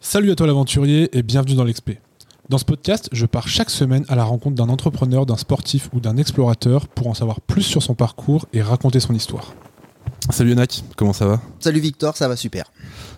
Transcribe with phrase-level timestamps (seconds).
[0.00, 1.98] Salut à toi l'aventurier et bienvenue dans l'Expé.
[2.48, 6.00] Dans ce podcast, je pars chaque semaine à la rencontre d'un entrepreneur, d'un sportif ou
[6.00, 9.54] d'un explorateur pour en savoir plus sur son parcours et raconter son histoire.
[10.30, 11.40] Salut Enak, comment ça va?
[11.60, 12.70] Salut Victor, ça va super.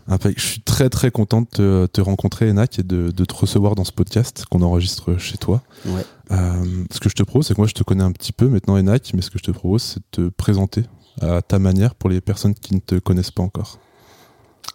[0.08, 3.92] Je suis très très content de te, rencontrer Enak et de, te recevoir dans ce
[3.92, 5.62] podcast qu'on enregistre chez toi.
[5.86, 6.04] Ouais.
[6.30, 8.48] Euh, ce que je te propose, c'est que moi je te connais un petit peu
[8.48, 10.84] maintenant Enak, mais ce que je te propose, c'est de te présenter
[11.20, 13.78] à ta manière pour les personnes qui ne te connaissent pas encore.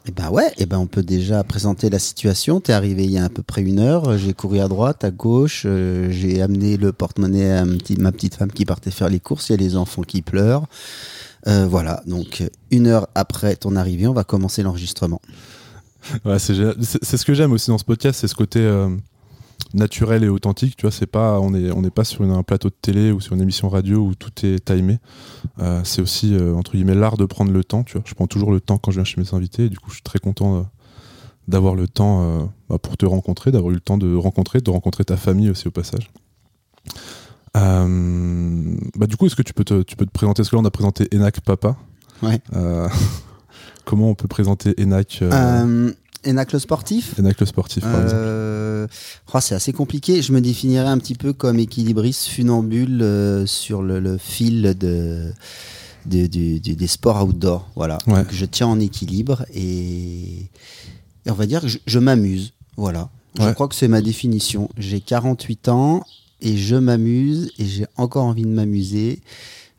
[0.06, 2.62] Eh ben ouais, eh ben on peut déjà présenter la situation.
[2.62, 4.18] T'es arrivé il y a à peu près une heure.
[4.18, 5.64] J'ai couru à droite, à gauche.
[5.66, 9.50] Euh, j'ai amené le porte-monnaie à ma petite femme qui partait faire les courses.
[9.50, 10.68] Il y a les enfants qui pleurent.
[11.48, 15.22] Euh, voilà, donc une heure après ton arrivée, on va commencer l'enregistrement.
[16.26, 18.90] Ouais, c'est ce que j'aime aussi dans ce podcast, c'est ce côté euh,
[19.74, 20.76] naturel et authentique.
[20.76, 23.20] Tu vois, c'est pas, on n'est on est pas sur un plateau de télé ou
[23.20, 25.00] sur une émission radio où tout est timé.
[25.60, 27.84] Euh, c'est aussi entre guillemets l'art de prendre le temps.
[27.84, 29.66] Tu vois, je prends toujours le temps quand je viens chez mes invités.
[29.66, 30.70] Et du coup, je suis très content
[31.48, 35.06] d'avoir le temps bah, pour te rencontrer, d'avoir eu le temps de rencontrer, de rencontrer
[35.06, 36.12] ta famille aussi au passage.
[37.58, 40.42] Euh, bah du coup, est-ce que tu peux te, tu peux te présenter?
[40.42, 41.78] Est-ce que là, on a présenté Enac Papa.
[42.22, 42.40] Ouais.
[42.56, 42.88] Euh,
[43.86, 45.24] comment on peut présenter Enac
[46.26, 48.02] euh, Enac le sportif Enac le sportif, par
[49.34, 50.22] oh, c'est assez compliqué.
[50.22, 55.34] Je me définirais un petit peu comme équilibriste funambule sur le, fil de,
[56.06, 57.70] des sports outdoor.
[57.76, 57.98] Voilà.
[58.08, 60.48] Donc, je tiens en équilibre et,
[61.28, 62.54] on va dire que je, m'amuse.
[62.78, 63.10] Voilà.
[63.38, 64.70] Je crois que c'est ma définition.
[64.78, 66.04] J'ai 48 ans
[66.42, 69.22] et je m'amuse et j'ai encore envie de m'amuser.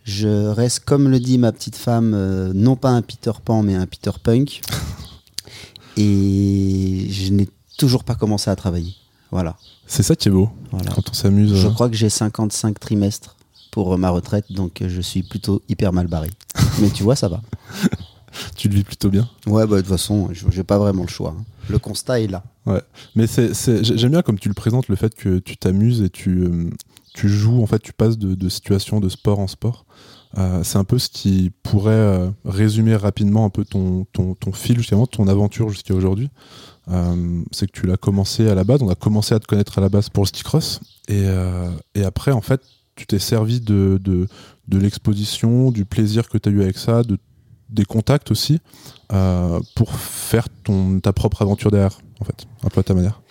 [0.04, 3.75] Je reste, comme le dit ma petite femme, euh, non pas un Peter Pan, mais
[3.75, 4.60] un Peter Punk.
[6.01, 7.48] et je n'ai
[7.79, 8.95] toujours pas commencé à travailler.
[9.31, 9.56] Voilà.
[9.87, 10.51] C'est ça qui est beau.
[10.70, 11.55] Quand on s'amuse.
[11.55, 11.70] Je euh.
[11.70, 13.37] crois que j'ai 55 trimestres
[13.70, 16.31] pour ma retraite, donc je suis plutôt hyper mal barré.
[16.81, 17.43] mais tu vois, ça va.
[18.56, 19.28] tu le vis plutôt bien.
[19.47, 21.34] Ouais, bah, de toute façon, j'ai pas vraiment le choix.
[21.39, 21.45] Hein.
[21.69, 22.43] Le constat est là.
[22.67, 22.83] Ouais,
[23.15, 23.53] mais c'est,
[23.84, 26.71] j'aime bien comme tu le présentes, le fait que tu t'amuses et tu, euh,
[27.15, 29.84] tu joues, en fait, tu passes de, situation de sport en sport.
[30.38, 34.52] Euh, c'est un peu ce qui pourrait euh, résumer rapidement un peu ton, ton, ton
[34.52, 36.30] fil, justement, ton aventure jusqu'à aujourd'hui.
[37.52, 39.80] c'est que tu l'as commencé à la base, on a commencé à te connaître à
[39.80, 41.24] la base pour le ski cross, et,
[41.94, 42.60] et après, en fait,
[42.96, 44.26] tu t'es servi de, de,
[44.68, 47.16] de l'exposition, du plaisir que tu as eu avec ça, de
[47.70, 48.60] des contacts aussi
[49.12, 53.22] euh, pour faire ton, ta propre aventure derrière, en fait, un peu à ta manière.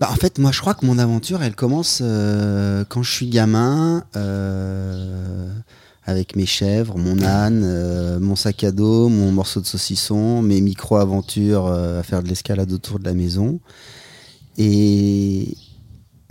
[0.00, 3.28] Bah, En fait, moi, je crois que mon aventure, elle commence euh, quand je suis
[3.28, 5.52] gamin, euh,
[6.08, 11.66] avec mes chèvres, mon âne, mon sac à dos, mon morceau de saucisson, mes micro-aventures
[11.66, 13.60] à faire de l'escalade autour de la maison.
[14.56, 15.54] Et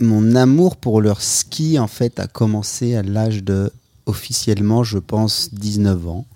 [0.00, 3.70] mon amour pour leur ski, en fait, a commencé à l'âge de,
[4.06, 6.26] officiellement, je pense, 19 ans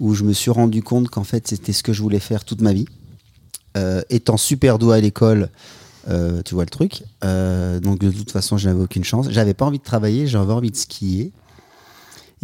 [0.00, 2.60] où je me suis rendu compte qu'en fait c'était ce que je voulais faire toute
[2.60, 2.86] ma vie.
[3.76, 5.48] Euh, étant super doué à l'école,
[6.08, 7.02] euh, tu vois le truc.
[7.24, 9.26] Euh, donc de toute façon, je n'avais aucune chance.
[9.30, 11.32] J'avais pas envie de travailler, j'avais envie de skier.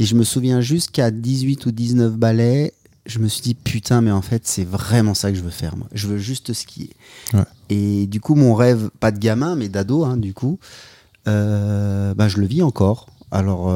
[0.00, 2.74] Et je me souviens juste qu'à 18 ou 19 balais,
[3.06, 5.76] je me suis dit putain, mais en fait, c'est vraiment ça que je veux faire.
[5.76, 5.86] Moi.
[5.92, 6.90] Je veux juste skier.
[7.68, 10.58] Et du coup, mon rêve, pas de gamin, mais d'ado, hein, du coup,
[11.26, 13.06] bah, je le vis encore.
[13.30, 13.70] Alors,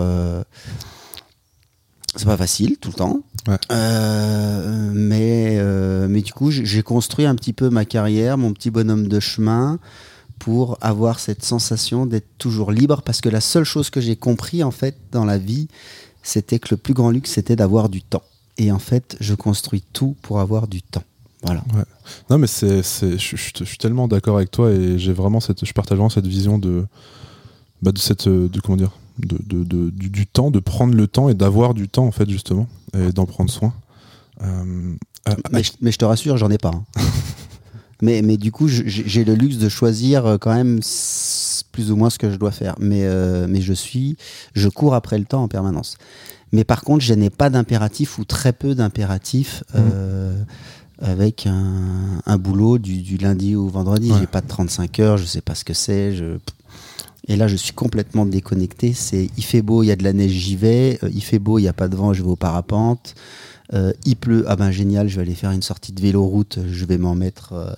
[2.17, 3.23] c'est pas facile tout le temps.
[3.73, 8.71] Euh, mais, euh, mais du coup, j'ai construit un petit peu ma carrière, mon petit
[8.71, 9.79] bonhomme de chemin,
[10.39, 13.03] pour avoir cette sensation d'être toujours libre.
[13.03, 15.69] Parce que la seule chose que j'ai compris, en fait, dans la vie,
[16.25, 18.25] c'était que le plus grand luxe, c'était d'avoir du temps.
[18.59, 21.05] Et en fait, je construis tout pour avoir du temps.
[21.43, 21.63] Voilà.
[22.31, 25.99] Non, mais c'est, je, suis tellement d'accord avec toi et j'ai vraiment cette, je partage
[25.99, 26.87] vraiment cette vision de,
[27.83, 31.75] bah, de cette, de comment dire, de, du, temps, de prendre le temps et d'avoir
[31.75, 33.75] du temps, en fait, justement, et d'en prendre soin.
[34.43, 34.95] Euh,
[35.29, 36.73] euh, mais, je, te rassure, j'en ai pas.
[36.75, 37.03] Hein.
[38.03, 40.81] mais, mais du coup, j'ai le luxe de choisir euh, quand même
[41.75, 42.75] plus ou moins ce que je dois faire.
[42.79, 43.07] Mais,
[43.47, 44.17] mais je suis,
[44.55, 45.99] je cours après le temps en permanence.
[46.53, 49.63] Mais par contre, je n'ai pas d'impératif ou très peu d'impératif.
[49.75, 49.81] Mmh.
[51.01, 54.13] avec un, boulot du, lundi au vendredi.
[54.19, 56.15] J'ai pas de 35 heures, je sais pas ce que c'est.
[56.15, 56.39] Je...
[57.27, 58.93] Et là, je suis complètement déconnecté.
[58.93, 60.99] C'est il fait beau, il y a de la neige, j'y vais.
[61.03, 63.15] Euh, il fait beau, il n'y a pas de vent, je vais au parapente.
[63.73, 66.85] Euh, il pleut, ah ben génial, je vais aller faire une sortie de vélo-route, je
[66.85, 67.73] vais m'en mettre euh,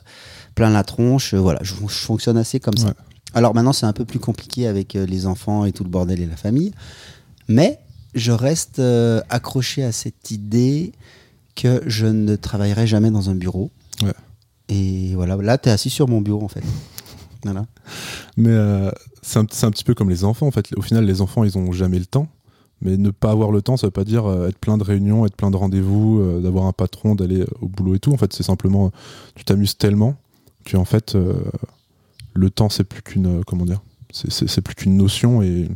[0.57, 1.33] plein la tronche.
[1.35, 2.95] voilà, je, fonctionne assez comme ça.
[3.37, 6.27] Alors maintenant, c'est un peu plus compliqué avec les enfants et tout le bordel et
[6.27, 6.73] la famille.
[7.49, 7.79] Mais
[8.15, 8.81] je reste
[9.29, 10.93] accroché à cette idée
[11.55, 13.71] que je ne travaillerai jamais dans un bureau.
[14.69, 16.65] Et voilà, là, tu es assis sur mon bureau en fait.
[17.45, 17.67] Voilà.
[18.37, 18.57] Mais
[19.23, 20.67] c'est un, petit peu comme les enfants en fait.
[20.77, 22.29] Au final, les enfants, ils ont jamais le temps.
[22.83, 25.25] Mais ne pas avoir le temps, ça veut pas dire euh, être plein de réunions,
[25.25, 28.13] être plein de rendez-vous, euh, d'avoir un patron, d'aller euh, au boulot et tout.
[28.13, 28.93] En fait, c'est simplement,
[29.35, 30.17] tu t'amuses tellement
[30.65, 31.17] que en fait,
[32.37, 35.69] le temps, c'est plus qu'une, comment dire, c'est plus qu'une notion et,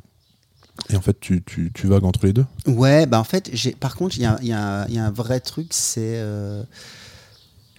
[0.89, 2.47] et en fait, tu, tu, tu, vagues entre les deux.
[2.67, 5.11] Ouais, bah en fait, j'ai, par contre, il y a, y, a, y a, un
[5.11, 6.19] vrai truc, c'est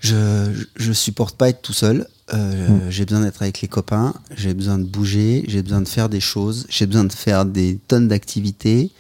[0.01, 2.07] je, je supporte pas être tout seul.
[2.33, 2.89] Euh, hmm.
[2.89, 6.19] J'ai besoin d'être avec les copains, j'ai besoin de bouger, j'ai besoin de faire des
[6.19, 8.91] choses, j'ai besoin de faire des tonnes d'activités.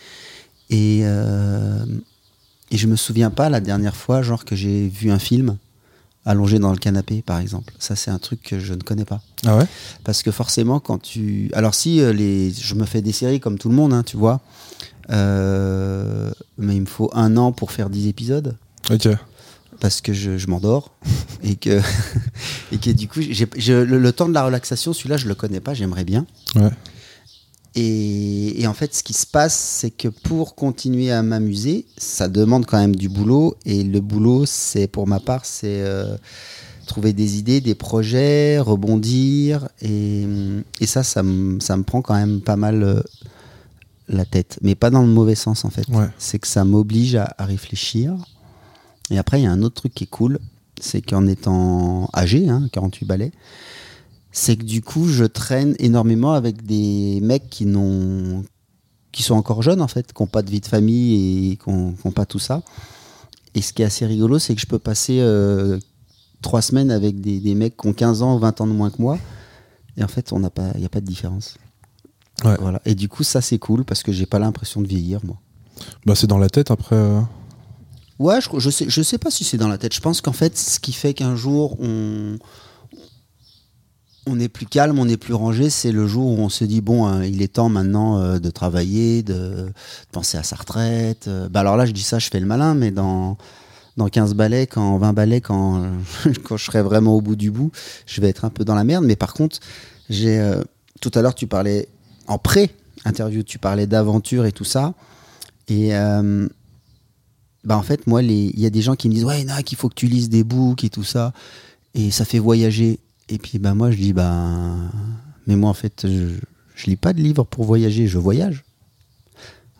[0.69, 1.83] Et, euh,
[2.69, 5.57] et je me souviens pas la dernière fois, genre que j'ai vu un film
[6.25, 7.73] allongé dans le canapé, par exemple.
[7.79, 9.21] Ça, c'est un truc que je ne connais pas.
[9.45, 9.65] Ah ouais?
[10.03, 11.49] Parce que forcément, quand tu.
[11.53, 12.51] Alors, si euh, les...
[12.51, 14.41] je me fais des séries comme tout le monde, hein, tu vois.
[15.09, 18.55] Euh, mais il me faut un an pour faire 10 épisodes.
[18.89, 19.07] Ok
[19.81, 20.91] parce que je, m'endors
[21.43, 21.81] et que,
[22.71, 23.47] et que du coup, j'ai,
[23.83, 26.25] le, temps de la relaxation, celui-là, je le connais pas, j'aimerais bien.
[27.75, 32.65] Et, en fait, ce qui se passe, c'est que pour continuer à m'amuser, ça demande
[32.65, 33.55] quand même du boulot.
[33.65, 36.17] Et le boulot, c'est pour ma part, c'est euh,
[36.85, 39.69] trouver des idées, des projets, rebondir.
[39.81, 40.25] Et,
[40.81, 43.01] et ça, ça me, ça me prend quand même pas mal euh,
[44.09, 44.59] la tête.
[44.61, 45.85] Mais pas dans le mauvais sens, en fait.
[46.17, 48.15] C'est que ça m'oblige à, à réfléchir.
[49.11, 50.39] Et après, il y a un autre truc qui est cool,
[50.79, 53.31] c'est qu'en étant âgé, 48 hein, balais,
[54.31, 58.43] c'est que du coup, je traîne énormément avec des mecs qui n'ont
[59.11, 61.69] qui sont encore jeunes en fait, qui n'ont pas de vie de famille et qui
[61.69, 62.61] n'ont pas tout ça.
[63.55, 65.77] Et ce qui est assez rigolo, c'est que je peux passer euh,
[66.41, 69.01] trois semaines avec des, mecs qui ont 15 ans ou 20 ans de moins que
[69.01, 69.17] moi.
[69.97, 70.45] Et en fait, il n'y
[70.85, 71.57] a pas de différence.
[72.41, 72.81] Voilà.
[72.85, 75.35] Et du coup, ça, c'est cool parce que j'ai pas l'impression de vieillir, moi.
[76.05, 76.95] Bah, c'est dans la tête après.
[76.95, 77.19] Euh,
[78.19, 79.95] Ouais, je, je sais, je sais pas si c'est dans la tête.
[79.95, 82.37] Je pense qu'en fait, ce qui fait qu'un jour on
[84.27, 86.81] on est plus calme, on est plus rangé, c'est le jour où on se dit
[86.81, 89.71] bon, hein, il est temps maintenant euh, de travailler, de,
[90.11, 91.27] penser à sa retraite.
[91.27, 91.49] Euh.
[91.49, 93.37] bah alors là, je dis ça, je fais le malin, mais dans
[93.97, 95.83] dans 15 balais, quand 20 balais, quand
[96.43, 97.71] quand je serai vraiment au bout du bout,
[98.05, 99.05] je vais être un peu dans la merde.
[99.05, 99.59] Mais par contre,
[100.09, 100.61] j'ai euh,
[101.01, 101.89] tout à l'heure, tu parlais
[102.27, 102.75] en pré
[103.05, 104.93] interview, tu parlais d'aventure et tout ça,
[105.67, 105.91] et
[107.63, 109.89] bah en fait, moi, il y a des gens qui me disent Ouais, qu'il faut
[109.89, 111.33] que tu lises des books et tout ça,
[111.95, 112.99] et ça fait voyager.
[113.31, 114.75] Et puis, bah, moi, je dis Bah,
[115.47, 116.35] mais moi, en fait, je,
[116.75, 118.63] je lis pas de livres pour voyager, je voyage.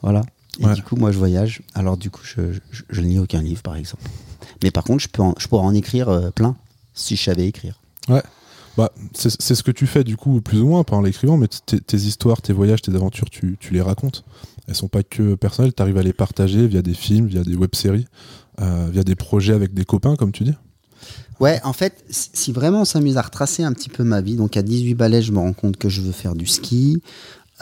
[0.01, 0.24] Voilà.
[0.59, 1.62] Et du coup, moi, je voyage.
[1.75, 2.57] Alors, du coup, je,
[2.89, 4.03] je, ne lis aucun livre, par exemple.
[4.63, 6.56] Mais par contre, je, peux je pourrais en écrire euh, plein
[6.94, 7.80] si je savais écrire.
[8.09, 8.24] Ouais.
[8.77, 11.98] Bah, c'est ce que tu fais, du coup, plus ou moins, par l'écrivant, mais tes
[11.98, 14.24] histoires, tes voyages, tes aventures, tu, tu les racontes
[14.68, 17.56] elles sont pas que personnelles, tu arrives à les partager via des films, via des
[17.56, 18.06] web-séries,
[18.62, 20.56] euh, via des projets avec des copains, comme tu dis
[21.42, 24.58] Ouais, en fait, si vraiment on s'amuse à retracer un petit peu ma vie, donc
[24.58, 27.02] à 18 balais, je me rends compte que je veux faire du ski.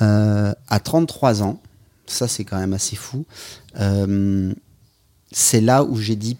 [0.01, 1.61] Euh, à 33 ans,
[2.05, 3.25] ça c'est quand même assez fou,
[3.79, 4.53] euh,
[5.31, 6.35] c'est là où j'ai dit,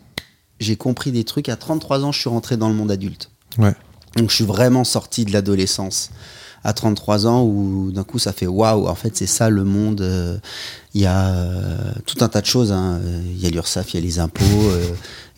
[0.60, 1.48] j'ai compris des trucs.
[1.48, 3.32] À 33 ans, je suis rentré dans le monde adulte.
[3.58, 3.74] Ouais.
[4.18, 6.12] Donc je suis vraiment sorti de l'adolescence
[6.66, 10.02] à 33 ans où d'un coup ça fait waouh, en fait c'est ça le monde.
[10.02, 10.38] Euh,
[10.94, 12.74] il y a euh, tout un tas de choses.
[12.74, 13.00] Hein.
[13.26, 14.72] Il y a l'URSSAF, il y a les impôts,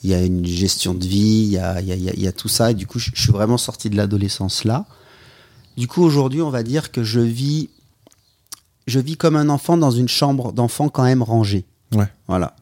[0.03, 2.47] il y a une gestion de vie, il y a, y, a, y a, tout
[2.47, 2.71] ça.
[2.71, 4.85] Et du coup, je, suis vraiment sorti de l'adolescence là.
[5.77, 7.69] Du coup, aujourd'hui, on va dire que je vis,
[8.87, 11.65] je vis comme un enfant dans une chambre d'enfant quand même rangée.
[11.93, 12.07] Ouais.
[12.27, 12.55] Voilà.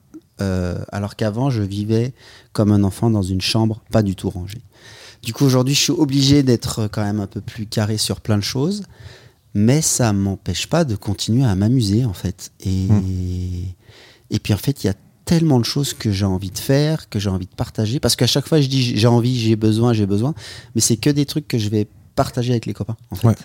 [0.92, 2.14] alors qu'avant, je vivais
[2.54, 4.62] comme un enfant dans une chambre pas du tout rangée.
[5.24, 8.38] Du coup, aujourd'hui, je suis obligé d'être quand même un peu plus carré sur plein
[8.38, 8.84] de choses,
[9.54, 12.52] mais ça m'empêche pas de continuer à m'amuser, en fait.
[12.62, 13.04] Et, hmm.
[14.30, 14.94] et puis, en fait, il y a
[15.30, 18.26] tellement de choses que j'ai envie de faire, que j'ai envie de partager, parce qu'à
[18.26, 20.34] chaque fois, je dis j'ai envie, j'ai besoin, j'ai besoin,
[20.74, 23.38] mais c'est que des trucs que je vais partager avec les copains, en fait.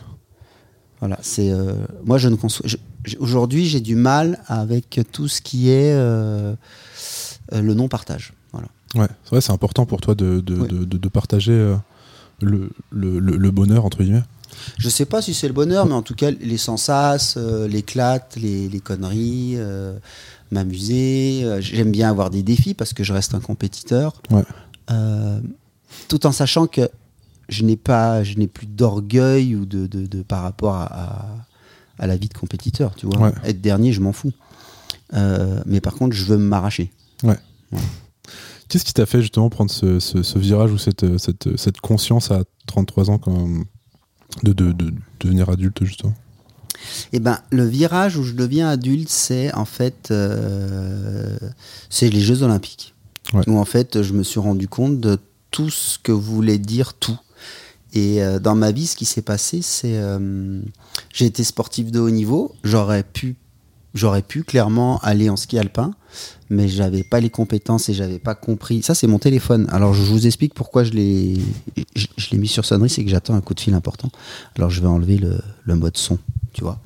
[1.00, 2.66] Voilà, c'est euh, moi je ne conçois.
[3.18, 6.54] Aujourd'hui, j'ai du mal avec tout ce qui est euh,
[7.52, 8.32] euh, le non partage.
[8.94, 11.74] Ouais, c'est vrai, c'est important pour toi de, de, de, de partager euh,
[12.40, 14.22] le, le, le, bonheur, entre guillemets.
[14.78, 16.56] Je sais pas si c'est le bonheur, mais en tout cas, les
[17.36, 19.56] euh, l'éclate, les, les, conneries,
[20.50, 21.44] m'amuser.
[21.60, 24.20] J'aime bien avoir des défis parce que je reste un compétiteur.
[24.30, 24.42] Ouais.
[26.08, 26.88] tout en sachant que
[27.48, 31.46] je n'ai pas, je n'ai plus d'orgueil ou de, de, de, par rapport à,
[31.98, 33.32] à, la vie de compétiteur, tu vois.
[33.44, 34.32] Être dernier, je m'en fous.
[35.12, 36.90] mais par contre, je veux m'arracher.
[37.22, 37.38] Ouais.
[37.72, 37.80] ouais.
[38.68, 43.18] Qu'est-ce qui t'a fait justement prendre ce, virage ou cette, cette, conscience à 33 ans
[43.18, 43.48] quand
[44.42, 44.74] de, de,
[45.20, 46.14] devenir adulte justement?
[47.12, 51.36] Eh ben, le virage où je deviens adulte, c'est en fait euh,
[51.90, 52.94] c'est les Jeux Olympiques.
[53.46, 55.18] Où en fait, je me suis rendu compte de
[55.50, 57.18] tout ce que voulait dire tout.
[57.94, 60.60] Et euh, dans ma vie, ce qui s'est passé, c'est euh,
[61.12, 62.54] j'ai été sportif de haut niveau.
[62.64, 63.36] J'aurais pu
[63.94, 65.94] J'aurais pu clairement aller en ski alpin,
[66.50, 68.82] mais j'avais pas les compétences et j'avais pas compris.
[68.82, 69.68] Ça, c'est mon téléphone.
[69.70, 71.36] Alors, je vous explique pourquoi je l'ai,
[71.94, 74.10] je, l'ai mis sur sonnerie, c'est que j'attends un coup de fil important.
[74.56, 76.18] Alors, je vais enlever le, le mode son,
[76.54, 76.78] tu vois.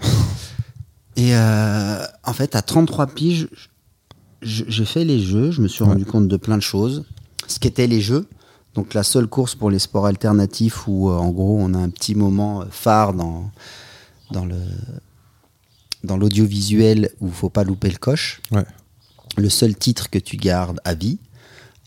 [1.16, 3.48] Et euh, en fait, à 33 piges,
[4.42, 7.04] j'ai fait les jeux, je me suis rendu compte de plein de choses.
[7.48, 8.26] Ce qu'étaient les jeux,
[8.74, 11.90] donc la seule course pour les sports alternatifs où, euh, en gros, on a un
[11.90, 13.50] petit moment phare dans,
[14.30, 14.56] dans le
[16.04, 18.40] dans l'audiovisuel où il faut pas louper le coche.
[19.36, 21.18] Le seul titre que tu gardes à vie.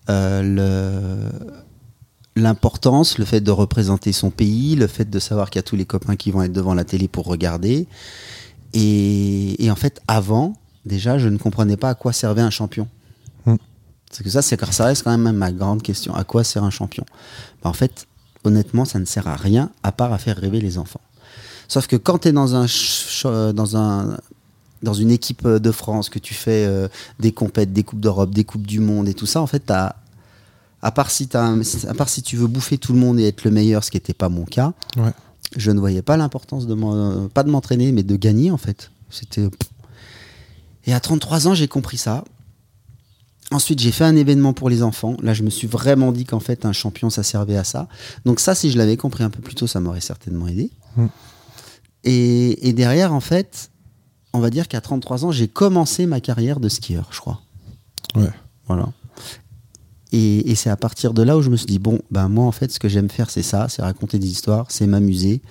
[0.10, 1.32] Euh,
[2.40, 5.76] l'importance, le, fait de représenter son pays, le fait de savoir qu'il y a tous
[5.76, 7.88] les copains qui vont être devant la télé pour regarder.
[8.74, 10.56] Et, en fait, avant,
[10.86, 12.88] déjà, je ne comprenais pas à quoi servait un champion.
[13.46, 13.56] Hmm.
[14.12, 16.16] C'est que ça, c'est ça reste quand même ma grande question.
[16.16, 17.06] À quoi sert un champion?
[17.64, 18.08] Ben, En fait,
[18.44, 21.02] honnêtement, ça ne sert à rien à part à faire rêver les enfants.
[21.68, 22.66] Sauf que quand tu es dans un,
[23.54, 24.18] dans un
[24.82, 26.88] dans une équipe de France, que tu fais euh,
[27.20, 29.96] des compètes, des coupes d'Europe, des coupes du monde et tout ça, en fait, as,
[30.82, 31.56] à part si as
[31.88, 33.98] à part si tu veux bouffer tout le monde et être le meilleur, ce qui
[33.98, 34.74] n'était pas mon cas,
[35.56, 38.92] je ne voyais pas l'importance de pas de m'entraîner, mais de gagner en fait.
[39.10, 39.50] C'était
[40.86, 42.24] et à 33 ans, j'ai compris ça.
[43.52, 45.18] Ensuite, j'ai fait un événement pour les enfants.
[45.22, 47.88] Là, je me suis vraiment dit qu'en fait, un champion, ça servait à ça.
[48.26, 50.72] Donc ça, si je l'avais compris un peu plus tôt, ça m'aurait certainement aidé.
[50.98, 51.06] Mm.
[52.06, 53.70] Et, derrière, en fait,
[54.34, 57.42] on va dire qu'à 33 ans, j'ai commencé ma carrière de skieur, je crois.
[58.16, 58.32] Ouais.
[58.68, 58.90] Voilà.
[60.12, 62.52] Et, c'est à partir de là où je me suis dit, bon, ben moi, en
[62.52, 65.42] fait, ce que j'aime faire, c'est ça, c'est raconter des histoires, c'est m'amuser.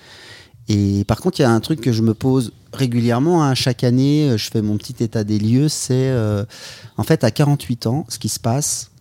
[0.67, 3.83] Et par contre, il y a un truc que je me pose régulièrement, hein, chaque
[3.83, 6.45] année, je fais mon petit état des lieux, c'est, euh,
[6.97, 8.91] en fait, à 48 ans, ce qui se passe,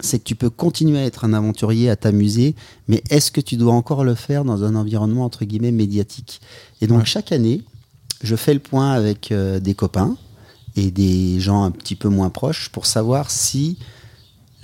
[0.00, 2.54] c'est que tu peux continuer à être un aventurier, à t'amuser,
[2.88, 6.40] mais est-ce que tu dois encore le faire dans un environnement entre guillemets médiatique?
[6.80, 7.62] Et donc chaque année,
[8.22, 10.16] je fais le point avec euh, des copains
[10.76, 13.78] et des gens un petit peu moins proches pour savoir si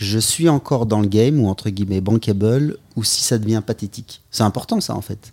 [0.02, 4.20] je suis encore dans le game ou entre guillemets bankable ou si ça devient pathétique.
[4.30, 5.32] C'est important ça en fait.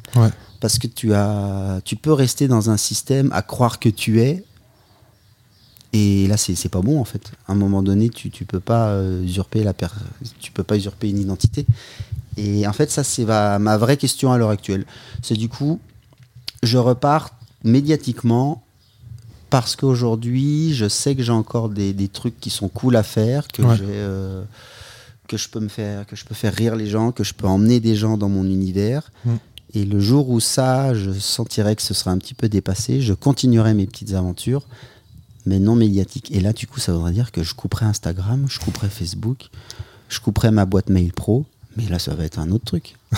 [0.59, 4.43] Parce que tu as tu peux rester dans un système à croire que tu es
[5.91, 7.31] et là, c'est pas bon en fait.
[7.47, 9.73] À un moment donné, tu, tu peux pas euh, usurper la
[10.39, 11.65] tu peux pas usurper une identité.
[12.37, 14.85] Et en fait, ça c'est ma, vraie question à l'heure actuelle.
[15.23, 15.79] C'est du coup,
[16.61, 17.31] je repars
[17.63, 18.63] médiatiquement
[19.49, 23.47] parce qu'aujourd'hui, je sais que j'ai encore des, des, trucs qui sont cool à faire,
[23.47, 24.43] que j'ai euh,
[25.27, 27.47] que je peux me faire, que je peux faire rire les gens, que je peux
[27.47, 29.11] emmener des gens dans mon univers.
[29.25, 29.35] Mm.
[29.75, 33.13] Et le jour où ça, je sentirai que ce sera un petit peu dépassé, je
[33.13, 34.65] continuerai mes petites aventures
[35.45, 36.31] mais non médiatique.
[36.31, 39.49] Et là, du coup, ça voudrait dire que je couperais Instagram, je couperais Facebook,
[40.07, 42.95] je couperais ma boîte mail pro, mais là, ça va être un autre truc.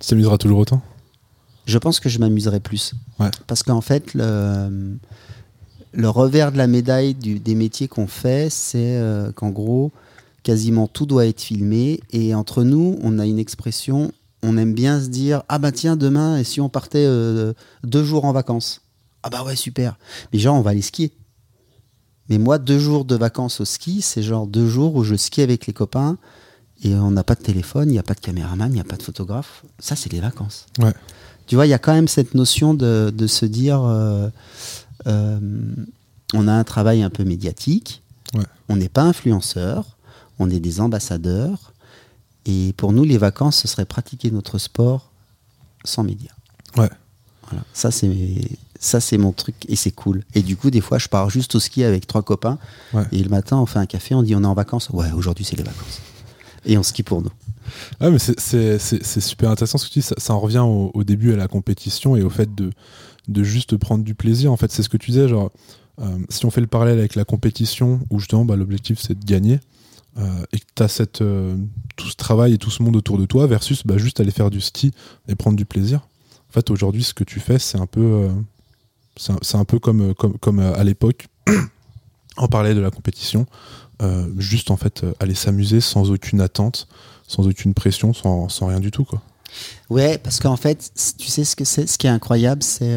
[0.00, 0.82] tu t'amuseras toujours autant
[1.66, 2.94] Je pense que je m'amuserai plus.
[3.46, 4.96] Parce qu'en fait, le,
[5.94, 9.92] le revers de la médaille des métiers qu'on fait, c'est euh, qu'en gros,
[10.42, 12.00] quasiment tout doit être filmé.
[12.10, 15.96] Et entre nous, on a une expression, on aime bien se dire Ah bah tiens,
[15.96, 18.82] demain, et si on partait euh, deux jours en vacances?
[19.22, 19.96] Ah bah ouais, super.
[20.32, 21.12] Mais genre, on va aller skier.
[22.28, 25.42] Mais moi, deux jours de vacances au ski, c'est genre deux jours où je skie
[25.42, 26.18] avec les copains
[26.82, 28.84] et on n'a pas de téléphone, il n'y a pas de caméraman, il n'y a
[28.84, 29.62] pas de photographe.
[29.78, 30.66] Ça, c'est les vacances.
[30.78, 30.92] Ouais.
[31.46, 34.28] Tu vois, il y a quand même cette notion de, se dire euh,
[35.06, 38.02] on a un travail un peu médiatique,
[38.68, 39.96] on n'est pas influenceur,
[40.38, 41.72] on est des ambassadeurs.
[42.46, 45.10] Et pour nous, les vacances, ce serait pratiquer notre sport
[45.84, 46.32] sans médias.
[46.76, 46.90] Ouais.
[47.48, 47.64] Voilà.
[47.72, 48.10] Ça, c'est
[48.80, 50.24] ça c'est mon truc et c'est cool.
[50.34, 52.58] Et du coup, des fois, je pars juste au ski avec trois copains
[53.12, 54.90] et le matin, on fait un café, on dit on est en vacances.
[54.90, 56.00] Ouais, aujourd'hui c'est les vacances.
[56.66, 57.30] Et on skie pour nous.
[58.00, 60.06] Ah, mais c'est super intéressant ce que tu dis.
[60.16, 62.70] Ça, en revient au, début à la compétition et au fait de,
[63.28, 64.52] de juste prendre du plaisir.
[64.52, 65.28] En fait, c'est ce que tu disais.
[65.28, 65.50] Genre,
[66.00, 69.24] euh, si on fait le parallèle avec la compétition où justement bah, l'objectif c'est de
[69.24, 69.60] gagner
[70.18, 71.56] euh, et que tu as euh,
[71.94, 74.50] tout ce travail et tout ce monde autour de toi versus bah, juste aller faire
[74.50, 74.92] du ski
[75.28, 76.00] et prendre du plaisir.
[76.50, 78.28] En fait, aujourd'hui, ce que tu fais, c'est un peu
[79.16, 79.32] c'est
[79.80, 81.26] comme, comme, à l'époque,
[82.36, 83.46] on parlait de la compétition,
[84.38, 86.86] juste en fait aller s'amuser sans aucune attente,
[87.26, 89.04] sans aucune pression, sans, sans rien du tout.
[89.04, 89.20] Quoi.
[89.90, 92.96] Ouais, parce qu'en fait, tu sais ce que c'est, ce qui est incroyable, c'est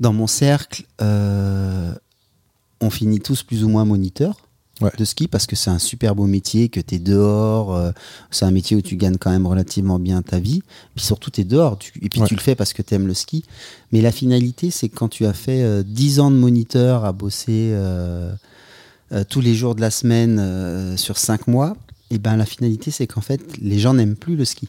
[0.00, 4.48] dans mon cercle, on finit tous plus ou moins moniteurs
[4.96, 7.90] de ski parce que c'est un super beau métier, que tu es dehors, euh,
[8.30, 10.62] c'est un métier où tu gagnes quand même relativement bien ta vie,
[10.94, 13.14] puis surtout tu es dehors, et puis tu le fais parce que tu aimes le
[13.14, 13.44] ski.
[13.92, 17.04] Mais la finalité, c'est que quand tu as fait euh, dix 10 ans de moniteur
[17.04, 18.32] à bosser euh,
[19.28, 21.76] tous les jours de la semaine sur 5 mois,
[22.10, 24.68] et ben la finalité, c'est qu'en fait, les gens n'aiment plus le ski.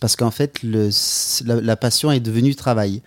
[0.00, 0.90] Parce qu'en fait, le,
[1.44, 3.02] la, passion est devenue travail.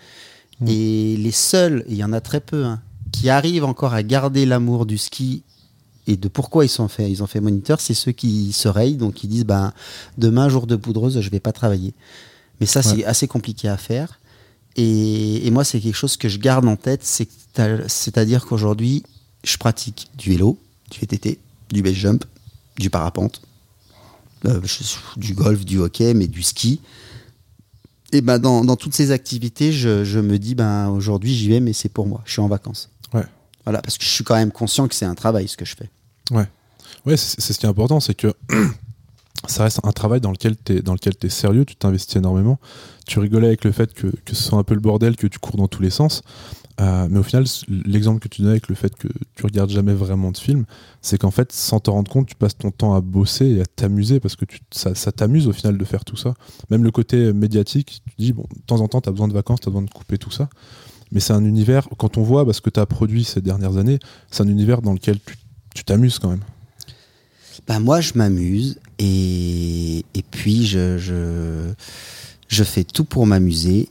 [0.59, 0.67] Mmh.
[0.67, 2.81] Et les seuls, il y en a très peu, hein,
[3.11, 5.43] qui arrivent encore à garder l'amour du ski
[6.09, 8.95] et de pourquoi ils sont fait, ils ont fait moniteur, c'est ceux qui se rayent,
[8.95, 9.73] donc qui disent ben
[10.17, 11.93] demain jour de poudreuse, je vais pas travailler.
[12.59, 14.19] Mais ça c'est assez compliqué à faire.
[14.75, 19.03] Et, moi c'est quelque chose que je garde en tête, c'est-à-dire qu'aujourd'hui
[19.43, 20.57] je pratique du vélo,
[20.89, 21.37] du VTT,
[21.71, 22.25] du base jump,
[22.77, 23.41] du parapente,
[24.45, 24.61] euh,
[25.17, 26.81] du golf, du hockey, mais du ski.
[28.11, 31.59] Et ben dans, dans toutes ces activités, je, je me dis ben aujourd'hui j'y vais,
[31.59, 32.21] mais c'est pour moi.
[32.25, 32.89] Je suis en vacances.
[33.13, 33.25] Ouais.
[33.65, 35.75] Voilà, parce que je suis quand même conscient que c'est un travail ce que je
[35.75, 35.89] fais.
[36.31, 36.47] Ouais.
[37.05, 38.33] Ouais, c'est ce qui est important, c'est que
[39.47, 42.59] ça reste un travail dans lequel tu es, dans lequel es sérieux, tu t'investis énormément.
[43.05, 45.39] Tu rigolais avec le fait que, que, ce soit un peu le bordel, que tu
[45.39, 46.21] cours dans tous les sens.
[46.79, 49.93] Euh, mais au final, l'exemple que tu donnais avec le fait que tu regardes jamais
[49.93, 50.65] vraiment de films,
[51.01, 53.65] c'est qu'en fait, sans te rendre compte, tu passes ton temps à bosser et à
[53.65, 56.33] t'amuser parce que ça, t'amuse au final de faire tout ça.
[56.69, 59.33] Même le côté médiatique, tu dis, bon, de temps en temps, tu as besoin de
[59.33, 60.49] vacances, tu as besoin de couper tout ça.
[61.11, 63.99] Mais c'est un univers, quand on voit ce que tu as produit ces dernières années,
[64.31, 65.17] c'est un univers dans lequel
[65.75, 66.43] tu t'amuses quand même.
[67.67, 71.73] Bah moi, je m'amuse et, puis je
[72.63, 73.89] fais tout pour m'amuser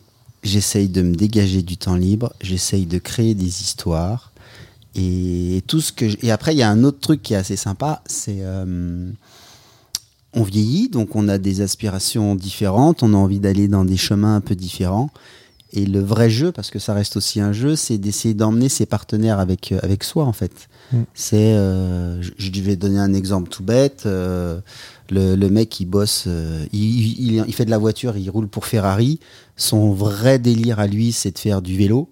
[0.49, 4.33] j'essaye de me dégager du temps libre, j'essaye de créer des histoires.
[4.95, 5.83] Et tout
[6.23, 9.11] et après il y a un autre truc qui est assez sympa, c'est euh,
[10.33, 14.37] on vieillit, donc on a des aspirations différentes, on a envie d'aller dans des chemins
[14.37, 15.11] un peu différents.
[15.73, 18.87] Et le vrai jeu, parce que ça reste aussi un jeu, c'est d'essayer d'emmener ses
[18.87, 20.69] partenaires avec, euh, avec soi, en fait.
[20.93, 21.03] Mm.
[21.13, 24.05] C'est, euh, je, vais donner un exemple tout bête.
[24.05, 24.63] le,
[25.11, 29.21] le, mec, il bosse, il, il, il, fait de la voiture, il roule pour Ferrari
[29.59, 32.09] son vrai délire à lui, c'est de faire du vélo.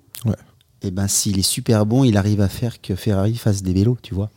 [0.83, 3.97] Et ben s'il est super bon, il arrive à faire que Ferrari fasse des vélos,
[4.03, 4.31] tu vois.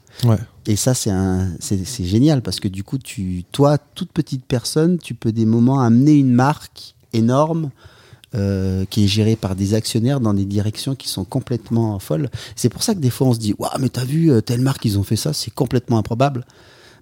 [0.65, 4.99] Et ça, c'est un, c'est génial parce que du coup, tu, toi, toute petite personne,
[4.99, 7.71] tu peux des moments amener une marque énorme.
[8.35, 12.29] Euh, qui est gérée par des actionnaires dans des directions qui sont complètement folles.
[12.55, 14.61] C'est pour ça que des fois on se dit Waouh, mais t'as vu, euh, telle
[14.61, 16.45] marque, ils ont fait ça, c'est complètement improbable.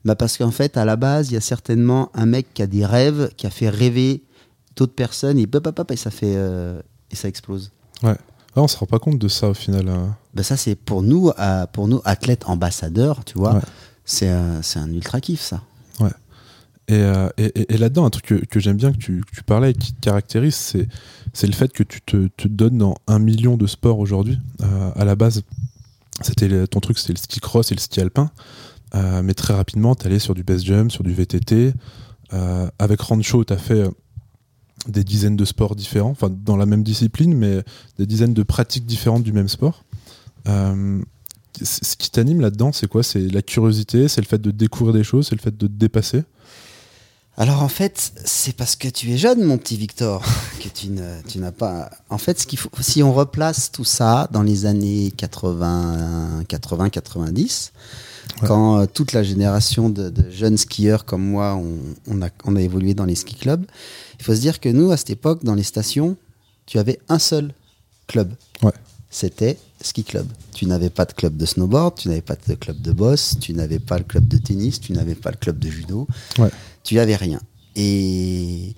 [0.05, 2.67] Bah parce qu'en fait, à la base, il y a certainement un mec qui a
[2.67, 4.23] des rêves, qui a fait rêver
[4.77, 5.45] d'autres personnes, et,
[5.89, 7.73] et ça fait euh, et ça explose.
[8.03, 8.15] Ouais.
[8.55, 9.89] Ah, on se rend pas compte de ça au final.
[9.89, 10.15] Hein.
[10.33, 13.59] Ben ça c'est pour nous, euh, pour nous athlètes ambassadeurs, tu vois.
[14.05, 15.61] C'est c'est un ultra kiff ça.
[16.89, 20.55] Euh, et, là-dedans, un truc que, j'aime bien que tu, parlais et qui te caractérise,
[20.55, 24.39] c'est, le fait que tu te, donnes dans un million de sports aujourd'hui.
[24.95, 25.43] à la base,
[26.21, 28.31] c'était ton truc, c'était le ski cross et le ski alpin.
[28.93, 31.73] mais très rapidement, tu allais sur du base jump, sur du VTT.
[32.79, 33.83] avec Rancho, tu as fait
[34.87, 37.63] des dizaines de sports différents, enfin dans la même discipline, mais
[37.97, 39.83] des dizaines de pratiques différentes du même sport.
[40.47, 41.01] Euh,
[41.61, 43.01] ce qui t'anime là-dedans, c'est quoi?
[43.03, 45.71] C'est la curiosité, c'est le fait de découvrir des choses, c'est le fait de te
[45.71, 46.23] dépasser?
[47.39, 50.23] Alors en fait, c'est parce que tu es jeune, mon petit Victor,
[50.59, 50.89] que tu,
[51.27, 51.91] tu n'as pas.
[52.09, 56.89] En fait, ce qu'il faut, si on replace tout ça dans les années 80, 80,
[56.89, 57.73] 90,
[58.45, 61.59] quand euh, toute la génération de, jeunes skieurs comme moi,
[62.07, 63.65] on, a, on a évolué dans les ski clubs,
[64.19, 66.17] il faut se dire que nous, à cette époque, dans les stations,
[66.65, 67.53] tu avais un seul
[68.07, 68.33] club.
[68.63, 68.73] Ouais.
[69.11, 70.27] C'était ski club.
[70.53, 73.53] Tu n'avais pas de club de snowboard, tu n'avais pas de club de boss, tu
[73.53, 76.07] n'avais pas le club de tennis, tu n'avais pas le club de judo.
[76.37, 76.49] Ouais.
[76.83, 77.41] Tu n'avais rien.
[77.75, 78.75] Et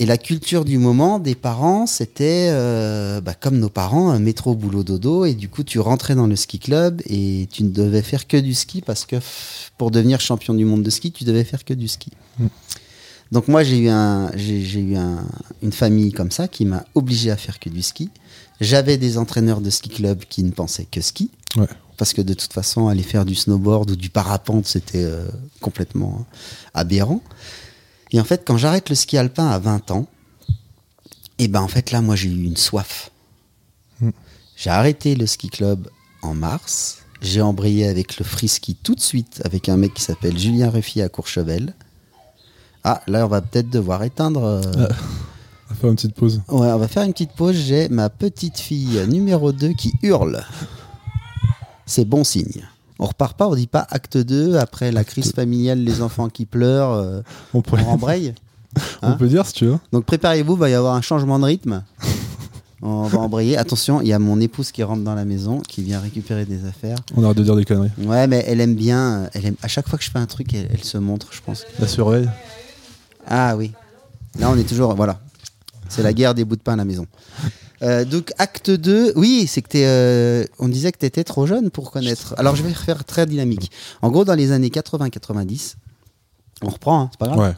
[0.00, 4.54] et la culture du moment des parents, c'était euh, bah, comme nos parents, un métro,
[4.54, 5.26] boulot, dodo.
[5.26, 8.38] Et du coup, tu rentrais dans le ski club et tu ne devais faire que
[8.38, 9.16] du ski parce que
[9.76, 12.10] pour devenir champion du monde de ski, tu devais faire que du ski.
[12.38, 12.46] Mm.
[13.32, 15.18] Donc moi, j'ai eu, un, j'ai, eu un,
[15.62, 18.08] une famille comme ça qui m'a obligé à faire que du ski.
[18.60, 21.30] J'avais des entraîneurs de ski club qui ne pensaient que ski.
[21.96, 25.28] Parce que de toute façon, aller faire du snowboard ou du parapente, c'était euh,
[25.60, 26.24] complètement
[26.72, 27.22] aberrant.
[28.12, 30.06] Et en fait, quand j'arrête le ski alpin à 20 ans,
[31.38, 33.10] et eh ben en fait là, moi j'ai eu une soif.
[34.00, 34.10] Hmm.
[34.56, 35.88] J'ai arrêté le ski club
[36.20, 36.98] en mars.
[37.22, 40.68] J'ai embrayé avec le free ski tout de suite avec un mec qui s'appelle Julien
[40.68, 41.74] Ruffi à Courchevel.
[42.84, 44.42] Ah, là, on va peut-être devoir éteindre.
[44.42, 44.88] Euh,
[45.80, 46.42] faire une petite pause.
[46.48, 47.56] Ouais, on va faire une petite pause.
[47.56, 50.42] J'ai ma petite fille numéro 2 qui hurle.
[51.86, 52.62] C'est bon signe.
[52.98, 56.44] On repart pas, on dit pas acte 2 après la crise familiale, les enfants qui
[56.44, 57.22] pleurent, euh,
[57.54, 57.84] on, pourrait...
[57.84, 58.34] embraye.
[59.02, 59.78] on hein peut dire si tu veux.
[59.90, 61.82] Donc préparez-vous, va y avoir un changement de rythme.
[62.82, 63.58] On va embrayer.
[63.58, 66.64] Attention, il y a mon épouse qui rentre dans la maison, qui vient récupérer des
[66.64, 66.96] affaires.
[67.14, 67.90] On arrête de dire des conneries.
[67.98, 69.28] Ouais, mais elle aime bien.
[69.34, 69.56] Elle aime...
[69.62, 71.64] À chaque fois que je fais un truc, elle, se montre, je pense.
[71.78, 72.26] La surveille.
[73.26, 73.72] Ah oui.
[74.38, 74.94] Là, on est toujours.
[74.94, 75.20] Voilà.
[75.90, 77.06] C'est la guerre des bouts de pain à la maison.
[77.82, 81.46] Euh, donc acte 2, oui, c'est que t'es, euh, on disait que tu étais trop
[81.46, 82.34] jeune pour connaître.
[82.36, 83.70] Alors je vais faire très dynamique.
[84.02, 85.76] En gros, dans les années 80-90,
[86.62, 87.38] on reprend, hein, c'est pas grave.
[87.38, 87.54] Ouais.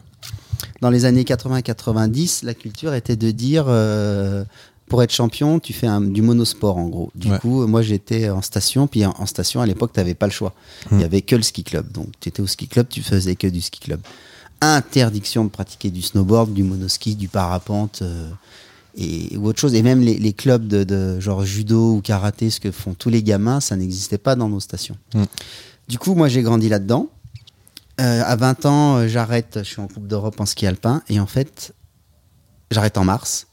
[0.81, 4.45] Dans les années 80-90, la culture était de dire, euh,
[4.87, 7.11] pour être champion, tu fais un, du monosport en gros.
[7.15, 10.31] Du coup, moi j'étais en station, puis en, station à l'époque, tu n'avais pas le
[10.31, 10.53] choix.
[10.91, 11.05] Il n'y hmm.
[11.05, 11.91] avait que le ski club.
[11.91, 13.99] Donc tu étais au ski club, tu faisais que du ski club.
[14.61, 18.01] Interdiction de pratiquer du snowboard, du monoski, du parapente.
[18.01, 18.29] Euh,
[18.95, 19.73] et, ou autre chose.
[19.73, 23.59] Et même les, clubs de, genre judo ou karaté, ce que font tous les gamins,
[23.59, 24.97] ça n'existait pas dans nos stations.
[25.13, 25.25] Hmm.
[25.87, 27.09] Du coup, moi j'ai grandi là-dedans.
[28.01, 31.19] Euh, à 20 ans, euh, j'arrête, je suis en Coupe d'Europe en ski alpin, et
[31.19, 31.73] en fait,
[32.71, 33.47] j'arrête en mars.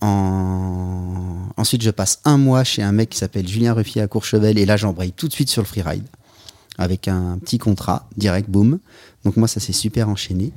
[0.00, 4.64] Ensuite, je passe un mois chez un mec qui s'appelle Julien Ruffier à Courchevel, et
[4.64, 6.06] là, j'embraye tout de suite sur le freeride,
[6.80, 8.80] avec un petit contrat, direct, boom.
[9.24, 10.50] Donc moi, ça s'est super enchaîné.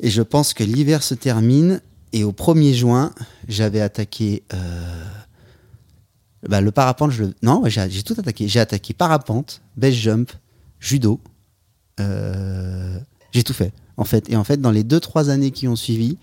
[0.00, 3.12] Et je pense que l'hiver se termine, et au 1er juin,
[3.48, 4.44] j'avais attaqué...
[4.54, 5.04] Euh,
[6.48, 7.12] bah, le parapente,
[7.42, 8.46] non, j'ai tout attaqué.
[8.46, 10.30] J'ai attaqué parapente, base jump,
[10.78, 11.20] judo,
[11.98, 13.00] euh,
[13.32, 14.30] j'ai tout fait, en fait.
[14.30, 16.18] Et en fait, dans les deux, trois années qui ont suivi,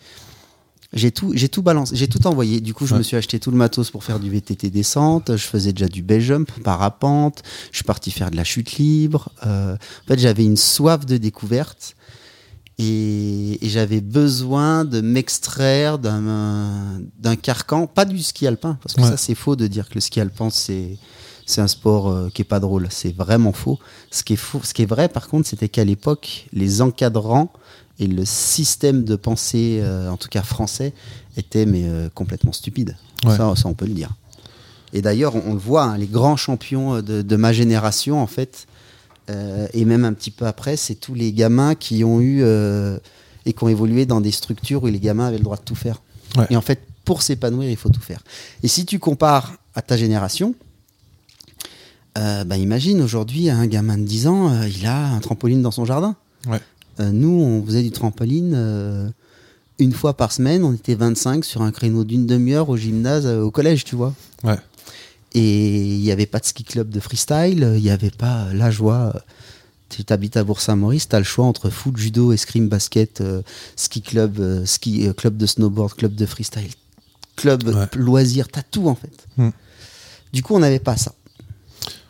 [0.93, 2.61] j'ai tout, j'ai tout balancé, j'ai tout envoyé.
[2.61, 5.35] Du coup, je me suis acheté tout le matos pour faire du VTT descente.
[5.35, 7.41] Je faisais déjà du base jump, parapente.
[7.71, 9.29] Je suis parti faire de la chute libre.
[9.45, 11.95] Euh, en fait, j'avais une soif de découverte
[12.77, 19.17] et, j'avais besoin de m'extraire d'un, d'un carcan, pas du ski alpin, parce que ça,
[19.17, 20.97] c'est faux de dire que le ski alpin, c'est
[21.45, 22.87] c'est un sport euh, qui est pas drôle.
[22.89, 23.79] C'est vraiment faux.
[24.11, 27.51] Ce qui est faux, ce qui est vrai, par contre, c'était qu'à l'époque, les encadrants
[27.99, 30.93] et le système de pensée, euh, en tout cas français,
[31.37, 32.95] étaient mais euh, complètement stupides.
[33.23, 34.09] Ça, ça, on peut le dire.
[34.91, 38.67] Et d'ailleurs, on, le voit, hein, les grands champions de, ma génération, en fait,
[39.29, 42.43] et même un petit peu après, c'est tous les gamins qui ont eu
[43.45, 45.73] et qui ont évolué dans des structures où les gamins avaient le droit de tout
[45.73, 46.01] faire.
[46.49, 48.21] Et en fait, pour s'épanouir, il faut tout faire.
[48.61, 50.53] Et si tu compares à ta génération,
[52.17, 55.71] euh, bah, imagine aujourd'hui un gamin de 10 ans, euh, il a un trampoline dans
[55.71, 56.15] son jardin.
[56.99, 59.13] Euh, nous, on faisait du trampoline
[59.79, 63.49] une fois par semaine, on était 25 sur un créneau d'une demi-heure au gymnase, au
[63.49, 64.13] collège, tu vois.
[65.33, 68.69] Et il n'y avait pas de ski club de freestyle, il n'y avait pas la
[68.69, 69.13] joie.
[69.89, 73.23] Tu habites à Bourg-Saint-Maurice, tu as le choix entre foot, judo, escrime, basket,
[73.75, 76.69] ski club, ski club de snowboard, club de freestyle,
[77.35, 77.63] club
[77.95, 79.25] loisir, tu as tout en fait.
[79.37, 79.49] Hmm.
[80.31, 81.13] Du coup, on n'avait pas ça.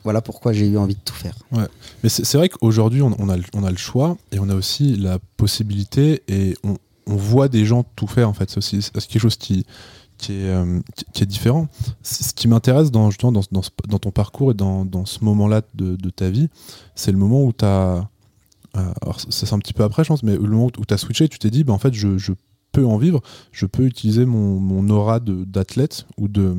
[0.04, 1.36] Voilà pourquoi j'ai eu envie de tout faire.
[1.52, 1.68] Ouais.
[2.04, 5.20] Mais c'est vrai qu'aujourd'hui, on, a, on a le choix et on a aussi la
[5.38, 8.50] possibilité et on, voit des gens tout faire en fait.
[8.62, 9.66] C'est quelque chose qui,
[10.18, 10.80] qui, est, euh,
[11.26, 11.68] différent.
[12.02, 13.10] Ce qui m'intéresse dans,
[13.52, 16.50] dans, ton parcours et dans, ce moment-là de, ta vie,
[16.96, 18.08] c'est le moment où tu as.
[18.76, 20.94] Euh, alors, ça c'est un petit peu après, je pense, mais le moment où tu
[20.94, 22.32] as switché, tu t'es dit, bah, en fait, je, je,
[22.74, 26.56] peux en vivre, je peux utiliser mon, mon aura d'athlète ou de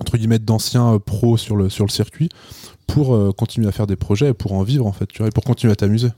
[0.00, 2.28] entre guillemets d'anciens euh, pros sur le, sur le circuit
[2.86, 5.28] pour euh, continuer à faire des projets et pour en vivre en fait tu vois,
[5.28, 6.08] et pour continuer à t'amuser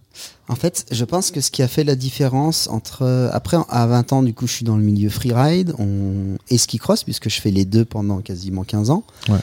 [0.48, 3.86] en fait je pense que ce qui a fait la différence entre euh, après à
[3.86, 6.38] 20 ans du coup je suis dans le milieu freeride on...
[6.48, 9.38] et ski cross puisque je fais les deux pendant quasiment 15 ans ouais.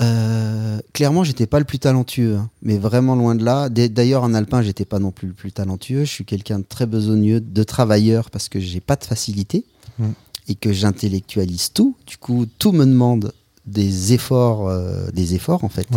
[0.00, 3.68] Euh, clairement, j'étais pas le plus talentueux, hein, mais vraiment loin de là.
[3.68, 6.00] D'ailleurs, en alpin, j'étais pas non plus le plus talentueux.
[6.00, 9.64] Je suis quelqu'un de très besogneux, de travailleur, parce que j'ai pas de facilité.
[10.00, 10.06] Mm
[10.48, 13.32] et que j'intellectualise tout, du coup, tout me demande
[13.66, 15.88] des efforts, euh, des efforts en fait.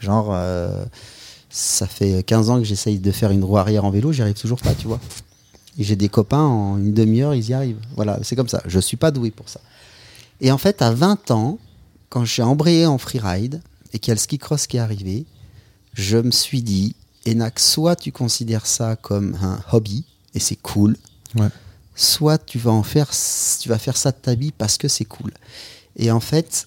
[0.00, 0.84] Genre, euh,
[1.50, 4.34] ça fait 15 ans que j'essaye de faire une roue arrière en vélo, j'y arrive
[4.34, 5.00] toujours pas, tu vois.
[5.78, 7.80] J'ai des copains, en une demi-heure, ils y arrivent.
[7.94, 8.62] Voilà, c'est comme ça.
[8.66, 9.60] Je suis pas doué pour ça.
[10.40, 11.58] Et en fait, à 20 ans,
[12.08, 13.60] quand j'ai embrayé en freeride
[13.92, 15.26] et qu'il y a le ski cross qui est arrivé,
[15.94, 20.96] je me suis dit, Enac, soit tu considères ça comme un hobby, et c'est cool.
[21.34, 21.48] Ouais
[21.94, 23.10] soit tu vas en faire,
[23.60, 25.32] tu vas faire ça de ta vie parce que c'est cool.
[25.96, 26.66] Et en fait,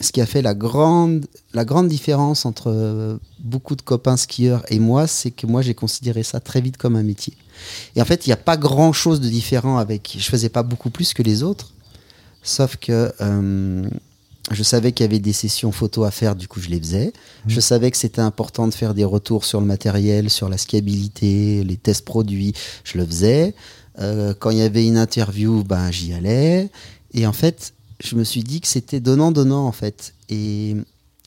[0.00, 4.78] ce qui a fait la grande, la grande différence entre beaucoup de copains skieurs et
[4.78, 7.34] moi, c'est que moi j'ai considéré ça très vite comme un métier.
[7.94, 10.16] Et en fait, il n'y a pas grand chose de différent avec.
[10.18, 11.72] Je faisais pas beaucoup plus que les autres,
[12.42, 13.88] sauf que euh,
[14.50, 17.06] je savais qu'il y avait des sessions photo à faire, du coup je les faisais.
[17.06, 17.50] Mmh.
[17.50, 21.62] Je savais que c'était important de faire des retours sur le matériel, sur la skiabilité,
[21.62, 22.54] les tests produits,
[22.84, 23.54] je le faisais.
[23.98, 26.70] Euh, quand il y avait une interview, ben, j'y allais.
[27.14, 30.14] Et en fait, je me suis dit que c'était donnant-donnant, en fait.
[30.28, 30.76] Et,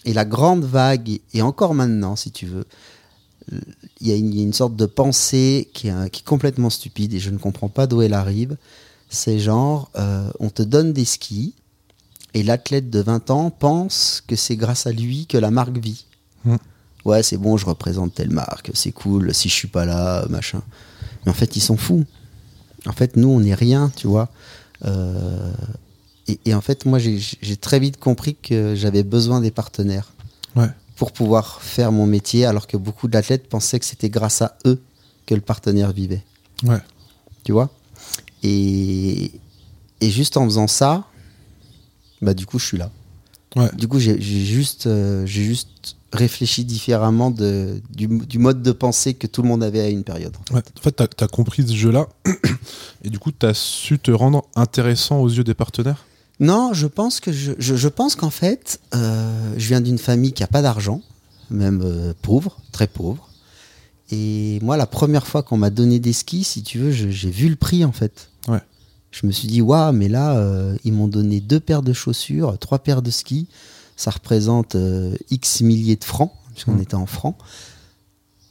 [0.06, 2.66] et, la grande vague, et encore maintenant, si tu veux,
[4.02, 7.30] il y, a une, sorte de pensée qui est, qui est, complètement stupide et je
[7.30, 8.58] ne comprends pas d'où elle arrive.
[9.10, 11.54] C'est genre, euh, on te donne des skis
[12.34, 16.06] et l'athlète de 20 ans pense que c'est grâce à lui que la marque vit.
[16.44, 16.56] Mmh.
[17.06, 20.62] Ouais, c'est bon, je représente telle marque, c'est cool, si je suis pas là, machin.
[21.24, 22.04] Mais en fait, ils sont fous.
[22.86, 24.30] En fait, nous, on n'est rien, tu vois.
[24.86, 25.52] Euh,
[26.46, 30.12] et, en fait, moi, j'ai très vite compris que j'avais besoin des partenaires
[30.96, 34.82] pour pouvoir faire mon métier, alors que beaucoup d'athlètes pensaient que c'était grâce à eux
[35.26, 36.24] que le partenaire vivait.
[36.64, 36.80] Ouais.
[37.44, 37.70] Tu vois?
[38.44, 39.32] Et,
[40.00, 41.04] et juste en faisant ça,
[42.22, 42.92] bah du coup je suis là.
[43.56, 43.70] Ouais.
[43.76, 49.14] Du coup j'ai juste, euh, j'ai juste réfléchi différemment de, du, du, mode de pensée
[49.14, 50.36] que tout le monde avait à une période.
[50.52, 52.08] En fait, ouais, tu as, compris ce jeu-là
[53.04, 56.06] et du coup tu as su te rendre intéressant aux yeux des partenaires?
[56.40, 60.34] Non, je pense que je, je, je pense qu'en fait, euh, je viens d'une famille
[60.34, 61.02] qui a pas d'argent,
[61.50, 63.30] même euh, pauvre, très pauvre.
[64.12, 67.50] Et moi, la première fois qu'on m'a donné des skis, si tu veux, j'ai vu
[67.50, 68.30] le prix en fait.
[68.48, 68.62] Ouais.
[69.12, 72.58] Je me suis dit, waouh, mais là, euh, ils m'ont donné deux paires de chaussures,
[72.60, 73.48] trois paires de skis.
[73.96, 76.82] Ça représente euh, X milliers de francs, puisqu'on mmh.
[76.82, 77.36] était en francs.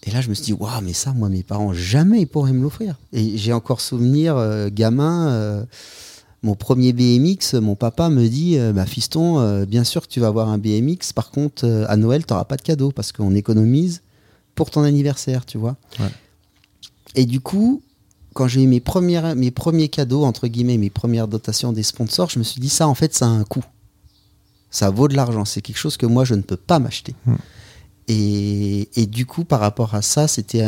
[0.05, 2.53] Et là, je me suis dit, waouh, mais ça, moi, mes parents, jamais ils pourraient
[2.53, 2.97] me l'offrir.
[3.13, 5.65] Et j'ai encore souvenir, euh, gamin, euh,
[6.43, 10.51] mon premier BMX, mon papa me dit, bah, fiston, bien sûr que tu vas avoir
[10.51, 11.15] un BMX.
[11.15, 14.03] Par contre, à Noël, tu n'auras pas de cadeau parce qu'on économise
[14.55, 15.77] pour ton anniversaire, tu vois.
[15.99, 16.11] Ouais.
[17.15, 17.83] Et du coup,
[18.35, 22.29] quand j'ai eu mes, premières, mes premiers cadeaux, entre guillemets, mes premières dotations des sponsors,
[22.29, 23.65] je me suis dit, ça, en fait, ça a un coût.
[24.75, 25.45] Ça vaut de l'argent.
[25.45, 27.15] C'est quelque chose que moi, je ne peux pas m'acheter.
[27.27, 27.35] Mm.
[28.09, 30.65] Et, et, du coup, par rapport à ça, c'était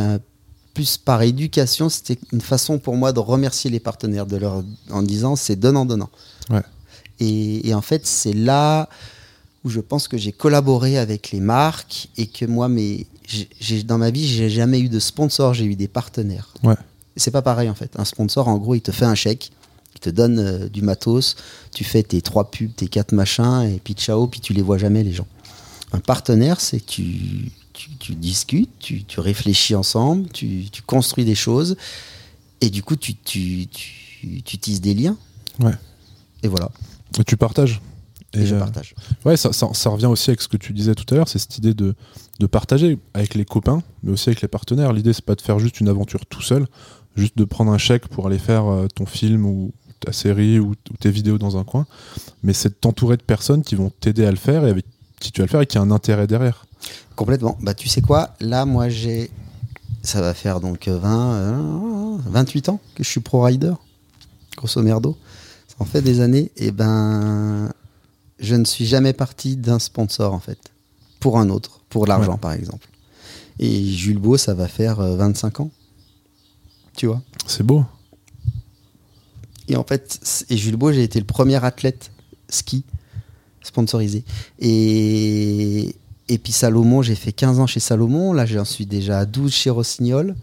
[0.74, 5.02] plus par éducation, c'était une façon pour moi de remercier les partenaires de leur, en
[5.02, 6.10] disant c'est donnant-donnant.
[6.50, 6.62] Ouais.
[7.18, 8.88] Et, et, en fait, c'est là
[9.64, 13.08] où je pense que j'ai collaboré avec les marques et que moi, mes,
[13.58, 16.54] j'ai, dans ma vie, j'ai jamais eu de sponsor, j'ai eu des partenaires.
[16.62, 16.76] Ouais.
[17.16, 17.90] C'est pas pareil en fait.
[17.98, 19.50] Un sponsor, en gros, il te fait un chèque,
[19.96, 21.36] il te donne euh, du matos,
[21.72, 24.78] tu fais tes trois pubs, tes quatre machins, et puis ciao, puis tu les vois
[24.78, 25.26] jamais les gens.
[25.92, 31.24] Un partenaire, c'est que tu, tu, tu, discutes, tu, tu, réfléchis ensemble, tu, tu, construis
[31.24, 31.76] des choses,
[32.60, 33.66] et du coup, tu, tu,
[34.42, 35.16] tisses des liens.
[35.60, 35.74] Ouais.
[36.42, 36.70] Et voilà.
[37.18, 37.80] Et tu partages.
[38.34, 38.94] Et, et je euh, partage.
[39.24, 41.38] Ouais, ça, ça, ça, revient aussi avec ce que tu disais tout à l'heure, c'est
[41.38, 41.94] cette idée de,
[42.40, 44.92] de partager avec les copains, mais aussi avec les partenaires.
[44.92, 46.66] L'idée, c'est pas de faire juste une aventure tout seul,
[47.16, 50.70] juste de prendre un chèque pour aller faire euh, ton film ou ta série ou,
[50.70, 51.86] ou, tes vidéos dans un coin,
[52.42, 54.86] mais c'est de t'entourer de personnes qui vont t'aider à le faire et avec
[55.20, 56.66] qui tu vas le faire et qui a un intérêt derrière.
[57.14, 57.56] Complètement.
[57.60, 58.34] Bah, tu sais quoi?
[58.40, 59.30] Là, moi, j'ai.
[60.02, 63.72] Ça va faire donc 20, euh, 28 ans que je suis pro rider,
[64.56, 65.16] grosso merdo.
[65.66, 66.52] Ça en fait des années.
[66.56, 67.72] Et ben,
[68.38, 70.58] je ne suis jamais parti d'un sponsor, en fait,
[71.18, 72.38] pour un autre, pour l'argent, ouais.
[72.38, 72.88] par exemple.
[73.58, 75.70] Et Jules Beau, ça va faire 25 ans.
[76.94, 77.20] Tu vois?
[77.46, 77.84] C'est beau.
[79.68, 82.10] Et en fait, et Jules Beau, j'ai été le premier athlète
[82.48, 82.84] ski
[83.62, 84.24] sponsorisé.
[84.60, 85.96] Et,
[86.28, 88.32] et puis Salomon, j'ai fait 15 ans chez Salomon.
[88.32, 90.34] Là, j'en suis déjà à 12 chez Rossignol.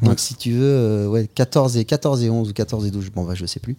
[0.00, 0.16] Donc, ouais.
[0.18, 3.24] si tu veux, euh, ouais, 14 et, 14 et 11 ou 14 et 12, bon,
[3.24, 3.76] bah, je sais plus.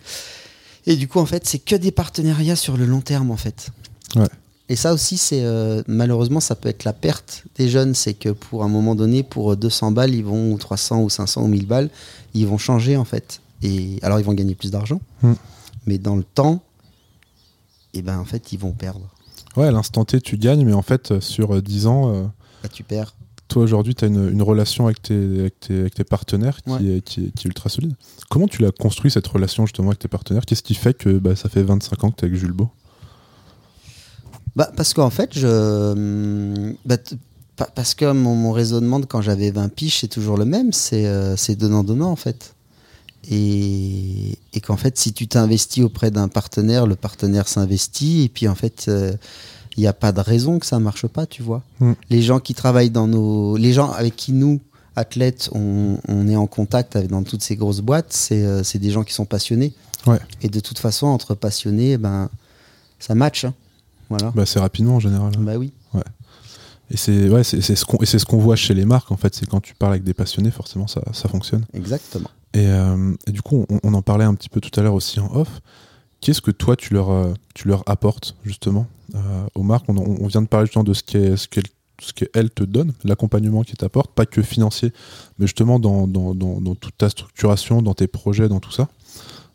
[0.86, 3.72] Et du coup, en fait, c'est que des partenariats sur le long terme, en fait.
[4.16, 4.28] Ouais.
[4.70, 7.94] Et ça aussi, c'est euh, malheureusement, ça peut être la perte des jeunes.
[7.94, 11.44] C'est que pour un moment donné, pour 200 balles, ils vont, ou 300 ou 500
[11.44, 11.90] ou 1000 balles,
[12.34, 13.42] ils vont changer, en fait.
[13.64, 15.00] Et alors, ils vont gagner plus d'argent.
[15.22, 15.34] Mm.
[15.86, 16.62] Mais dans le temps,
[17.94, 19.10] et ben en fait ils vont perdre.
[19.56, 22.24] Ouais, à l'instant T tu gagnes, mais en fait sur 10 ans, euh,
[22.62, 23.16] bah, tu perds.
[23.48, 26.72] Toi aujourd'hui tu as une, une, relation avec tes, avec tes, avec tes partenaires qui,
[26.72, 26.86] ouais.
[26.98, 27.94] est, qui, est, qui, est, ultra solide.
[28.30, 30.46] Comment tu l'as construit cette relation justement avec tes partenaires?
[30.46, 32.70] Qu'est-ce qui fait que bah, ça fait 25 ans que tu es avec Jules Beau?
[34.56, 36.74] Bah, Parce qu'en fait, je.
[36.86, 36.98] Bah,
[37.76, 41.06] parce que mon, mon, raisonnement de quand j'avais 20 piges, c'est toujours le même, c'est
[41.06, 42.56] euh, donnant-donnant en fait
[43.30, 48.48] et, et qu'en fait, si tu t'investis auprès d'un partenaire, le partenaire s'investit, et puis
[48.48, 49.14] en fait, il euh,
[49.78, 51.64] n'y a pas de raison que ça marche pas, tu vois.
[51.80, 51.94] Mm.
[52.10, 54.60] Les gens qui travaillent dans nos, les gens avec qui nous
[54.96, 58.92] athlètes, on, on est en contact avec, dans toutes ces grosses boîtes, c'est euh, des
[58.92, 59.74] gens qui sont passionnés.
[60.06, 60.20] Ouais.
[60.42, 62.30] Et de toute façon, entre passionnés, ben
[63.00, 63.46] ça match.
[63.46, 63.54] Hein.
[64.10, 64.32] Voilà.
[64.36, 65.32] Bah, c'est rapidement en général.
[65.40, 65.72] Bah oui.
[65.94, 66.04] Ouais.
[66.92, 69.62] Et c'est ouais, ce qu'on ce qu'on voit chez les marques en fait, c'est quand
[69.62, 71.66] tu parles avec des passionnés, forcément ça, ça fonctionne.
[71.74, 72.30] Exactement.
[72.54, 74.94] Et, euh, et, du coup, on, on, en parlait un petit peu tout à l'heure
[74.94, 75.62] aussi en off.
[76.22, 80.28] Qu'est-ce que toi, tu leur, euh, tu leur apportes justement euh, aux marques on, on,
[80.28, 84.26] vient de parler justement de ce qu'elles ce qu te donnent, l'accompagnement qu'elles t'apportent, pas
[84.26, 84.92] que financier,
[85.38, 88.90] mais justement dans, dans, dans, dans, toute ta structuration, dans tes projets, dans tout ça.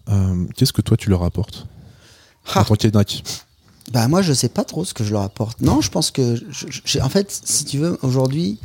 [0.09, 1.67] Euh, Qu'est-ce que toi, tu leur apportes?
[2.55, 2.61] Ah.
[2.61, 3.23] en tant qu'EDNAC
[3.93, 5.63] bah moi, je sais pas trop ce que je leur apporte.
[5.63, 8.59] Non, je pense que, je, je, en fait, si tu veux, aujourd'hui,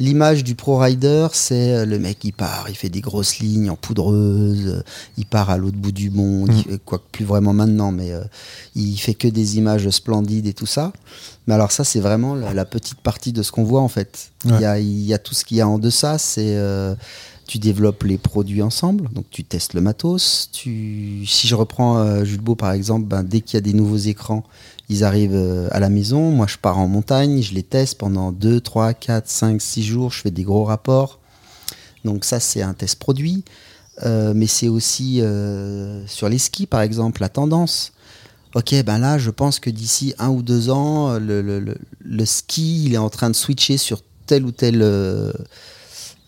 [0.00, 3.76] l'image du pro rider, c'est le mec qui part, il fait des grosses lignes en
[3.76, 4.82] poudreuse,
[5.18, 6.78] il part à l'autre bout du monde, mmh.
[6.84, 8.24] quoique plus vraiment maintenant, mais euh,
[8.74, 10.92] il fait que des images splendides et tout ça.
[11.46, 14.30] Mais alors ça, c'est vraiment la, la, petite partie de ce qu'on voit en fait.
[14.46, 16.94] Il y, a, il y a tout ce qu'il y a en deçà, c'est euh,
[17.46, 20.48] tu développes les produits ensemble, donc tu testes le matos.
[20.52, 23.74] Tu, si je reprends euh, Jules Beau par exemple, ben, dès qu'il y a des
[23.74, 24.44] nouveaux écrans,
[24.90, 28.32] ils arrivent euh, à la maison, moi je pars en montagne, je les teste pendant
[28.32, 31.20] 2, 3, 4, 5, 6 jours, je fais des gros rapports.
[32.04, 33.44] Donc ça c'est un test produit,
[34.04, 37.92] euh, mais c'est aussi euh, sur les skis par exemple, la tendance.
[38.56, 42.86] ok, ben là, je pense que d'ici un ou deux ans, le, le, le, ski,
[42.86, 45.32] il est en train de switcher sur telle ou telle, euh,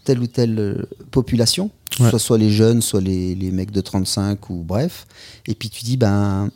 [0.04, 4.62] telle, ou telle population, soit, soit les jeunes, soit les, les, mecs de 35 ou
[4.62, 5.08] bref.
[5.48, 6.50] Et puis tu dis, ben,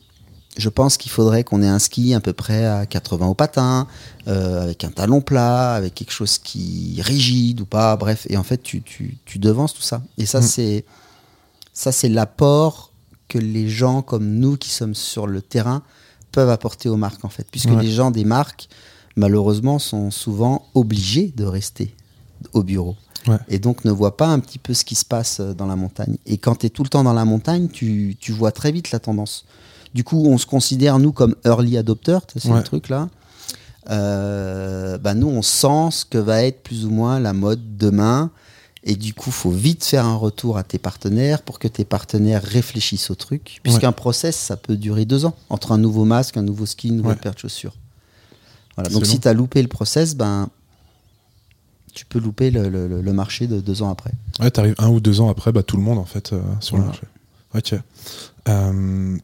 [0.56, 3.86] je pense qu'il faudrait qu'on ait un ski à peu près à 80 au patin,
[4.28, 8.26] euh, avec un talon plat, avec quelque chose qui rigide ou pas, bref.
[8.30, 10.02] Et en fait, tu, tu, tu devances tout ça.
[10.18, 10.42] Et ça, mm.
[10.42, 10.84] c'est
[11.72, 12.92] ça, c'est l'apport
[13.28, 15.82] que les gens comme nous qui sommes sur le terrain
[16.32, 18.68] peuvent apporter aux marques en fait, puisque les gens des marques
[19.16, 21.94] malheureusement sont souvent obligés de rester
[22.52, 22.96] au bureau.
[23.48, 26.16] Et donc ne voient pas un petit peu ce qui se passe dans la montagne.
[26.26, 28.92] Et quand tu es tout le temps dans la montagne, tu, tu, vois très vite
[28.92, 29.44] la tendance.
[29.96, 33.08] Du coup, on se considère, nous, comme early adopters, c'est le truc là.
[33.88, 38.30] Euh, bah, nous, on sent ce que va être plus ou moins la mode demain.
[38.84, 42.42] Et du coup, faut vite faire un retour à tes partenaires pour que tes partenaires
[42.42, 43.60] réfléchissent au truc.
[43.62, 45.34] Puisqu'un process, ça peut durer deux ans.
[45.48, 47.74] Entre un nouveau masque, un nouveau ski, une nouvelle paire de chaussures.
[48.74, 48.90] Voilà.
[48.90, 50.50] Donc si tu as loupé le process, ben,
[51.94, 54.12] tu peux louper le, marché de deux ans après.
[54.40, 56.42] Ouais, tu arrives un ou deux ans après, bah, tout le monde en fait euh,
[56.60, 57.04] sur le marché.
[57.54, 57.74] Ok.
[58.48, 59.16] Euh,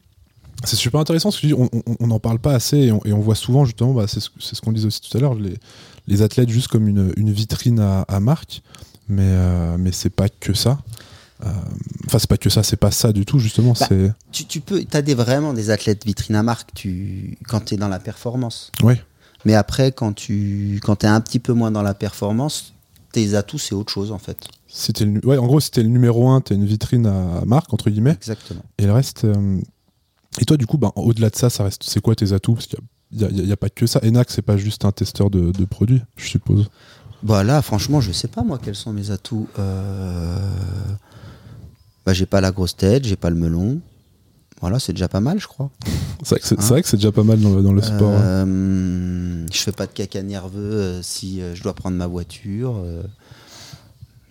[0.63, 1.69] c'est super intéressant ce que tu dis.
[1.99, 4.87] On n'en parle pas assez et on, voit souvent justement, bah, c'est ce, qu'on disait
[4.87, 5.55] aussi tout à l'heure, les,
[6.07, 8.61] les, athlètes juste comme une, une vitrine à, à marque
[9.07, 10.79] mais, euh, mais c'est pas que ça.
[11.45, 11.49] Euh,
[12.07, 13.73] enfin, c'est pas que ça, c'est pas ça du tout, justement.
[13.79, 17.65] Bah, c'est tu, tu, peux, as des, vraiment des athlètes vitrine à marque tu, quand
[17.65, 18.71] tu es dans la performance.
[18.81, 18.95] Oui.
[19.45, 22.73] Mais après, quand tu quand es un petit peu moins dans la performance,
[23.11, 24.37] tes atouts, c'est autre chose en fait.
[24.67, 27.89] C'était ouais, en gros, c'était le numéro un, tu es une vitrine à marque, entre
[27.89, 28.13] guillemets.
[28.13, 28.63] Exactement.
[28.77, 29.25] Et le reste.
[29.25, 29.59] Euh,
[30.39, 31.83] et toi, du coup, ben, au-delà de ça, ça reste.
[31.83, 32.55] C'est quoi tes atouts?
[32.55, 32.79] Parce qu'il
[33.11, 33.99] n'y a, a, pas que ça.
[34.03, 36.69] Enac, c'est pas juste un testeur de, de produits, je suppose.
[37.21, 39.47] Bah là, franchement, je sais pas moi quels sont mes atouts.
[39.57, 40.37] Euh...
[42.05, 43.79] Bah, j'ai pas la grosse tête, j'ai pas le melon.
[44.59, 45.69] Voilà, c'est déjà pas mal, je crois.
[46.23, 48.13] C'est vrai que c'est déjà pas mal dans le, dans le sport.
[48.13, 48.47] Hein.
[48.47, 52.81] Euh, je fais pas de caca nerveux euh, si euh, je dois prendre ma voiture.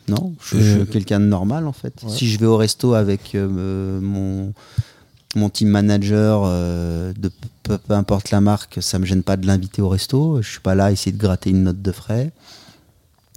[0.08, 2.02] Non, je, suis quelqu'un de normal en fait.
[2.08, 4.52] Si je vais au resto avec mon,
[5.34, 7.30] mon team manager, de
[7.62, 10.42] peu, peu, importe la marque, ça me gêne pas de l'inviter au resto.
[10.42, 12.32] Je suis pas là à essayer de gratter une note de frais.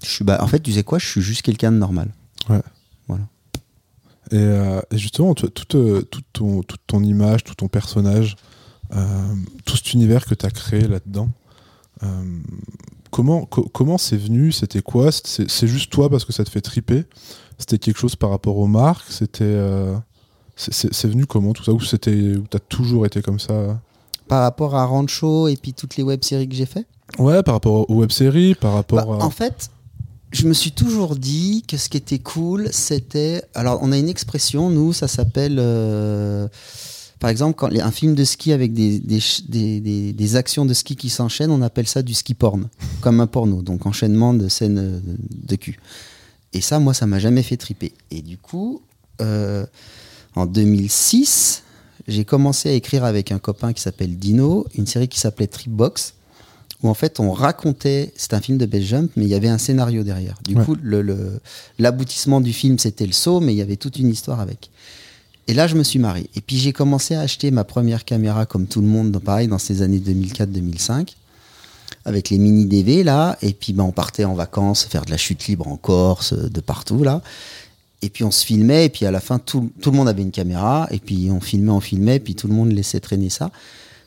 [0.03, 2.09] Je suis, bah, en fait, tu sais quoi, je suis juste quelqu'un de normal.
[2.49, 2.61] Ouais.
[3.07, 3.23] Voilà.
[4.31, 8.35] Et, euh, justement, toute, euh, toute, ton, toute ton image, tout ton personnage,
[8.95, 11.29] euh, tout cet univers que tu as créé là-dedans,
[13.09, 14.51] comment comment c'est venu?
[14.51, 15.09] C'était quoi?
[15.11, 17.05] C'est juste toi parce que ça te fait triper?
[17.57, 19.09] C'était quelque chose par rapport aux marques?
[19.09, 19.57] C'était
[20.55, 21.79] c'est venu comment tout ça Ou
[22.49, 23.79] t'as toujours été comme ça?
[24.27, 26.85] Par rapport à Rancho et puis toutes les web-séries que j'ai fait?
[27.19, 29.25] Ouais, par rapport aux web-séries, par rapport bah, à...
[29.25, 29.69] En fait,
[30.31, 33.43] je me suis toujours dit que ce qui était cool, c'était.
[33.53, 35.57] Alors, on a une expression, nous, ça s'appelle.
[35.59, 36.47] Euh,
[37.19, 41.09] par exemple, quand un film de ski avec des, des, des, actions de ski qui
[41.09, 42.67] s'enchaînent, on appelle ça du ski porn,
[43.01, 44.99] comme un porno, donc enchaînement de scènes euh,
[45.31, 45.79] de cul.
[46.53, 47.93] Et ça, moi, ça m'a jamais fait triper.
[48.11, 48.81] Et du coup,
[49.21, 49.65] euh,
[50.35, 51.63] en 2006,
[52.07, 56.13] j'ai commencé à écrire avec un copain qui s'appelle Dino, une série qui s'appelait Tripbox
[56.83, 59.47] où en fait on racontait, c'est un film de base jump, mais il y avait
[59.47, 60.37] un scénario derrière.
[60.43, 60.75] Du coup,
[61.79, 64.69] l'aboutissement du film c'était le saut, mais il y avait toute une histoire avec.
[65.47, 66.29] Et là, je me suis marié.
[66.35, 69.59] Et puis j'ai commencé à acheter ma première caméra comme tout le monde, pareil, dans
[69.59, 71.13] ces années 2004-2005,
[72.03, 73.37] avec les mini DV là.
[73.41, 76.61] Et puis ben, on partait en vacances, faire de la chute libre en Corse, de
[76.61, 77.21] partout là.
[78.01, 80.21] Et puis on se filmait, et puis à la fin, tout, tout le monde avait
[80.21, 83.29] une caméra, et puis on filmait, on filmait, et puis tout le monde laissait traîner
[83.29, 83.51] ça.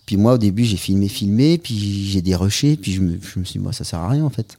[0.06, 3.44] Puis moi, au début, j'ai filmé, filmé, puis j'ai dérushé, puis je me, je me
[3.44, 4.58] suis dit, moi, ça sert à rien en fait.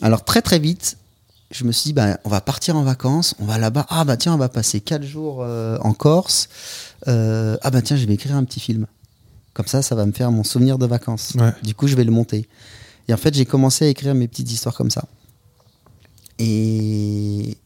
[0.00, 0.96] Alors très très vite,
[1.52, 3.86] je me suis dit, bah, on va partir en vacances, on va là-bas.
[3.90, 6.48] Ah bah tiens, on va passer quatre jours euh, en Corse.
[7.08, 8.86] Euh, ah bah tiens, je vais écrire un petit film.
[9.52, 11.34] Comme ça, ça va me faire mon souvenir de vacances.
[11.62, 12.48] Du coup, je vais le monter.
[13.06, 15.04] Et en fait, j'ai commencé à écrire mes petites histoires comme ça.
[16.38, 17.58] Et,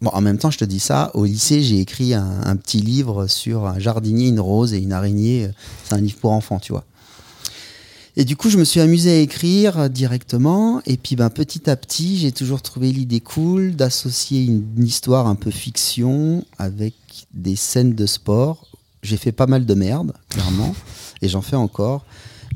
[0.00, 3.26] Bon, en même temps, je te dis ça, au lycée, j'ai écrit un, petit livre
[3.26, 5.50] sur un jardinier, une rose et une araignée.
[5.84, 6.84] C'est un livre pour enfants, tu vois.
[8.16, 10.82] Et du coup, je me suis amusé à écrire directement.
[10.86, 15.34] Et puis, ben, petit à petit, j'ai toujours trouvé l'idée cool d'associer une, histoire un
[15.34, 16.94] peu fiction avec
[17.34, 18.66] des scènes de sport.
[19.02, 20.74] J'ai fait pas mal de merde, clairement,
[21.22, 22.04] et j'en fais encore.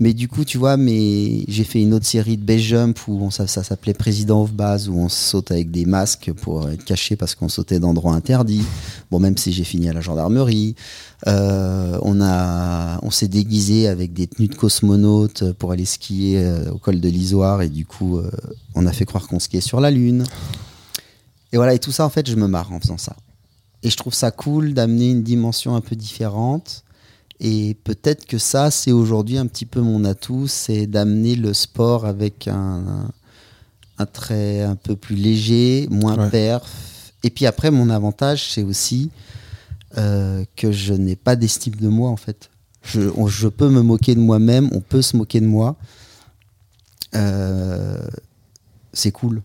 [0.03, 3.31] Mais du coup, tu vois, mais j'ai fait une autre série de base jump où
[3.31, 7.37] ça, s'appelait Président of Base, où on saute avec des masques pour être caché parce
[7.37, 8.65] qu'on sautait d'endroits interdits.
[9.13, 10.75] Bon, même si j'ai fini à la gendarmerie.
[11.29, 16.73] Euh, on a, on s'est déguisé avec des tenues de cosmonautes pour aller skier euh,
[16.73, 18.29] au col de l'Isoire et du coup, euh,
[18.75, 20.25] on a fait croire qu'on skiait sur la Lune.
[21.53, 23.15] Et voilà, et tout ça, en fait, je me marre en faisant ça.
[23.85, 26.83] Et je trouve ça cool d'amener une dimension un peu différente
[27.45, 32.07] Et peut-être que ça, c'est aujourd'hui un petit peu mon atout, c'est d'amener le sport
[32.07, 33.11] avec un,
[33.99, 37.13] un, trait un peu plus léger, moins perf.
[37.25, 39.11] Et puis après, mon avantage, c'est aussi
[39.99, 42.49] euh, que je n'ai pas d'estime de moi, en fait.
[42.85, 45.75] Je, je, peux me moquer de moi-même, on peut se moquer de moi.
[47.17, 48.07] Euh,
[48.93, 49.43] c'est cool.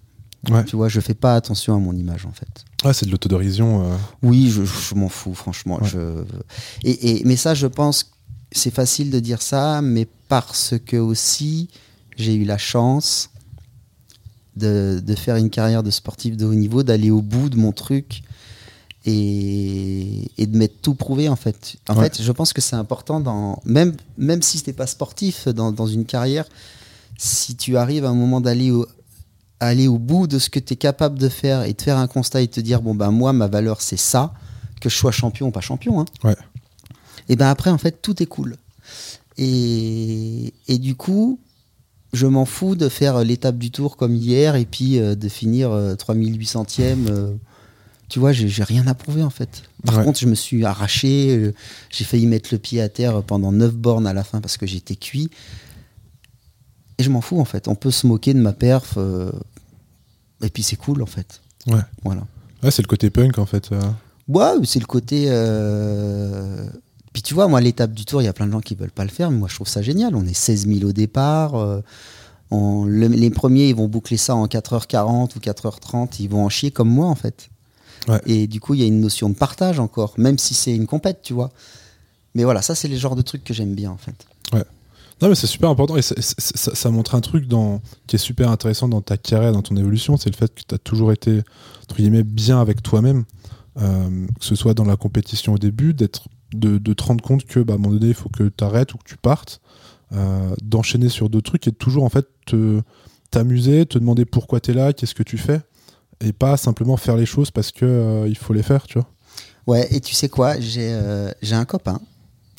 [0.68, 2.64] Tu vois, je fais pas attention à mon image en fait.
[2.88, 3.84] Ouais, c'est de l'autodérision.
[3.84, 3.98] Euh.
[4.24, 5.78] Oui, je, m'en fous, franchement.
[5.84, 6.24] Je...
[6.86, 8.14] Et, mais ça, je pense,
[8.54, 11.68] c'est facile de dire ça, mais parce que aussi,
[12.16, 13.30] j'ai eu la chance
[14.56, 17.74] de, de, faire une carrière de sportif de haut niveau, d'aller au bout de mon
[17.74, 18.22] truc
[19.06, 21.76] et, et de m'être tout prouvé en fait.
[21.90, 25.50] En fait, je pense que c'est important, dans, même, même si ce n'était pas sportif
[25.50, 26.46] dans, dans une carrière,
[27.18, 28.88] si tu arrives à un moment d'aller au,
[29.60, 32.08] aller au bout de ce que tu es capable de faire et de faire un
[32.08, 34.34] constat et te dire bon ben moi ma valeur c'est ça
[34.82, 36.36] que je sois champion ou pas champion hein.
[37.30, 38.55] et ben après en fait tout est cool.
[39.38, 41.39] Et, et du coup
[42.14, 45.70] je m'en fous de faire l'étape du tour comme hier et puis euh, de finir
[45.70, 47.34] 3800e euh, euh,
[48.10, 49.64] tu vois j'ai rien à prouver en fait.
[49.86, 51.51] Par contre je me suis arraché
[51.89, 54.66] j'ai failli mettre le pied à terre pendant 9 bornes à la fin parce que
[54.66, 55.30] j'étais cuit
[56.98, 57.68] et je m'en fous en fait.
[57.68, 58.95] On peut se moquer de ma perf.
[58.98, 59.32] Euh,
[60.41, 61.41] et puis c'est cool en fait.
[61.68, 61.82] Ouais.
[62.04, 62.22] Voilà.
[62.64, 63.72] Ouais, c'est le côté punk en fait.
[63.72, 63.82] Euh.
[64.28, 65.26] Ouais, c'est le côté.
[65.28, 66.68] Euh,
[67.14, 68.91] puis tu vois, moi, l'étape du tour, il y a plein de gens qui veulent
[68.91, 70.16] pas le faire, mais moi je trouve ça génial.
[70.16, 71.82] On est 16 000 au départ.
[72.52, 76.18] les premiers, ils vont boucler ça en 4h40 ou 4h30.
[76.20, 77.50] Ils vont en chier comme moi en fait.
[78.08, 78.22] Ouais.
[78.26, 80.88] Et du coup, il y a une notion de partage encore, même si c'est une
[80.88, 81.52] compète, tu vois.
[82.36, 84.16] Mais voilà, ça, c'est les genres de trucs que j'aime bien en fait.
[84.54, 84.64] Ouais.
[85.22, 88.88] Non, mais c'est super important et ça, montre un truc dans, qui est super intéressant
[88.88, 91.41] dans ta carrière, dans ton évolution, c'est le fait que tu as toujours été,
[91.84, 93.26] entre guillemets, bien avec toi-même,
[93.82, 97.59] euh, que ce soit dans la compétition au début, d'être, de, te rendre compte que,
[97.59, 99.59] bah, à un moment donné, il faut que tu arrêtes ou que tu partes,
[100.13, 102.82] euh, d'enchaîner sur d'autres trucs et de toujours, en fait, te,
[103.32, 105.61] t'amuser, te demander pourquoi tu es là, qu'est-ce que tu fais,
[106.22, 109.09] et pas simplement faire les choses parce que euh, il faut les faire, tu vois.
[109.65, 110.97] Ouais, et tu sais quoi, j'ai,
[111.41, 111.99] j'ai un copain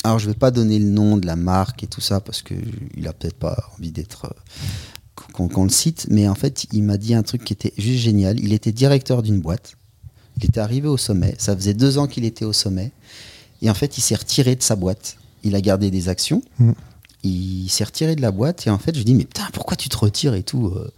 [0.05, 3.07] alors, je vais pas donner le nom de la marque et tout ça parce qu'il
[3.07, 7.15] a peut-être pas envie d'être euh, qu'on le cite, mais en fait, il m'a dit
[7.15, 8.39] un truc qui était juste génial.
[8.41, 9.77] Il était directeur d'une boîte.
[10.37, 11.35] Il était arrivé au sommet.
[11.39, 12.93] Ça faisait deux ans qu'il était au sommet.
[13.61, 15.17] Et en fait, il s'est retiré de sa boîte.
[15.43, 16.43] Il a gardé des actions.
[16.59, 16.73] Mm.
[17.25, 18.67] Il s'est retiré de la boîte.
[18.69, 20.91] Et en fait, je lui dis, mais putain, pourquoi tu te retires et tout euh?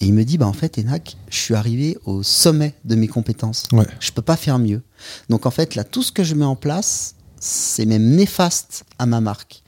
[0.00, 3.06] Et il me dit, bah en fait, Enac, je suis arrivé au sommet de mes
[3.06, 3.68] compétences.
[3.70, 3.86] Ouais.
[4.00, 4.82] Je peux pas faire mieux.
[5.28, 9.06] Donc en fait, là, tout ce que je mets en place, c'est même néfaste à
[9.06, 9.62] ma marque.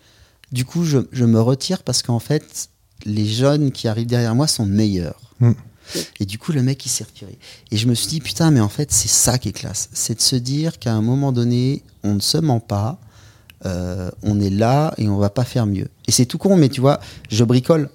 [0.52, 2.68] Du coup, je, me retire parce qu'en fait,
[3.04, 5.32] les jeunes qui arrivent derrière moi sont meilleurs.
[5.40, 5.52] Mm.
[6.20, 7.36] Et du coup, le mec, il s'est retiré.
[7.72, 9.90] Et je me suis dit, putain, mais en fait, c'est ça qui est classe.
[9.92, 13.00] C'est de se dire qu'à un moment donné, on ne se ment pas,
[13.66, 15.88] euh, on est là et on va pas faire mieux.
[16.06, 17.90] Et c'est tout con, mais tu vois, je bricole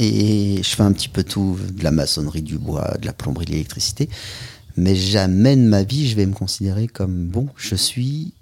[0.00, 3.46] et je fais un petit peu tout, de la maçonnerie, du bois, de la plomberie,
[3.46, 4.10] de l'électricité.
[4.76, 8.34] Mais jamais de ma vie, je vais me considérer comme, bon, je suis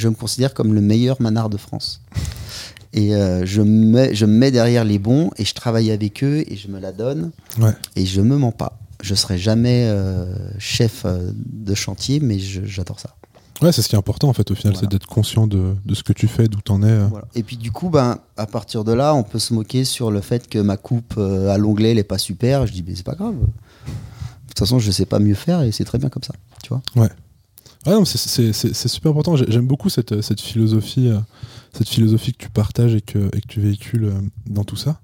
[0.00, 2.02] je me considère comme le meilleur manard de France.
[2.92, 6.44] Et euh, je, me, je me mets derrière les bons et je travaille avec eux
[6.46, 7.30] et je me la donne.
[7.94, 8.78] Et je me mens pas.
[9.00, 13.14] Je serai jamais euh, chef euh, de chantier, mais j'adore ça.
[13.62, 15.94] Ouais, c'est ce qui est important en fait au final, c'est d'être conscient de, de,
[15.94, 16.98] ce que tu fais, d'où t'en es.
[17.34, 20.22] Et puis du coup, ben, à partir de là, on peut se moquer sur le
[20.22, 22.66] fait que ma coupe à l'onglet, elle est pas super.
[22.66, 23.34] Je dis, mais c'est pas grave.
[23.34, 26.32] De toute façon, je sais pas mieux faire et c'est très bien comme ça.
[26.62, 27.10] Tu vois Ouais.
[27.86, 29.36] Ah c'est super important.
[29.36, 31.18] J'aime beaucoup cette, cette philosophie, euh,
[31.72, 35.00] cette philosophie que tu partages et que, et que tu véhicules euh, dans tout ça.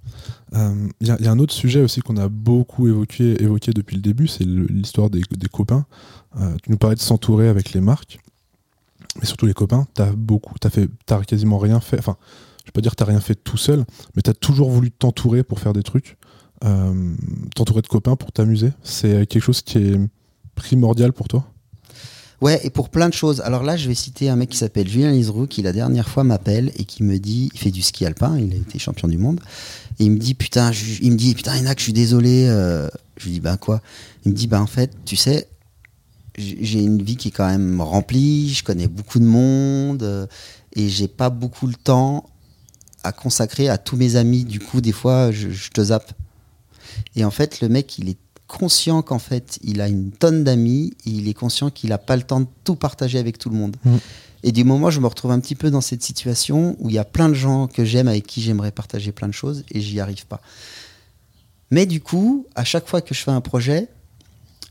[0.52, 3.96] Il euh, y, y, a un autre sujet aussi qu'on a beaucoup évoqué, évoqué depuis
[3.96, 5.86] le début, c'est l'histoire des, des, copains.
[6.62, 8.18] tu nous parlais de s'entourer avec les marques,
[9.18, 9.86] mais surtout les copains.
[9.94, 11.98] T'as beaucoup, t'as fait, as quasiment rien fait.
[11.98, 12.16] Enfin,
[12.60, 14.90] je vais pas dire que t'as rien fait tout seul, mais tu as toujours voulu
[14.90, 16.18] t'entourer pour faire des trucs,
[17.54, 18.72] t'entourer de copains pour t'amuser.
[18.82, 19.98] C'est quelque chose qui est
[20.54, 21.46] primordial pour toi?
[22.42, 23.40] Ouais, et pour plein de choses.
[23.40, 26.22] Alors là, je vais citer un mec qui s'appelle Julien Liseroux, qui la dernière fois
[26.22, 29.16] m'appelle et qui me dit, il fait du ski alpin, il a été champion du
[29.16, 29.40] monde,
[29.98, 30.70] et il me dit, putain,
[31.00, 32.46] il me dit, putain, Enak, je suis désolé.
[32.46, 33.80] Euh, je lui dis, bah quoi?
[34.24, 35.48] Il me dit, bah en fait, tu sais,
[36.36, 40.26] j'ai une vie qui est quand même remplie, je connais beaucoup de monde, euh,
[40.74, 42.28] et j'ai pas beaucoup le temps
[43.02, 44.44] à consacrer à tous mes amis.
[44.44, 46.12] Du coup, des fois, je, je te zappe.
[47.14, 50.94] Et en fait, le mec, il est conscient qu'en fait, il a une tonne d'amis,
[51.04, 53.76] il est conscient qu'il n'a pas le temps de tout partager avec tout le monde.
[53.84, 53.96] Mm.
[54.44, 56.98] Et du moment, je me retrouve un petit peu dans cette situation où il y
[56.98, 59.98] a plein de gens que j'aime, avec qui j'aimerais partager plein de choses, et j'y
[59.98, 60.40] arrive pas.
[61.70, 63.88] Mais du coup, à chaque fois que je fais un projet,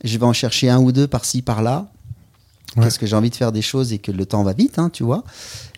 [0.03, 1.91] je vais en chercher un ou deux par-ci, par-là,
[2.75, 4.89] parce que j'ai envie de faire des choses et que le temps va vite, hein,
[4.89, 5.23] tu vois.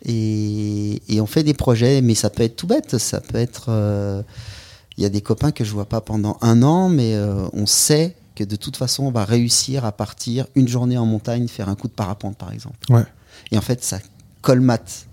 [0.05, 2.97] Et, on fait des projets, mais ça peut être tout bête.
[2.97, 3.65] Ça peut être.
[3.69, 4.21] Euh,
[4.97, 7.65] il y a des copains que je vois pas pendant un an, mais euh, on
[7.65, 11.69] sait que de toute façon, on va réussir à partir une journée en montagne, faire
[11.69, 12.77] un coup de parapente, par exemple.
[13.51, 13.99] Et en fait, ça
[14.41, 15.07] colmate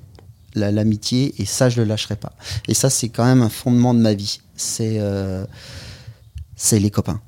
[0.55, 2.33] l'amitié et ça, je le lâcherai pas.
[2.69, 4.41] Et ça, c'est quand même un fondement de ma vie.
[4.57, 5.45] C'est euh,
[6.57, 7.21] c'est les copains.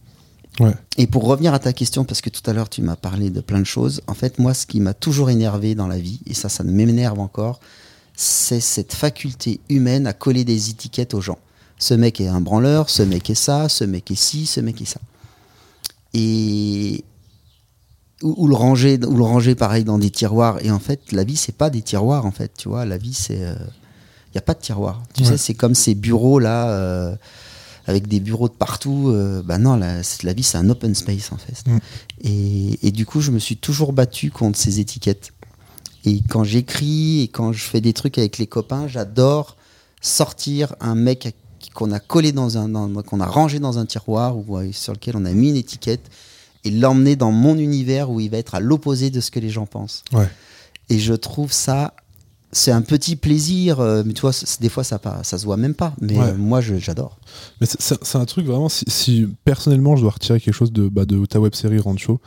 [0.96, 3.40] Et pour revenir à ta question, parce que tout à l'heure tu m'as parlé de
[3.40, 6.32] plein de choses, en fait, moi, ce qui m'a toujours énervé dans la vie, et
[6.32, 7.60] ça, ça m'énerve encore,
[8.14, 11.38] c'est cette faculté humaine à coller des étiquettes aux gens.
[11.78, 14.80] Ce mec est un branleur, ce mec est ça, ce mec est ci, ce mec
[14.80, 15.00] est ça.
[16.14, 17.04] Et.
[18.22, 20.64] Ou, le ranger, ou le ranger pareil dans des tiroirs.
[20.64, 22.86] Et en fait, la vie, c'est pas des tiroirs, en fait, tu vois.
[22.86, 23.36] La vie, c'est.
[23.36, 23.54] Il euh,
[24.34, 25.02] n'y a pas de tiroir.
[25.12, 26.70] Tu sais, c'est comme ces bureaux là.
[26.70, 27.16] Euh,
[27.88, 29.10] avec des bureaux de partout.
[29.10, 31.70] Euh, bah non, la, la vie, c'est un open space en fait.
[31.70, 31.78] Mm.
[32.22, 35.32] Et, et, du coup, je me suis toujours battu contre ces étiquettes.
[36.04, 39.56] Et quand j'écris et quand je fais des trucs avec les copains, j'adore
[40.00, 41.34] sortir un mec
[41.76, 45.24] qu'on a collé dans un, qu'on a rangé dans un tiroir ou sur lequel on
[45.24, 46.10] a mis une étiquette
[46.64, 49.50] et l'emmener dans mon univers où il va être à l'opposé de ce que les
[49.50, 50.02] gens pensent.
[50.12, 50.28] Ouais.
[50.88, 51.94] Et je trouve ça
[52.52, 55.74] c'est un petit plaisir, euh, mais tu vois, des fois ça, ça se voit même
[55.74, 55.94] pas.
[56.00, 57.18] Mais euh, moi, j'adore.
[57.60, 61.24] Mais c'est un truc vraiment, si, personnellement je dois retirer quelque chose de, bah, de
[61.26, 62.20] ta web série Rancho,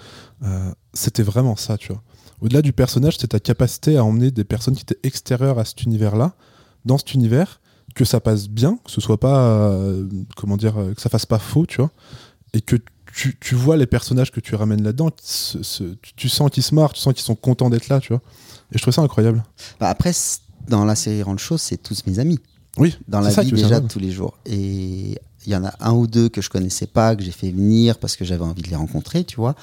[0.43, 2.04] euh, c'était vraiment ça, tu vois.
[2.41, 5.84] Au-delà du personnage, c'est ta capacité à emmener des personnes qui étaient extérieures à cet
[5.84, 6.34] univers-là,
[6.86, 7.60] dans cet univers,
[7.95, 9.75] que ça passe bien, que ce soit pas,
[10.35, 11.91] comment dire, que ça fasse pas faux, tu vois,
[12.53, 12.77] et que
[13.13, 17.01] tu, tu vois les personnages que tu ramènes là-dedans, tu, sens qu'ils se marrent, tu
[17.01, 18.21] sens qu'ils sont contents d'être là, tu vois.
[18.71, 19.43] Et je trouve ça incroyable.
[19.79, 20.11] Bah après,
[20.67, 22.39] dans la série Rancho, c'est tous mes amis.
[22.77, 22.97] Oui.
[23.07, 24.37] Dans la vie déjà de tous les jours.
[24.45, 27.51] Et il y en a un ou deux que je connaissais pas, que j'ai fait
[27.51, 29.55] venir parce que j'avais envie de les rencontrer, tu vois.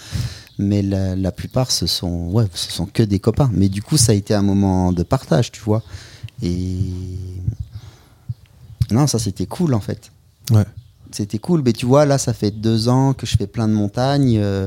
[0.59, 3.51] Mais la, plupart, ce sont, ouais, ce sont que des copains.
[3.53, 5.83] Mais du coup, ça a été un moment de partage, tu vois.
[6.43, 6.77] Et
[8.91, 10.11] non, ça c'était cool en fait.
[10.51, 10.65] Ouais.
[11.13, 13.73] C'était cool, mais tu vois, là, ça fait deux ans que je fais plein de
[13.73, 14.39] montagnes.
[14.39, 14.67] Euh,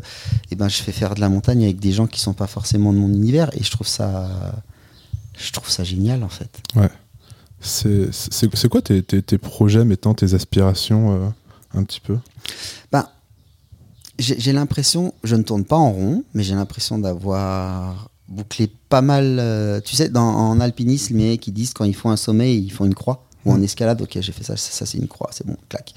[0.52, 2.94] et ben, je fais faire de la montagne avec des gens qui sont pas forcément
[2.94, 4.30] de mon univers, et je trouve ça,
[5.38, 6.62] je trouve ça génial, en fait.
[6.76, 6.90] Ouais.
[7.62, 11.30] C'est quoi tes, tes, projets, maintenant, tes aspirations, euh,
[11.74, 12.18] un petit peu?
[12.92, 13.06] Ben,
[14.18, 19.38] j'ai l'impression, je ne tourne pas en rond, mais j'ai l'impression d'avoir bouclé pas mal.
[19.40, 22.56] Euh, tu sais, dans, en alpinisme, les mecs qui disent quand ils font un sommet,
[22.56, 25.30] ils font une croix ou en escalade, ok, j'ai fait ça, ça, c'est une croix,
[25.32, 25.94] c'est bon, clac,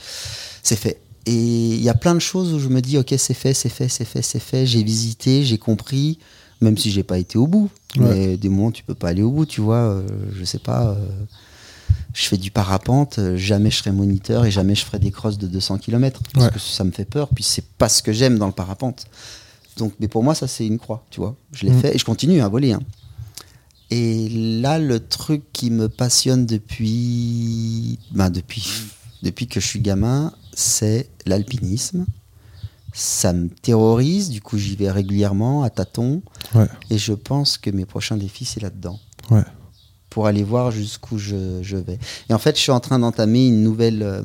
[0.62, 1.00] c'est fait.
[1.26, 3.68] Et il y a plein de choses où je me dis, ok, c'est fait, c'est
[3.68, 6.18] fait, c'est fait, c'est fait, j'ai visité, j'ai compris,
[6.60, 7.70] même si j'ai pas été au bout.
[7.96, 10.88] Mais des moments, tu peux pas aller au bout, tu vois, euh, je sais pas.
[10.88, 11.06] Euh,
[12.14, 15.46] je fais du parapente, jamais je serai moniteur et jamais je ferai des crosses de
[15.46, 18.46] 200 km parce que ça me fait peur, puis c'est pas ce que j'aime dans
[18.46, 19.06] le parapente.
[19.78, 21.36] Donc, mais pour moi, ça c'est une croix, tu vois.
[21.52, 21.80] Je l'ai mm.
[21.80, 22.72] fait et je continue à voler.
[22.72, 22.80] Hein.
[23.94, 28.66] Et là, le truc qui me passionne depuis, ben depuis,
[29.22, 32.06] depuis que je suis gamin, c'est l'alpinisme.
[32.94, 36.22] Ça me terrorise, du coup j'y vais régulièrement à tâtons.
[36.88, 38.98] Et je pense que mes prochains défis, c'est là-dedans.
[40.08, 41.98] Pour aller voir jusqu'où je, vais.
[42.30, 44.02] Et en fait, je suis en train d'entamer une nouvelle...
[44.02, 44.22] Euh,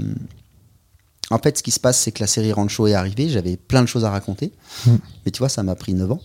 [1.30, 3.28] en fait, ce qui se passe, c'est que la série Rancho est arrivée.
[3.28, 4.53] J'avais plein de choses à raconter.
[4.86, 4.95] Mm.
[5.26, 6.22] Mais tu vois, ça m'a pris 9 ans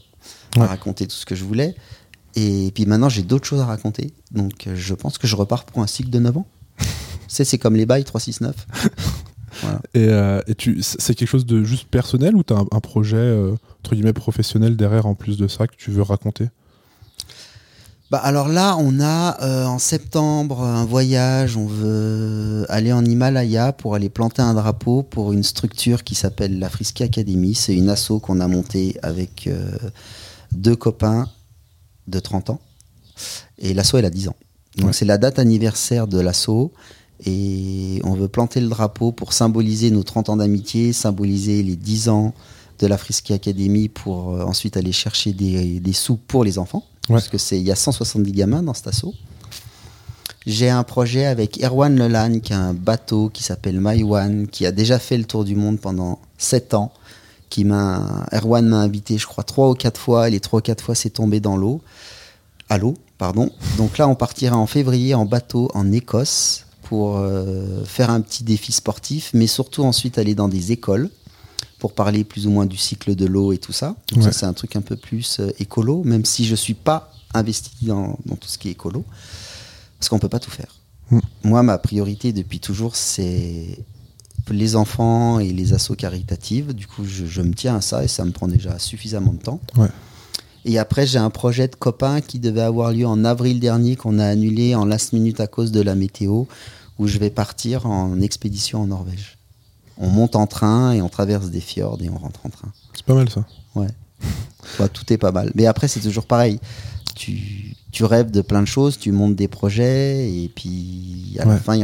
[0.56, 1.74] à raconter tout ce que je voulais.
[2.34, 4.12] Et puis maintenant, j'ai d'autres choses à raconter.
[4.30, 6.46] Donc, euh, je pense que je repars pour un cycle de 9 ans.
[7.28, 8.66] c'est, c'est comme les bails 369.
[9.62, 9.80] voilà.
[9.94, 13.18] Et, euh, et tu, c'est quelque chose de juste personnel ou tu as un, projet,
[13.18, 16.48] euh, entre guillemets, professionnel derrière en plus de ça que tu veux raconter?
[18.10, 21.56] Bah alors là, on a en septembre un voyage.
[21.56, 26.58] On veut aller en Himalaya pour aller planter un drapeau pour une structure qui s'appelle
[26.58, 27.54] la Frisky Academy.
[27.54, 29.48] C'est une asso qu'on a montée avec
[30.52, 31.26] deux copains
[32.08, 32.60] de 30 ans.
[33.58, 34.36] Et l'assaut, elle a 10 ans.
[34.76, 36.72] Donc c'est la date anniversaire de l'assaut.
[37.24, 42.08] Et on veut planter le drapeau pour symboliser nos 30 ans d'amitié, symboliser les 10
[42.08, 42.34] ans
[42.80, 46.84] de la Frisky Academy pour euh, ensuite aller chercher des, sous pour les enfants.
[47.08, 49.14] Parce que c'est il y a 170 gamins dans cet assaut.
[50.46, 54.72] J'ai un projet avec Erwan Lelan, qui a un bateau qui s'appelle One qui a
[54.72, 56.92] déjà fait le tour du monde pendant 7 ans.
[57.52, 60.28] Qui m'a, Erwan m'a invité, je crois, 3 ou 4 fois.
[60.28, 61.82] Et les 3 ou 4 fois, c'est tombé dans l'eau
[62.70, 63.50] à l'eau, pardon.
[63.76, 68.42] Donc là, on partira en février en bateau en Écosse pour euh, faire un petit
[68.42, 71.10] défi sportif, mais surtout ensuite aller dans des écoles
[71.78, 73.96] pour parler plus ou moins du cycle de l'eau et tout ça.
[74.12, 77.12] Donc ça, c'est un truc un peu plus euh, écolo, même si je suis pas
[77.34, 79.04] investi dans, tout ce qui est écolo,
[79.98, 80.74] parce qu'on peut pas tout faire.
[81.10, 81.18] Mm.
[81.44, 83.78] Moi, ma priorité depuis toujours, c'est
[84.50, 86.72] les enfants et les assos caritatives.
[86.72, 89.60] Du coup, je, me tiens à ça et ça me prend déjà suffisamment de temps.
[90.64, 94.18] Et après, j'ai un projet de copain qui devait avoir lieu en avril dernier, qu'on
[94.18, 96.44] a annulé en last minute à cause de la météo,
[96.98, 99.38] où je vais partir en expédition en Norvège.
[99.98, 102.72] On monte en train et on traverse des fjords et on rentre en train.
[102.94, 103.44] C'est pas mal ça.
[103.74, 103.88] Ouais.
[104.92, 105.50] tout est pas mal.
[105.54, 106.60] Mais après, c'est toujours pareil.
[107.14, 111.58] Tu, tu, rêves de plein de choses, tu montes des projets, et puis à la
[111.58, 111.76] fin,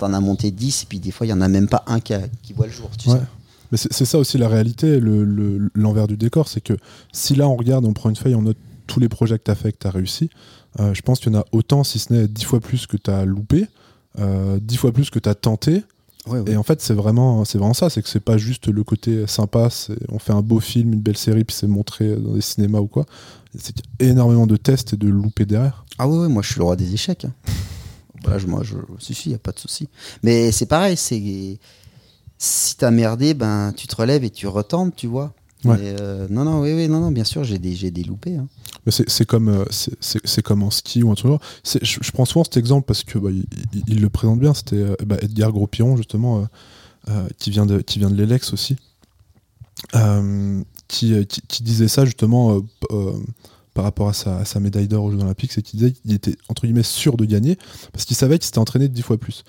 [0.00, 2.00] t'en as monté 10, et puis des fois, il y en a même pas un
[2.00, 2.90] qui, qui voit le jour.
[2.98, 3.20] Tu sais.
[3.70, 5.00] Mais c'est ça aussi la réalité,
[5.74, 6.72] l'envers du décor, c'est que
[7.12, 9.50] si là on regarde, on prend une feuille, on note tous les projets que tu
[9.50, 10.28] as fait, que tu as réussi,
[10.80, 12.96] euh, je pense qu'il y en a autant, si ce n'est dix fois plus que
[12.96, 13.68] tu as loupé,
[14.18, 15.84] euh, dix fois plus que tu as tenté.
[16.46, 19.68] Et en fait, c'est vraiment, vraiment ça, c'est que c'est pas juste le côté sympa,
[20.10, 22.86] on fait un beau film, une belle série, puis c'est montré dans des cinémas ou
[22.86, 23.06] quoi.
[23.56, 25.84] C'est énormément de tests et de loupés derrière.
[25.98, 27.26] Ah ouais, moi je suis le roi des échecs.
[28.24, 29.88] Bah, moi, je, si, si, y a pas de souci.
[30.22, 31.58] Mais c'est pareil, c'est
[32.38, 35.34] si t'as merdé, ben tu te relèves et tu retentes, tu vois.
[35.66, 38.36] Euh, non, non, oui, oui, non, non, bien sûr, j'ai des, des loupés.
[38.36, 38.48] Hein.
[38.86, 39.64] C'est comme, euh,
[40.42, 41.32] comme en ski ou un truc.
[41.64, 43.28] Je, je, prends souvent cet exemple parce que bah,
[43.86, 44.54] il, le présente bien.
[44.54, 46.46] C'était euh, bah, Edgar Gros-Piron, justement,
[47.38, 48.76] qui vient de, qui vient de l'Elex aussi,
[50.88, 52.62] qui, qui, disait ça justement
[53.74, 56.62] par rapport à sa, médaille d'or aux Jeux Olympiques, c'est qu'il disait qu'il était entre
[56.62, 57.56] guillemets sûr de gagner
[57.92, 59.44] parce qu'il savait qu'il s'était entraîné dix fois plus.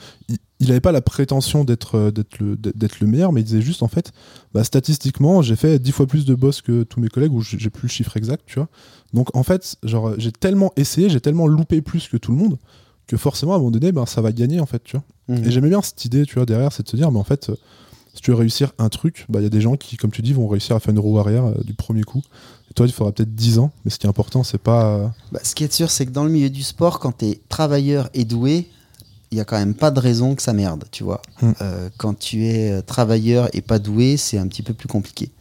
[0.60, 3.88] Il n'avait pas la prétention d'être euh, le, le meilleur, mais il disait juste en
[3.88, 4.12] fait,
[4.54, 7.70] bah, statistiquement, j'ai fait dix fois plus de boss que tous mes collègues, ou j'ai
[7.72, 8.70] plus le chiffre exact, tu vois.
[9.14, 12.58] Donc en fait, genre j'ai tellement essayé, j'ai tellement loupé plus que tout le monde
[13.08, 15.36] que forcément à un moment donné, ben, ça va gagner en fait, tu vois.
[15.36, 15.46] Mmh.
[15.46, 17.52] Et j'aimais bien cette idée, tu vois, derrière, c'est de se dire, mais en fait,
[18.14, 20.22] si tu veux réussir un truc, bah, il y a des gens qui, comme tu
[20.22, 22.22] dis, vont réussir à faire une roue arrière euh, du premier coup
[22.76, 24.86] toi, il faudra peut-être 10 ans, mais ce qui est important, c'est pas.
[24.86, 27.26] Euh, bah, ce qui est sûr, c'est que dans le milieu du sport, quand tu
[27.26, 28.70] es travailleur et doué,
[29.32, 31.22] il y a quand même pas de raison que ça merde, tu vois.
[31.42, 31.52] Hmm.
[31.62, 35.32] Euh, quand tu es euh, travailleur et pas doué, c'est un petit peu plus compliqué.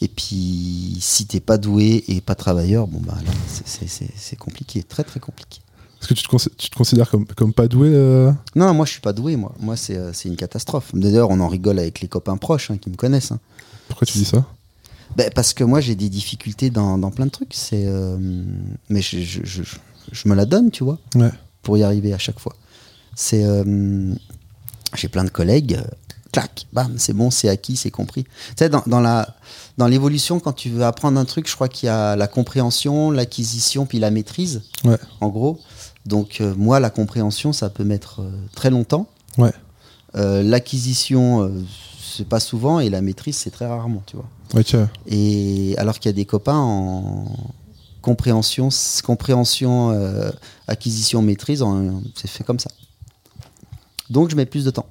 [0.00, 3.32] Et puis, si t'es pas doué et pas travailleur, bon bah là,
[3.64, 5.60] c'est compliqué, très très compliqué.
[6.00, 8.92] Est-ce que tu te, tu te, considères comme, comme pas doué non, non, moi je
[8.92, 9.54] suis pas doué, moi.
[9.60, 10.92] Moi c'est une catastrophe.
[10.94, 13.32] D'ailleurs, on en rigole avec les copains proches hein, qui me connaissent.
[13.32, 13.40] Hein.
[13.88, 14.46] Pourquoi tu dis ça?
[15.16, 17.54] Ben, parce que moi j'ai des difficultés dans, dans, plein de trucs.
[17.54, 18.16] C'est, euh,
[18.88, 19.62] mais je, je, je,
[20.12, 20.98] je, me la donne, tu vois,
[21.62, 22.54] pour y arriver à chaque fois.
[23.16, 24.14] C'est, euh,
[24.94, 25.84] j'ai plein de collègues, euh,
[26.32, 28.24] clac, bam, c'est bon, c'est acquis, c'est compris.
[28.24, 29.36] Tu sais, dans, dans, la,
[29.78, 33.10] dans l'évolution, quand tu veux apprendre un truc, je crois qu'il y a la compréhension,
[33.10, 34.98] l'acquisition, puis la maîtrise, ouais.
[35.20, 35.60] en gros.
[36.06, 38.22] Donc moi, la compréhension, ça peut mettre
[38.54, 39.06] très longtemps.
[39.36, 39.52] Ouais.
[40.14, 41.52] l'acquisition,
[42.20, 44.28] c'est pas souvent, et la maîtrise, c'est très rarement, tu vois.
[45.06, 47.24] Et alors qu'il y a des copains en
[48.02, 48.68] compréhension,
[49.02, 50.30] compréhension, euh,
[50.68, 51.64] acquisition, maîtrise,
[52.14, 52.70] c'est fait comme ça.
[54.10, 54.86] Donc je mets plus de temps.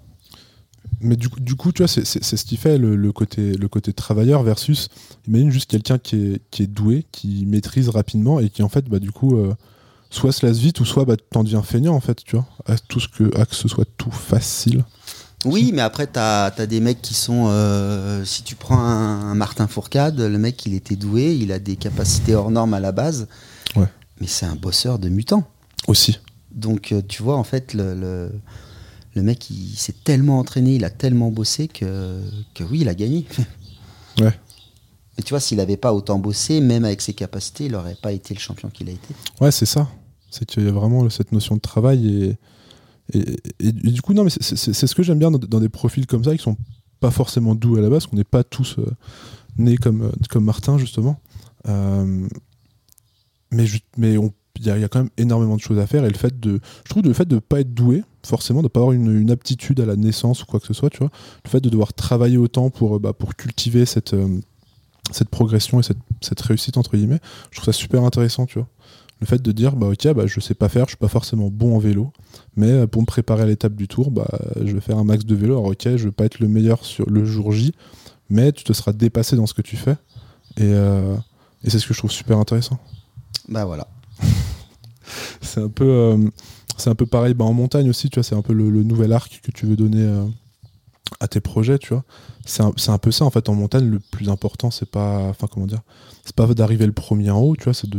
[1.02, 3.94] Mais du coup, du coup tu vois, c'est ce qui fait le, côté, le côté
[3.94, 4.90] travailleur versus,
[5.28, 8.90] imagine juste quelqu'un qui est, qui est doué, qui maîtrise rapidement et qui en fait,
[8.90, 9.54] bah, du coup, euh,
[10.10, 12.76] soit se laisse vite ou soit bah, t'en deviens feignant en fait, tu vois, à,
[12.78, 14.84] tout ce que, à que ce soit tout facile.
[15.46, 17.48] Oui, mais après, tu as, des mecs qui sont.
[17.48, 21.78] Euh, si tu prends un, Martin Fourcade, le mec, il était doué, il a des
[21.78, 23.28] capacités hors normes à la base.
[23.76, 23.88] Ouais.
[24.20, 25.44] Mais c'est un bosseur de mutant.
[25.88, 26.20] Aussi.
[26.52, 28.32] Donc, euh, tu vois, en fait, le,
[29.16, 32.22] le, mec, il s'est tellement entraîné, il a tellement bossé que,
[32.54, 33.26] que oui, il a gagné.
[34.20, 34.34] ouais.
[35.18, 38.12] Mais tu vois, s'il n'avait pas autant bossé, même avec ses capacités, il n'aurait pas
[38.12, 39.14] été le champion qu'il a été.
[39.40, 39.88] Ouais, c'est ça.
[40.32, 42.38] C'est qu'il y a vraiment cette notion de travail et
[43.14, 46.36] et, du coup, non, mais c'est ce que j'aime bien dans, des profils comme ça,
[46.36, 46.58] qui sont
[47.00, 48.86] pas forcément doux à la base, qu'on n'est pas tous euh,
[49.58, 51.20] nés comme, euh, comme Martin, justement.
[51.68, 52.28] Euh,
[53.52, 56.60] mais il y, a quand même énormément de choses à faire et le fait de
[56.84, 59.86] je trouve le fait de pas être doué forcément de pas avoir une, aptitude à
[59.86, 61.10] la naissance ou quoi que ce soit tu vois
[61.44, 64.16] le fait de devoir travailler autant pour bah, pour cultiver cette
[65.12, 68.68] cette progression et cette, cette réussite entre guillemets je trouve ça super intéressant tu vois
[69.20, 71.50] le fait de dire bah ok bah je sais pas faire je suis pas forcément
[71.50, 72.12] bon en vélo
[72.56, 74.28] mais euh, pour me préparer à l'étape du tour bah
[74.64, 75.54] je vais faire un max de vélo.
[75.56, 77.74] Alors ok je vais pas être le meilleur sur le jour J
[78.30, 79.96] mais tu te seras dépassé dans ce que tu fais.
[80.58, 81.16] Et, euh,
[81.64, 82.78] et c'est ce que je trouve super intéressant.
[83.48, 83.88] Bah voilà.
[85.42, 86.30] C'est un peu euh,
[86.78, 89.12] c'est un peu pareil bah, en montagne aussi tu vois c'est un peu le, nouvel
[89.12, 90.08] arc que tu veux donner
[91.20, 92.04] à tes projets tu vois
[92.46, 95.48] c'est un, un, peu ça en fait en montagne le plus important c'est pas enfin
[95.52, 95.82] comment dire
[96.30, 97.90] c'est pas d'arriver le premier en haut, tu vois, c'est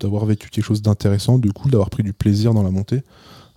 [0.00, 3.02] d'avoir vécu quelque chose d'intéressant, de cool, d'avoir pris du plaisir dans la montée.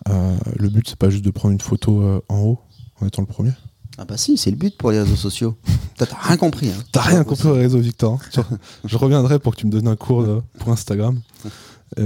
[0.09, 2.59] Euh, le but, c'est pas juste de prendre une photo euh, en haut
[2.99, 3.51] en étant le premier.
[3.99, 5.55] Ah bah si, c'est le but pour les réseaux sociaux.
[5.97, 6.69] T'as rien compris.
[6.69, 6.83] Hein.
[6.91, 8.19] T'as rien compris aux réseaux, Victor.
[8.37, 8.43] Hein.
[8.83, 11.21] je reviendrai pour que tu me donnes un cours euh, pour Instagram.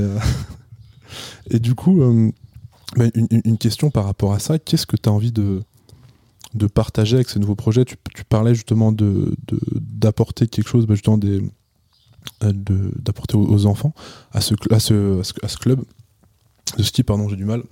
[1.49, 2.03] Et, du coup,
[2.97, 5.63] bah, une, question par rapport à ça, qu'est-ce que tu as envie de,
[6.53, 7.95] de partager avec ces nouveaux projets tu,
[8.27, 11.43] parlais justement d'apporter de, quelque chose, bah, justement des,
[12.41, 13.93] d'apporter aux, enfants
[14.31, 15.83] à ce, à ce, à ce, club
[16.77, 17.63] de ski, pardon, j'ai du mal.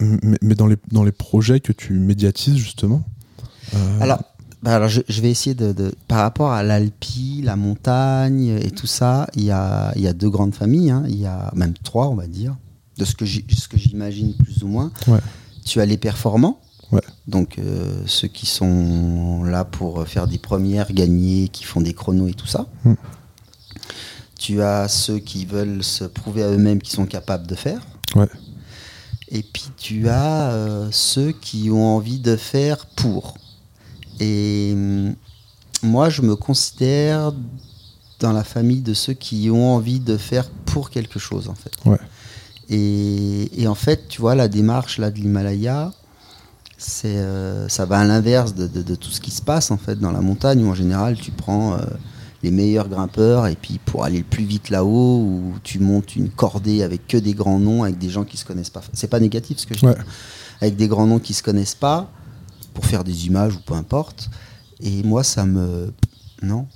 [0.00, 3.04] mais, mais, dans, les, dans les projets que tu médiatises justement.
[4.00, 4.22] Alors,
[4.62, 9.28] bah alors je, vais essayer de, Par rapport à l'Alpi, la montagne et tout ça,
[9.34, 10.90] il y a, y a deux grandes familles.
[10.90, 11.04] Hein.
[11.08, 12.56] Il y a même trois, on va dire,
[12.96, 14.90] de ce que j'imagine plus ou moins.
[15.68, 16.60] Tu as les performants.
[17.26, 22.28] Donc euh, ceux qui sont là pour faire des premières, gagner, qui font des chronos
[22.28, 22.66] et tout ça.
[22.84, 22.94] Hmm.
[24.38, 27.82] Tu as ceux qui veulent se prouver à eux-mêmes qu'ils sont capables de faire.
[29.30, 33.34] Et puis tu as euh, ceux qui ont envie de faire pour.
[34.20, 35.14] Et hum,
[35.82, 37.32] moi, je me considère
[38.20, 41.72] dans la famille de ceux qui ont envie de faire pour quelque chose, en fait.
[42.70, 45.92] Et, en fait, tu vois, la démarche là de l'Himalaya,
[46.76, 50.12] c'est, euh, ça va à l'inverse de, tout ce qui se passe en fait dans
[50.12, 51.78] la montagne où en général tu prends euh,
[52.44, 56.28] les meilleurs grimpeurs et puis pour aller le plus vite là-haut où tu montes une
[56.28, 58.82] cordée avec que des grands noms avec des gens qui se connaissent pas.
[58.92, 59.92] C'est pas négatif ce que je dis.
[60.60, 62.08] Avec des grands noms qui se connaissent pas
[62.74, 64.30] pour faire des images ou peu importe.
[64.80, 65.92] Et moi, ça me.
[66.42, 66.66] Non.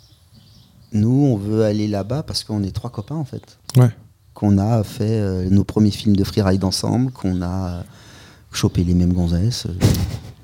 [0.92, 3.58] Nous, on veut aller là-bas parce qu'on est trois copains, en fait.
[3.76, 3.90] Ouais.
[4.34, 7.84] Qu'on a fait euh, nos premiers films de freeride ensemble, qu'on a
[8.50, 9.66] chopé les mêmes gonzesses.
[9.66, 9.74] Euh,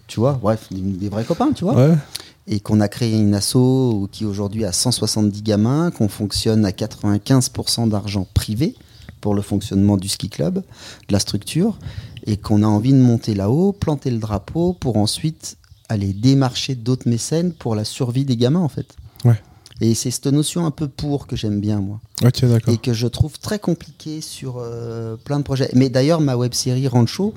[0.07, 1.75] tu vois, bref, des, vrais copains, tu vois.
[1.75, 1.95] Ouais.
[2.47, 7.89] Et qu'on a créé une asso qui aujourd'hui a 170 gamins, qu'on fonctionne à 95%
[7.91, 8.75] d'argent privé
[9.21, 11.79] pour le fonctionnement du ski club, de la structure,
[12.25, 15.57] et qu'on a envie de monter là-haut, planter le drapeau pour ensuite
[15.89, 18.97] aller démarcher d'autres mécènes pour la survie des gamins en fait.
[19.81, 19.89] Ouais.
[19.89, 22.01] Et c'est cette notion un peu pour que j'aime bien moi.
[22.23, 22.75] Ok, d'accord.
[22.75, 25.71] Et que je trouve très compliquée sur euh, plein de projets.
[25.75, 27.35] Mais d'ailleurs ma web série Rancho,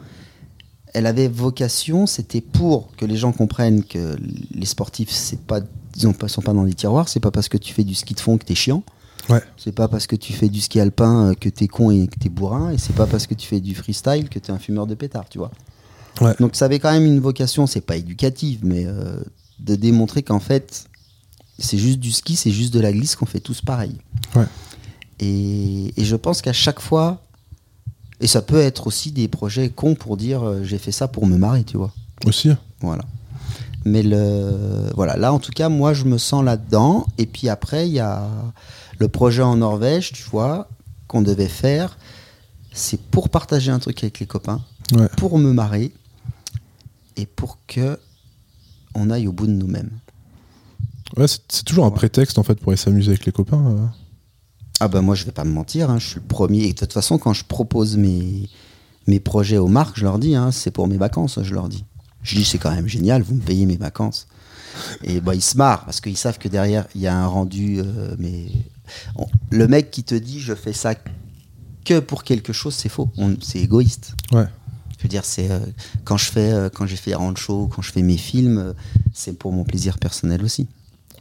[0.94, 4.18] elle avait vocation, c'était pour que les gens comprennent que
[4.54, 5.60] les sportifs, c'est pas,
[5.96, 8.14] ils ne sont pas dans des tiroirs, c'est pas parce que tu fais du ski
[8.14, 8.84] de fond que tu es chiant.
[9.56, 12.20] C'est pas parce que tu fais du ski alpin euh, que t'es con et que
[12.20, 14.88] t'es bourrin, et c'est pas parce que tu fais du freestyle que t'es un fumeur
[14.88, 15.52] de pétard, tu vois.
[16.40, 19.18] Donc ça avait quand même une vocation, c'est pas éducative, mais euh,
[19.60, 20.86] de démontrer qu'en fait,
[21.62, 23.98] c'est juste du ski, c'est juste de la glisse, qu'on fait tous pareil.
[25.20, 27.22] Et, je pense qu'à chaque fois,
[28.20, 31.26] et ça peut être aussi des projets cons pour dire euh, j'ai fait ça pour
[31.26, 31.92] me marrer, tu vois.
[32.26, 32.52] Aussi.
[32.80, 33.04] Voilà.
[33.84, 37.06] Mais le, voilà, là en tout cas, moi je me sens là-dedans.
[37.18, 38.28] Et puis après, il y a
[39.00, 40.68] le projet en Norvège, tu vois,
[41.08, 41.98] qu'on devait faire,
[42.74, 44.62] c'est pour partager un truc avec les copains,
[45.18, 45.92] pour me marrer
[47.18, 48.00] et pour que
[48.94, 49.92] on aille au bout de nous-mêmes.
[51.18, 53.66] Ouais, c'est toujours un prétexte en fait pour aller s'amuser avec les copains.
[53.66, 53.86] Euh.
[54.80, 56.64] Ah ben moi je vais pas me mentir, hein, je suis le premier.
[56.64, 58.50] Et de toute façon quand je propose mes,
[59.08, 61.86] mes projets aux marques, je leur dis, hein, c'est pour mes vacances, je leur dis.
[62.24, 64.28] Je dis c'est quand même génial, vous me payez mes vacances.
[65.04, 67.80] Et bah, ils se marrent parce qu'ils savent que derrière il y a un rendu
[67.80, 68.46] euh, mais
[69.50, 70.96] le mec qui te dit je fais ça
[71.84, 73.10] que pour quelque chose, c'est faux.
[73.42, 74.16] C'est égoïste.
[74.32, 74.46] Ouais.
[74.98, 75.60] Je veux dire, c'est euh,
[76.04, 78.76] quand je fais, euh, quand j'ai fait Rancho, quand je fais mes films,
[79.14, 80.68] c'est pour mon plaisir personnel aussi.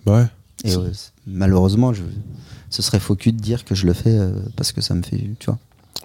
[0.07, 0.27] Ouais.
[0.65, 0.75] Et
[1.27, 2.03] malheureusement, je,
[2.69, 4.19] ce serait faux cul de dire que je le fais
[4.57, 5.59] parce que ça me fait, tu vois.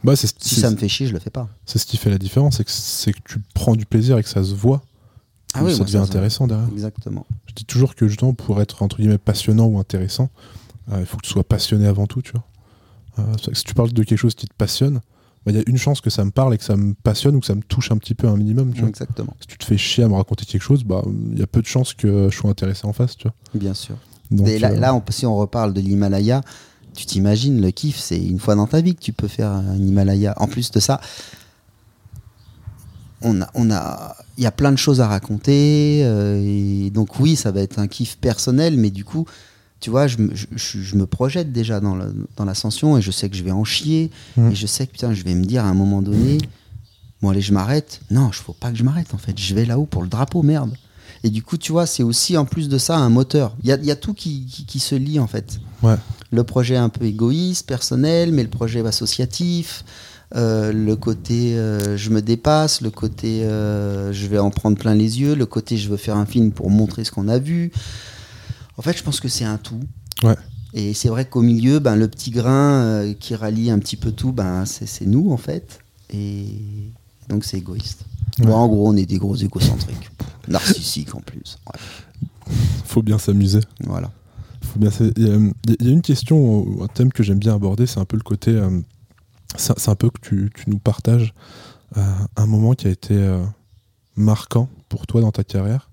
[0.04, 1.50] Bah, si ça me fait chier, je le fais pas.
[1.66, 4.30] C'est ce qui fait la différence, c'est que, que tu prends du plaisir et que
[4.30, 4.84] ça se voit.
[5.54, 6.68] Ah oui, ça devient intéressant derrière.
[6.72, 7.26] Exactement.
[7.48, 10.30] Je dis toujours que justement pour être entre guillemets passionnant ou intéressant,
[10.92, 12.44] euh, il faut que tu sois passionné avant tout, tu vois.
[13.20, 15.00] Euh, si tu parles de quelque chose qui te passionne,
[15.46, 17.36] bah, il y a une chance que ça me parle et que ça me passionne
[17.36, 18.74] ou que ça me touche un petit peu un minimum.
[18.74, 19.36] Tu Exactement.
[19.40, 21.62] Si tu te fais chier à me raconter quelque chose, bah il y a peu
[21.62, 23.36] de chances que je sois intéressé en face, tu vois.
[23.54, 23.96] Bien sûr.
[24.32, 26.42] et là, euh, là si on reparle de l'Himalaya,
[26.96, 29.78] tu t'imagines le kiff, c'est une fois dans ta vie que tu peux faire un
[29.78, 30.34] Himalaya.
[30.38, 31.00] En plus de ça,
[33.22, 36.00] on a, on a, il y a plein de choses à raconter.
[36.00, 39.28] et donc oui, ça va être un kiff personnel, mais du coup,
[39.80, 41.96] tu vois, je, me projette déjà dans
[42.46, 44.10] l'ascension et je sais que je vais en chier.
[44.38, 44.52] Mmh.
[44.52, 46.38] Et je sais que putain, je vais me dire à un moment donné,
[47.22, 48.02] bon allez, je m'arrête.
[48.10, 49.38] Non, il faut pas que je m'arrête en fait.
[49.38, 50.76] Je vais là-haut pour le drapeau, merde.
[51.24, 53.56] Et du coup, tu vois, c'est aussi en plus de ça un moteur.
[53.64, 54.48] Il y a, tout qui,
[54.80, 55.60] se lie en fait.
[56.32, 59.84] Le projet un peu égoïste, personnel, mais le projet associatif.
[60.36, 64.96] Euh, le côté euh, je me dépasse, le côté euh, je vais en prendre plein
[64.96, 67.72] les yeux, le côté je veux faire un film pour montrer ce qu'on a vu,
[68.78, 69.80] en fait, je pense que c'est un tout.
[70.24, 70.36] Ouais.
[70.74, 74.12] Et c'est vrai qu'au milieu, ben, le petit grain euh, qui rallie un petit peu
[74.12, 75.80] tout, ben, c'est nous, en fait.
[76.14, 76.48] Et
[77.30, 78.04] donc, c'est égoïste.
[78.46, 80.12] en gros, on est des gros égocentriques.
[80.48, 81.58] Narcissiques, en plus.
[82.86, 83.62] Faut bien s'amuser.
[83.86, 84.12] Voilà.
[84.78, 84.86] Il
[85.18, 88.52] y, a une question, un thème que j'aime bien aborder, c'est un peu le côté.
[88.52, 88.82] Euh,
[89.56, 91.34] c'est un peu que tu, nous partages
[91.96, 92.02] euh,
[92.36, 93.16] un moment qui a été
[94.18, 95.90] marquant pour toi dans ta carrière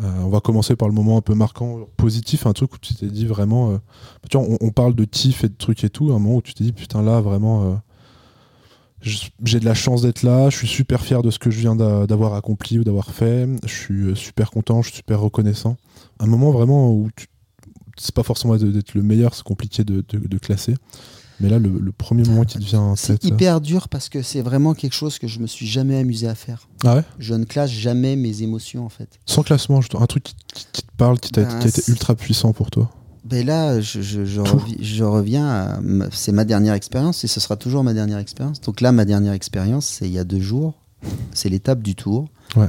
[0.00, 3.06] on va commencer par le moment un peu marquant, positif, un truc où tu t'es
[3.06, 3.80] dit vraiment.
[4.30, 6.54] tu vois, on, parle de tif et de trucs et tout, un moment où tu
[6.54, 7.80] t'es dit putain là vraiment
[9.00, 11.76] j'ai de la chance d'être là, je suis super fier de ce que je viens
[11.76, 15.76] d'avoir accompli ou d'avoir fait, je suis super content, je suis super reconnaissant.
[16.18, 17.08] Un moment vraiment où
[17.96, 20.74] c'est pas forcément d'être le meilleur, c'est compliqué de, classer.
[21.40, 23.20] Mais là, le, premier moment qui te vient en tête.
[23.22, 26.26] C'est hyper dur parce que c'est vraiment quelque chose que je me suis jamais amusé
[26.26, 26.68] à faire.
[26.84, 27.04] Ah ouais?
[27.18, 29.20] Je ne classe jamais mes émotions en fait.
[29.24, 30.34] Sans classement, un truc qui,
[30.64, 32.90] te parle, qui, a, ben, été ultra puissant pour toi?
[33.24, 35.80] Ben là, je, je, reviens.
[36.10, 38.60] C'est ma dernière expérience et ce sera toujours ma dernière expérience.
[38.60, 40.74] Donc là, ma dernière expérience, c'est il y a deux jours.
[41.32, 42.28] C'est l'étape du tour.
[42.56, 42.68] Ouais.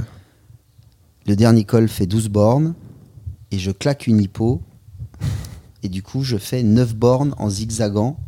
[1.25, 2.75] Le dernier col fait 12 bornes
[3.51, 4.61] et je claque une hippo.
[5.81, 8.19] Et du coup, je fais 9 bornes en zigzagant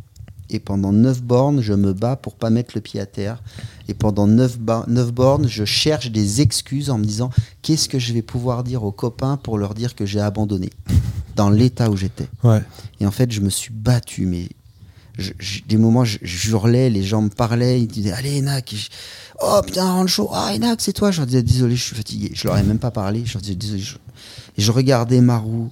[0.52, 3.42] et pendant 9 bornes, je me bats pour pas mettre le pied à terre.
[3.88, 7.30] Et pendant 9, 9 bornes, je cherche des excuses en me disant
[7.62, 10.70] qu'est-ce que je vais pouvoir dire aux copains pour leur dire que j'ai abandonné
[11.36, 12.28] dans l'état où j'étais?
[13.00, 14.48] Et en fait, je me suis battu, mais
[15.68, 18.74] des moments, je, hurlais, les gens me parlaient, ils disaient Allez, Enak
[19.42, 21.10] Oh putain, Rancho, ah, Enak, c'est toi.
[21.10, 22.30] Je leur disais Désolé, je suis fatigué.
[22.34, 23.22] Je leur ai même pas parlé.
[23.24, 23.82] Je leur disais Désolé.
[24.56, 25.70] Et je regardais Marou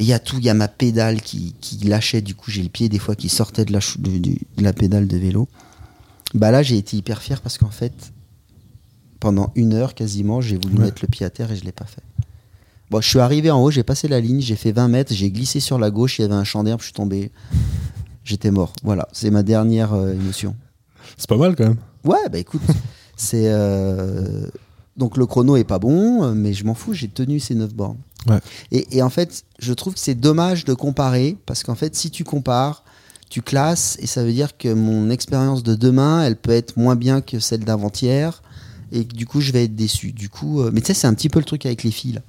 [0.00, 2.68] il y a tout, il y a ma pédale qui, lâchait, du coup j'ai le
[2.68, 5.48] pied des fois qui sortait de la, de, la pédale de vélo.
[6.34, 8.12] Bah là j'ai été hyper fier parce qu'en fait,
[9.18, 11.84] pendant une heure quasiment, j'ai voulu mettre le pied à terre et je l'ai pas
[11.84, 12.02] fait.
[12.90, 15.30] Bon, je suis arrivé en haut, j'ai passé la ligne, j'ai fait 20 mètres, j'ai
[15.30, 17.30] glissé sur la gauche, il y avait un champ d'herbe, je suis tombé.
[18.24, 18.72] J'étais mort.
[18.82, 20.56] Voilà, c'est ma dernière euh, émotion.
[21.16, 21.76] C'est pas mal quand même.
[22.04, 22.62] Ouais, bah écoute,
[23.16, 23.46] c'est.
[23.46, 24.46] Euh,
[24.96, 27.98] donc le chrono est pas bon, mais je m'en fous, j'ai tenu ces 9 bornes.
[28.70, 32.24] Et, en fait, je trouve que c'est dommage de comparer, parce qu'en fait, si tu
[32.24, 32.84] compares,
[33.30, 36.96] tu classes, et ça veut dire que mon expérience de demain, elle peut être moins
[36.96, 38.42] bien que celle d'avant-hier,
[38.92, 40.12] et du coup, je vais être déçu.
[40.12, 42.20] Du coup, euh, mais tu sais, c'est un petit peu le truc avec les filles.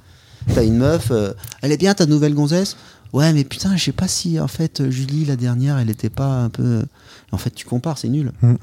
[0.54, 2.76] T'as une meuf, euh, elle est bien ta nouvelle gonzesse?
[3.14, 6.44] Ouais, mais putain, je sais pas si en fait Julie la dernière, elle était pas
[6.44, 6.84] un peu.
[7.32, 8.32] En fait, tu compares, c'est nul.
[8.42, 8.56] Mm.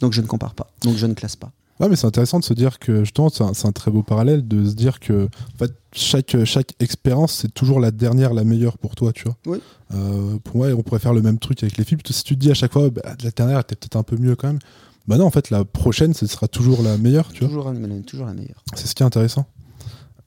[0.00, 0.70] Donc je ne compare pas.
[0.82, 1.52] Donc je ne classe pas.
[1.80, 4.46] Ouais, mais c'est intéressant de se dire que, justement, c'est un, un, très beau parallèle
[4.46, 8.78] de se dire que en fait, chaque, chaque expérience, c'est toujours la dernière, la meilleure
[8.78, 9.36] pour toi, tu vois.
[9.46, 9.58] Oui.
[9.94, 12.00] Euh, pour moi, on pourrait faire le même truc avec les films.
[12.08, 14.36] Si tu te dis à chaque fois, bah, la dernière était peut-être un peu mieux
[14.36, 14.60] quand même,
[15.08, 17.72] bah non, en fait, la prochaine, ce sera toujours la meilleure, tu toujours vois.
[17.72, 18.62] toujours la meilleure.
[18.74, 19.46] C'est ce qui est intéressant.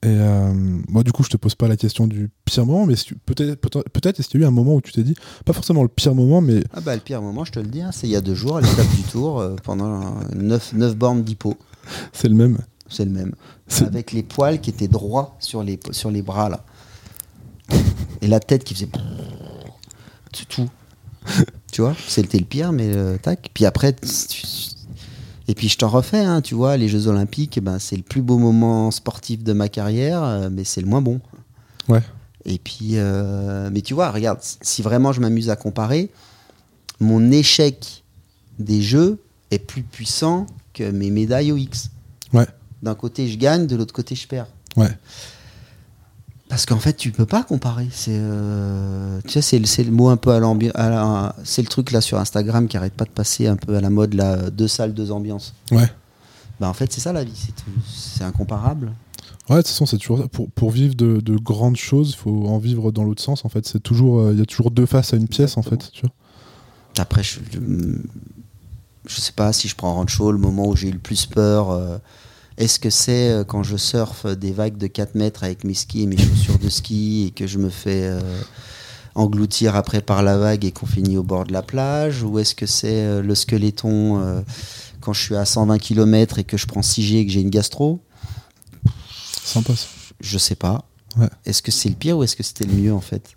[0.02, 0.52] Et euh,
[0.88, 2.94] moi, du coup, je te pose pas la question du pire moment, mais
[3.24, 5.82] peut-être, peut-être est-ce qu'il y a eu un moment où tu t'es dit, pas forcément
[5.82, 6.62] le pire moment, mais.
[6.72, 8.34] Ah bah, le pire moment, je te le dis, hein, c'est il y a deux
[8.34, 11.56] jours, à l'étape du tour, euh, pendant 9, 9 bornes d'hippo.
[12.12, 12.58] C'est le même.
[12.88, 13.32] C'est le même.
[13.80, 16.64] Avec les poils qui étaient droits sur les, sur les bras, là.
[18.20, 18.88] Et la tête qui faisait.
[20.48, 20.68] Tout.
[21.72, 23.50] tu vois C'était le pire, mais euh, tac.
[23.54, 23.94] Puis après,
[25.48, 28.22] et puis je t'en refais, hein, tu vois, les Jeux Olympiques, ben, c'est le plus
[28.22, 31.20] beau moment sportif de ma carrière, euh, mais c'est le moins bon.
[31.88, 32.02] Ouais.
[32.44, 36.10] Et puis, euh, mais tu vois, regarde, si vraiment je m'amuse à comparer,
[37.00, 38.04] mon échec
[38.58, 39.18] des Jeux
[39.50, 41.90] est plus puissant que mes médailles au X.
[42.32, 42.46] Ouais.
[42.82, 44.48] D'un côté, je gagne, de l'autre côté, je perds.
[44.76, 44.90] Ouais.
[46.48, 47.88] Parce qu'en fait, tu peux pas comparer.
[47.90, 50.74] C'est, euh, tu sais, c'est, c'est le mot un peu à l'ambiance.
[51.44, 53.90] C'est le truc là sur Instagram qui arrête pas de passer un peu à la
[53.90, 55.54] mode là, deux salles, deux ambiances.
[55.72, 55.90] Ouais.
[56.60, 57.48] Bah en fait, c'est ça la vie.
[57.86, 58.92] C'est, incomparable.
[59.48, 62.46] Ouais, de toute façon, c'est toujours pour, pour vivre de, de, grandes choses, il faut
[62.48, 63.44] en vivre dans l'autre sens.
[63.44, 65.62] En fait, c'est toujours, euh, il y a toujours deux faces à une pièce, en
[65.62, 65.90] fait.
[65.92, 66.12] Tu vois.
[66.98, 67.40] Après, je,
[69.06, 71.70] je, sais pas si je prends Rancho, le moment où j'ai eu le plus peur.
[71.70, 71.98] Euh,
[72.58, 76.02] est-ce que c'est euh, quand je surfe des vagues de 4 mètres avec mes skis
[76.02, 78.20] et mes chaussures de ski et que je me fais euh,
[79.14, 82.22] engloutir après par la vague et qu'on finit au bord de la plage?
[82.22, 84.42] Ou est-ce que c'est euh, le squeletton
[85.00, 87.50] quand je suis à 120 km et que je prends 6G et que j'ai une
[87.50, 88.00] gastro?
[89.44, 89.74] Sympa
[90.20, 90.84] Je sais pas.
[91.18, 91.28] Ouais.
[91.44, 93.35] Est-ce que c'est le pire ou est-ce que c'était le mieux en fait?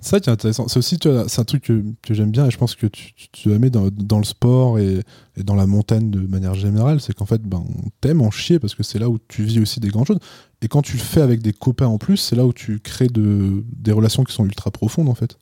[0.00, 0.68] C'est ça qui est intéressant.
[0.68, 3.70] C'est aussi, c'est un truc que, j'aime bien et je pense que tu, tu, mis
[3.70, 5.02] dans, dans, le sport et,
[5.36, 8.74] dans la montagne de manière générale, c'est qu'en fait, ben, on t'aime en chier parce
[8.74, 10.20] que c'est là où tu vis aussi des grandes choses.
[10.62, 13.08] Et quand tu le fais avec des copains en plus, c'est là où tu crées
[13.08, 15.36] de, des relations qui sont ultra profondes en fait.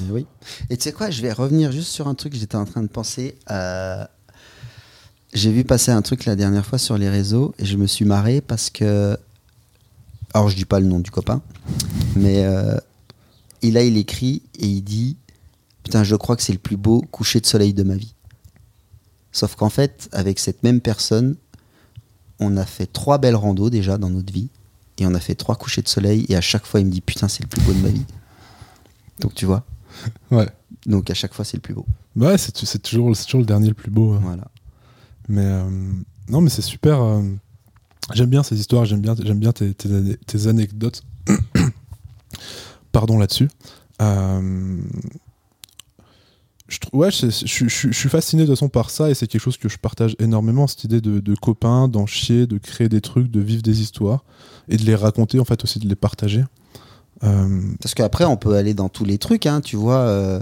[0.00, 0.26] Et oui.
[0.70, 2.82] Et tu sais quoi, je vais revenir juste sur un truc que j'étais en train
[2.82, 3.36] de penser.
[3.50, 4.04] Euh,
[5.34, 8.04] j'ai vu passer un truc la dernière fois sur les réseaux et je me suis
[8.04, 9.16] marré parce que.
[10.34, 11.42] Alors, je dis pas le nom du copain,
[12.16, 12.78] mais euh,
[13.62, 15.16] et là, il écrit et il dit
[15.82, 18.14] Putain, je crois que c'est le plus beau coucher de soleil de ma vie.
[19.32, 21.36] Sauf qu'en fait, avec cette même personne,
[22.38, 24.50] on a fait trois belles randos déjà dans notre vie.
[24.98, 26.26] Et on a fait trois couchers de soleil.
[26.28, 28.04] Et à chaque fois, il me dit Putain, c'est le plus beau de ma vie.
[29.20, 29.64] Donc, tu vois
[30.30, 30.48] Ouais.
[30.86, 31.86] Donc, à chaque fois, c'est le plus beau.
[32.14, 34.12] Ouais, c'est, toujours, toujours le dernier le plus beau.
[34.12, 34.20] Hein.
[34.22, 34.44] Voilà.
[35.28, 35.70] Mais euh,
[36.28, 37.00] non, mais c'est super.
[37.00, 37.22] Euh,
[38.12, 41.02] J'aime bien ces histoires, j'aime bien, j'aime bien tes, tes, anecdotes.
[42.92, 43.48] Pardon là-dessus.
[44.00, 44.78] Euh,
[46.68, 49.68] je, ouais, je, suis fasciné de toute façon par ça et c'est quelque chose que
[49.68, 53.62] je partage énormément, cette idée de, copains, d'en chier, de créer des trucs, de vivre
[53.62, 54.24] des histoires
[54.68, 56.44] et de les raconter, en fait aussi de les partager.
[57.24, 60.40] Euh, Parce qu'après, on peut aller dans tous les trucs, hein, tu vois.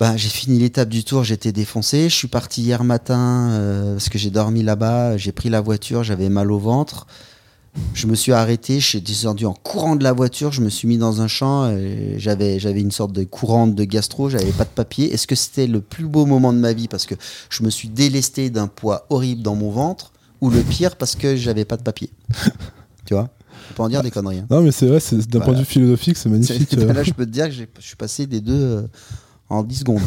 [0.00, 2.08] Bah, j'ai fini l'étape du tour, j'étais défoncé.
[2.08, 5.16] Je suis parti hier matin parce que j'ai dormi là-bas.
[5.16, 7.06] J'ai pris la voiture, j'avais mal au ventre.
[7.92, 10.86] Je me suis arrêté, je suis descendu en courant de la voiture, je me suis
[10.86, 11.76] mis dans un champ,
[12.16, 15.12] j'avais j'avais une sorte de courante de gastro, j'avais pas de papier.
[15.12, 16.86] Est-ce que c'était le plus beau moment de ma vie?
[16.86, 17.14] Parce que
[17.50, 21.36] je me suis délesté d'un poids horrible dans mon ventre ou le pire parce que
[21.36, 22.10] j'avais pas de papier
[23.06, 23.30] Tu vois?
[23.70, 24.38] On peut en dire des conneries.
[24.38, 24.46] Hein.
[24.50, 24.98] Non, mais c'est vrai,
[25.28, 26.74] d'un point de vue philosophique, c'est magnifique.
[26.78, 26.92] Euh.
[26.92, 28.82] Là, je peux te dire que je suis passé des deux euh,
[29.48, 30.02] en 10 secondes.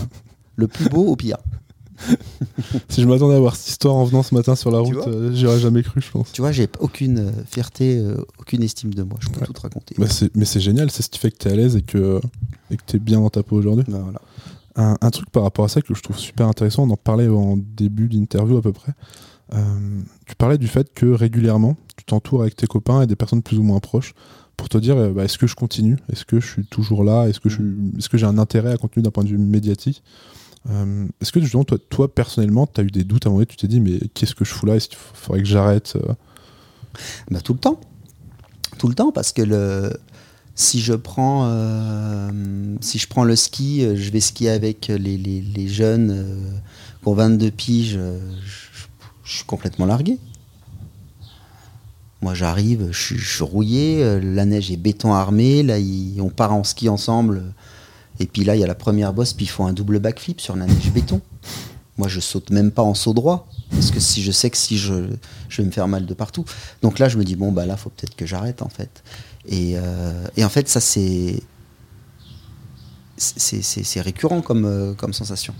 [0.55, 1.37] Le plus beau au pire.
[2.89, 5.31] si je m'attendais à voir cette histoire en venant ce matin sur la route, euh,
[5.33, 6.31] j'aurais jamais cru, je pense.
[6.31, 8.03] Tu vois, j'ai aucune fierté,
[8.39, 9.17] aucune estime de moi.
[9.21, 9.95] Je peux tout te raconter.
[9.97, 12.19] Bah, mais c'est génial, c'est ce qui fait que tu es à l'aise et que
[12.71, 13.85] et tu es bien dans ta peau aujourd'hui.
[13.87, 14.21] Bah, voilà.
[14.75, 17.27] un, un, truc par rapport à ça que je trouve super intéressant, on en parlait
[17.27, 18.93] en début d'interview à peu près.
[20.25, 23.57] tu parlais du fait que régulièrement, tu t'entoures avec tes copains et des personnes plus
[23.57, 24.13] ou moins proches
[24.57, 25.97] pour te dire euh, bah, est-ce que je continue?
[26.11, 27.27] Est-ce que je suis toujours là?
[27.29, 30.03] Est-ce que, est que j'ai un intérêt à continuer d'un point de vue médiatique?
[30.69, 33.39] Euh, Est-ce que justement, toi, toi personnellement, tu as eu des doutes à un moment
[33.39, 34.75] donné Tu t'es dit mais qu'est-ce que je fous là?
[34.75, 36.13] Est-ce qu'il faudrait que j'arrête euh?
[37.31, 37.79] bah, Tout le temps.
[38.77, 39.91] Tout le temps, parce que le,
[40.53, 41.49] si je prends
[42.81, 46.61] si je prends le ski, je vais skier avec les, les, jeunes
[47.01, 48.85] pour 22 piges, je,
[49.23, 50.19] je, suis complètement largué.
[52.21, 55.75] Moi, j'arrive, je, suis rouillé, euh, la neige est béton armé, là,
[56.19, 57.53] on part en ski ensemble.
[58.19, 60.41] Et puis là, il y a la première bosse, puis ils font un double backflip
[60.41, 61.21] sur la neige béton.
[61.97, 64.77] Moi, je saute même pas en saut droit, parce que si je sais que si
[64.77, 64.93] je,
[65.49, 66.45] je vais me faire mal de partout.
[66.81, 69.03] Donc là, je me dis, bon, bah là, faut peut-être que j'arrête, en fait.
[69.47, 71.41] Et, euh, et, en fait, ça, c'est.
[73.19, 75.55] C'est récurrent comme, euh, comme sensation.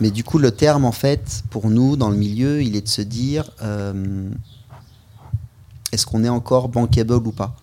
[0.00, 2.88] Mais du coup, le terme, en fait, pour nous, dans le milieu, il est de
[2.88, 3.50] se dire
[5.92, 7.54] est-ce qu'on est encore bankable ou pas?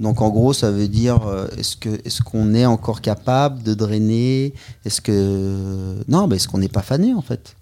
[0.00, 3.74] Donc en gros, ça veut dire euh, est-ce que est-ce qu'on est encore capable de
[3.74, 4.54] drainer?
[4.84, 7.56] Est-ce que non, mais est-ce qu'on n'est pas fané en fait?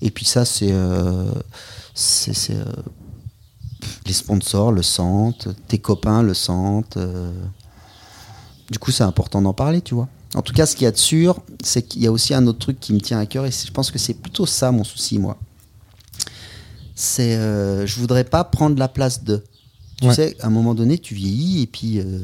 [0.00, 1.30] Et puis ça, c'est euh,
[1.94, 2.64] c'est euh,
[4.06, 6.98] les sponsors le sentent, tes copains le sentent.
[8.70, 10.08] Du coup, c'est important d'en parler, tu vois.
[10.34, 12.46] En tout cas, ce qu'il y a de sûr, c'est qu'il y a aussi un
[12.46, 14.84] autre truc qui me tient à cœur et je pense que c'est plutôt ça mon
[14.84, 15.38] souci, moi
[17.00, 17.36] c'est
[17.86, 19.44] je voudrais pas prendre la place de.
[20.00, 22.20] Tu sais, à un moment donné, tu vieillis et puis euh,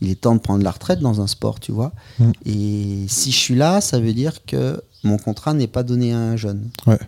[0.00, 1.92] il est temps de prendre la retraite dans un sport, tu vois.
[2.18, 2.30] Mm.
[2.46, 6.18] Et si je suis là, ça veut dire que mon contrat n'est pas donné à
[6.18, 6.70] un jeune.
[6.86, 6.98] Ouais.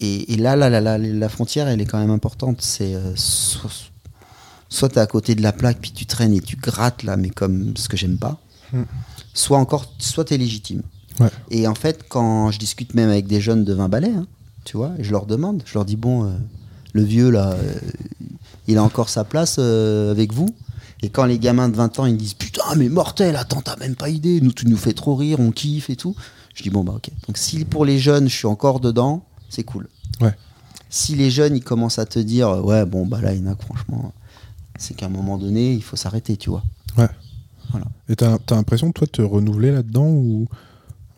[0.00, 2.60] Et, là, là, là, la frontière, elle est quand même importante.
[2.60, 3.70] C'est euh, soit,
[4.90, 7.30] tu es à côté de la plaque, puis tu traînes et tu grattes là, mais
[7.30, 8.38] comme ce que j'aime pas.
[8.72, 8.82] Mm.
[9.32, 10.82] Soit encore, soit tu es légitime.
[11.18, 11.30] Ouais.
[11.50, 14.26] Et en fait, quand je discute même avec des jeunes de 20 balais, hein,
[14.66, 14.92] tu vois.
[14.98, 16.36] Je leur demande, je leur dis bon, euh,
[16.96, 17.74] le vieux là, euh,
[18.66, 20.48] il a encore sa place euh, avec vous.
[21.02, 23.94] Et quand les gamins de 20 ans ils disent putain mais mortel, attends t'as même
[23.94, 26.16] pas idée, nous tu nous fais trop rire, on kiffe et tout.
[26.54, 27.10] Je dis bon bah ok.
[27.26, 29.88] Donc si pour les jeunes je suis encore dedans, c'est cool.
[30.20, 30.34] Ouais.
[30.88, 34.12] Si les jeunes ils commencent à te dire ouais bon bah là il a franchement,
[34.78, 36.64] c'est qu'à un moment donné il faut s'arrêter, tu vois.
[36.96, 37.10] Ouais.
[37.70, 37.86] Voilà.
[38.08, 40.48] Et t'as as, l'impression toi de te renouveler là-dedans ou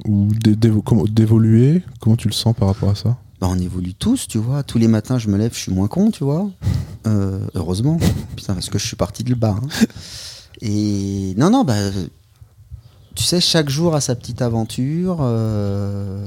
[0.07, 1.83] ou d'évoluer?
[2.01, 3.17] Comment tu le sens par rapport à ça?
[3.41, 4.63] Bah, on évolue tous, tu vois.
[4.63, 6.51] Tous les matins, je me lève, je suis moins con, tu vois.
[7.07, 7.99] Euh, heureusement.
[8.37, 9.57] Putain, parce que je suis parti de le bas.
[9.63, 9.69] Hein.
[10.61, 11.77] Et non, non, bah,
[13.15, 15.19] tu sais, chaque jour a sa petite aventure.
[15.21, 16.27] Euh,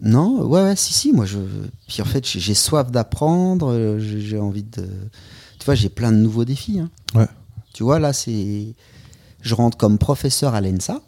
[0.00, 1.12] non, ouais, ouais, si, si.
[1.12, 1.38] Moi, je.
[1.88, 3.98] Puis en fait, j'ai soif d'apprendre.
[3.98, 4.86] J'ai envie de.
[5.58, 6.78] Tu vois, j'ai plein de nouveaux défis.
[6.78, 6.90] Hein.
[7.14, 7.28] Ouais.
[7.74, 8.76] Tu vois, là, c'est.
[9.40, 11.00] Je rentre comme professeur à l'ENSA.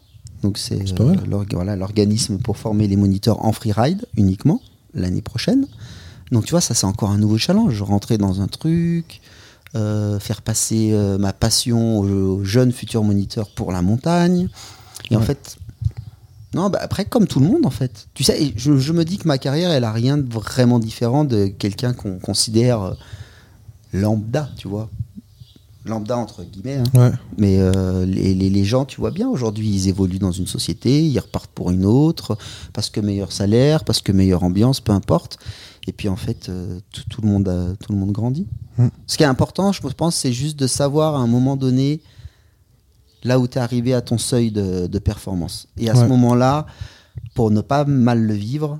[0.42, 4.60] Donc c'est euh, l'organisme pour former les moniteurs en freeride uniquement
[4.94, 5.66] l'année prochaine.
[6.30, 7.80] Donc tu vois, ça c'est encore un nouveau challenge.
[7.82, 9.20] Rentrer dans un truc,
[9.74, 14.48] euh, faire passer euh, ma passion aux, jeunes futurs moniteurs pour la montagne.
[15.10, 15.56] Et en fait,
[16.54, 18.08] non, bah après comme tout le monde en fait.
[18.14, 21.24] Tu sais, je, je, me dis que ma carrière, elle a rien de vraiment différent
[21.24, 22.94] de quelqu'un qu'on considère
[23.92, 24.90] lambda, tu vois
[25.88, 26.82] lambda entre guillemets.
[26.94, 27.12] Hein.
[27.36, 31.18] Mais euh, les, les, gens, tu vois bien, aujourd'hui, ils évoluent dans une société, ils
[31.18, 32.36] repartent pour une autre,
[32.72, 35.38] parce que meilleur salaire, parce que meilleure ambiance, peu importe.
[35.86, 38.46] Et puis en fait, euh, tout, le monde a, tout le monde grandit.
[38.76, 38.88] Hmm.
[39.06, 42.02] Ce qui est important, je pense, c'est juste de savoir à un moment donné
[43.24, 45.68] là où tu es arrivé à ton seuil de, performance.
[45.76, 46.66] Et à ce moment-là,
[47.34, 48.78] pour ne pas mal le vivre,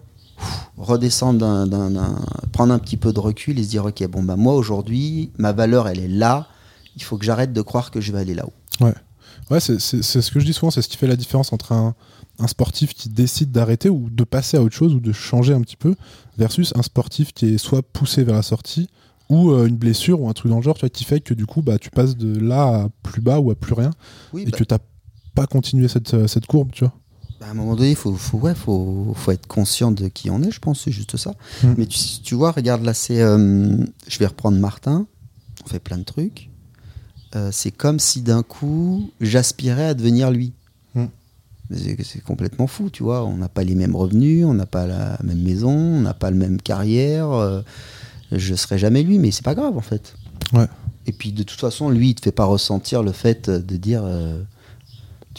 [0.77, 2.17] redescendre, d'un,
[2.53, 5.51] prendre un petit peu de recul et se dire ok bon bah moi aujourd'hui ma
[5.51, 6.47] valeur elle est là,
[6.99, 8.53] il faut que j'arrête de croire que je vais aller là-haut.
[8.81, 8.95] Ouais,
[9.51, 11.95] ouais c'est, ce que je dis souvent, c'est ce qui fait la différence entre un,
[12.47, 15.77] sportif qui décide d'arrêter ou de passer à autre chose ou de changer un petit
[15.77, 15.97] peu
[16.37, 18.89] versus un sportif qui est soit poussé vers la sortie
[19.29, 21.35] ou euh, une blessure ou un truc dans le genre tu vois, qui fait que
[21.35, 23.91] du coup bah, tu passes de là à plus bas ou à plus rien
[24.37, 24.79] et bah que tu n'as
[25.35, 26.95] pas continué cette, euh, cette courbe tu vois.
[27.41, 30.31] Bah, à un moment donné, il faut, faut, ouais, faut, faut, être conscient de qui
[30.31, 31.35] on est, je pense, c'est juste ça.
[31.63, 31.75] Hmm.
[31.77, 33.21] Mais tu, tu, vois, regarde là, c'est.
[33.21, 33.77] Euh,
[34.09, 35.07] je vais reprendre Martin,
[35.65, 36.51] on fait plein de trucs.
[37.37, 40.53] Euh, c'est comme si d'un coup, j'aspirais à devenir lui.
[40.95, 41.07] Hmm.
[41.71, 43.25] C'est complètement fou, tu vois.
[43.25, 46.31] On n'a pas les mêmes revenus, on n'a pas la même maison, on n'a pas
[46.31, 47.31] la même carrière.
[47.31, 47.61] Euh,
[48.33, 50.15] je serai jamais lui, mais c'est pas grave en fait.
[50.53, 50.67] Ouais.
[51.07, 54.03] Et puis de toute façon, lui, il te fait pas ressentir le fait de dire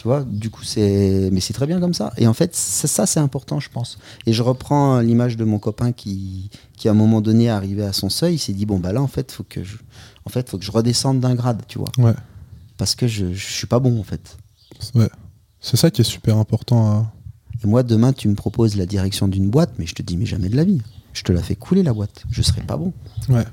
[0.00, 1.28] tu vois, du coup, c'est.
[1.30, 2.10] Mais c'est très bien comme ça.
[2.16, 3.98] Et en fait, ça, c'est important, je pense.
[4.24, 7.82] Et je reprends l'image de mon copain qui, qui, à un moment donné, est arrivé
[7.82, 8.36] à son seuil.
[8.36, 9.76] Il s'est dit, bon, bah là, en fait, faut que je,
[10.24, 11.90] en fait, faut que je redescende d'un grade, tu vois.
[11.98, 12.14] Ouais.
[12.76, 14.36] Parce que je, je suis pas bon, en fait.
[14.94, 15.08] Ouais.
[15.60, 17.12] C'est ça qui est super important à.
[17.62, 20.24] Et moi, demain, tu me proposes la direction d'une boîte, mais je te dis, mais
[20.24, 20.80] jamais de la vie.
[21.12, 22.22] Je te la fais couler, la boîte.
[22.30, 22.92] Je serai pas bon.
[23.28, 23.44] Ouais.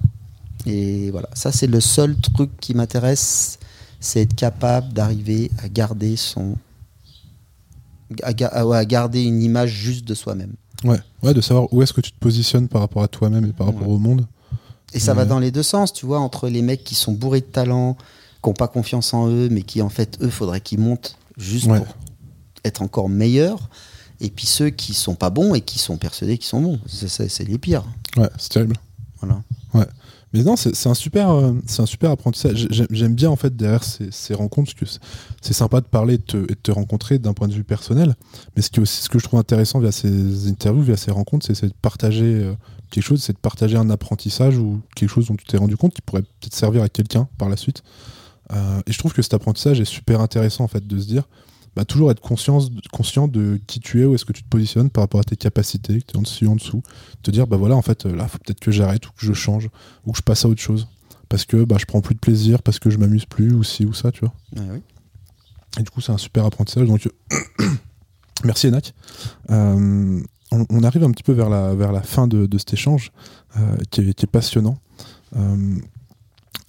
[0.66, 1.28] Et voilà.
[1.34, 3.60] Ça, c'est le seul truc qui m'intéresse
[4.00, 6.58] c'est être capable d'arriver à garder son
[8.24, 10.54] à, garder une image juste de soi-même.
[10.86, 13.52] Ouais, ouais, de savoir où est-ce que tu te positionnes par rapport à toi-même et
[13.52, 14.26] par rapport au monde.
[14.94, 17.42] Et ça va dans les deux sens, tu vois, entre les mecs qui sont bourrés
[17.42, 17.98] de talent,
[18.42, 21.68] qui n'ont pas confiance en eux, mais qui en fait, eux, faudrait qu'ils montent juste
[21.68, 21.86] pour
[22.64, 23.70] être encore meilleurs.
[24.20, 26.80] Et puis ceux qui sont pas bons et qui sont persuadés qu'ils sont bons.
[26.88, 27.84] C'est les pires.
[28.16, 28.76] Ouais, c'est terrible.
[29.20, 29.42] Voilà.
[29.74, 29.86] Ouais.
[30.34, 32.68] Mais non, c'est un super, euh, c'est un super apprentissage.
[32.70, 35.06] J'aime bien en fait derrière ces, rencontres parce que
[35.42, 38.16] c'est sympa de parler et de te, rencontrer d'un point de vue personnel.
[38.56, 41.46] Mais ce qui aussi ce que je trouve intéressant via ces interviews, via ces rencontres,
[41.46, 42.54] c'est de partager euh,
[42.90, 45.94] quelque chose, c'est de partager un apprentissage ou quelque chose dont tu t'es rendu compte
[45.94, 47.84] qui pourrait peut-être servir à quelqu'un par la suite.
[48.54, 51.24] Euh, et je trouve que cet apprentissage est super intéressant en fait de se dire,
[51.76, 52.60] bah, toujours être conscient,
[52.92, 55.36] conscient de qui tu es, où est-ce que tu te positionnes par rapport à tes
[55.36, 56.82] capacités, que tu es en dessus, en dessous.
[57.22, 59.70] Te dire, bah voilà, en fait, là, faut peut-être que j'arrête ou que je change
[60.06, 60.88] ou que je passe à autre chose.
[61.30, 63.86] Parce que bah, je prends plus de plaisir, parce que je m'amuse plus, ou ci
[63.86, 64.34] ou ça, tu vois.
[65.78, 66.88] Et du coup, c'est un super apprentissage.
[66.88, 67.08] Donc,
[68.44, 68.94] merci Enac.
[69.52, 73.12] Euh, on, arrive un petit peu vers la, vers la fin de, cet échange
[73.58, 74.78] euh, qui, est, passionnant.
[75.36, 75.76] Euh,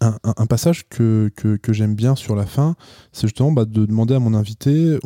[0.00, 2.76] un, passage que, que, j'aime bien sur la fin,
[3.12, 4.98] c'est justement bah, de demander à mon invité.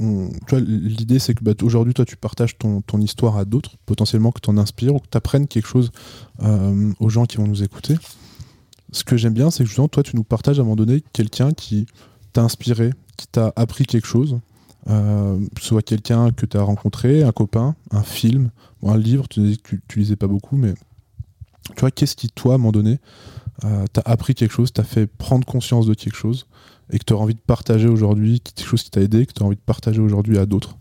[0.52, 4.40] L'idée, c'est que bah, aujourd'hui, toi, tu partages ton, ton histoire à d'autres, potentiellement que
[4.40, 5.92] tu en inspires ou que tu apprennes quelque chose
[6.42, 7.96] euh, aux gens qui vont nous écouter.
[8.92, 11.02] Ce que j'aime bien, c'est que justement, toi, tu nous partages à un moment donné
[11.14, 11.86] quelqu'un qui
[12.34, 14.38] t'a inspiré, qui t'a appris quelque chose,
[14.90, 18.50] euh, soit quelqu'un que tu as rencontré, un copain, un film,
[18.84, 19.28] un livre.
[19.28, 20.74] Tu disais que tu, tu lisais pas beaucoup, mais
[21.74, 22.98] tu vois, qu'est-ce qui, toi, à un moment donné,
[23.64, 26.46] euh, t'as appris quelque chose, t'as fait prendre conscience de quelque chose
[26.90, 29.46] et que tu envie de partager aujourd'hui, quelque chose qui t'a aidé, que tu as
[29.46, 30.76] envie de partager aujourd'hui à d'autres?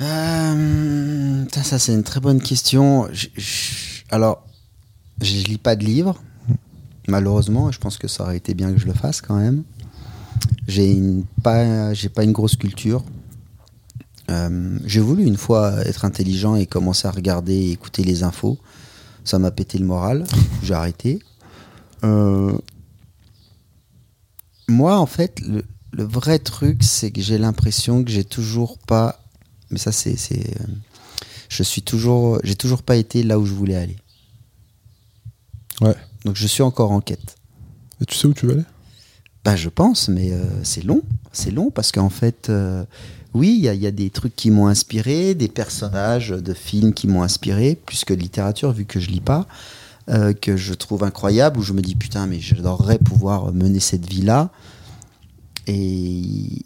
[0.00, 3.08] Euh, Ça, c'est une très bonne question.
[4.10, 4.46] alors,
[5.20, 6.22] je lis pas de livres,
[7.08, 9.64] malheureusement, et je pense que ça aurait été bien que je le fasse quand même.
[10.66, 13.04] J'ai une, pas, j'ai pas une grosse culture.
[14.30, 18.58] Euh, j'ai voulu une fois être intelligent et commencer à regarder et écouter les infos.
[19.24, 20.24] Ça m'a pété le moral.
[20.62, 21.20] J'ai arrêté.
[22.04, 22.56] Euh,
[24.68, 25.64] moi, en fait, le,
[26.04, 29.20] vrai truc, c'est que j'ai l'impression que j'ai toujours pas.
[29.70, 30.16] Mais ça, c'est.
[30.32, 30.66] Euh,
[31.48, 32.38] je suis toujours.
[32.42, 33.96] J'ai toujours pas été là où je voulais aller.
[35.80, 35.96] Ouais.
[36.24, 37.36] Donc je suis encore en quête.
[38.00, 38.64] Et tu sais où tu veux aller?
[39.44, 41.02] Bah, je pense, mais euh, c'est long.
[41.32, 42.50] C'est long parce qu'en fait
[43.34, 47.24] oui, il y, a des trucs qui m'ont inspiré, des personnages de films qui m'ont
[47.24, 49.48] inspiré, plus que de littérature, vu que je lis pas,
[50.08, 54.08] euh, que je trouve incroyable, où je me dis putain, mais j'adorerais pouvoir mener cette
[54.08, 54.50] vie-là.
[55.66, 56.62] Et,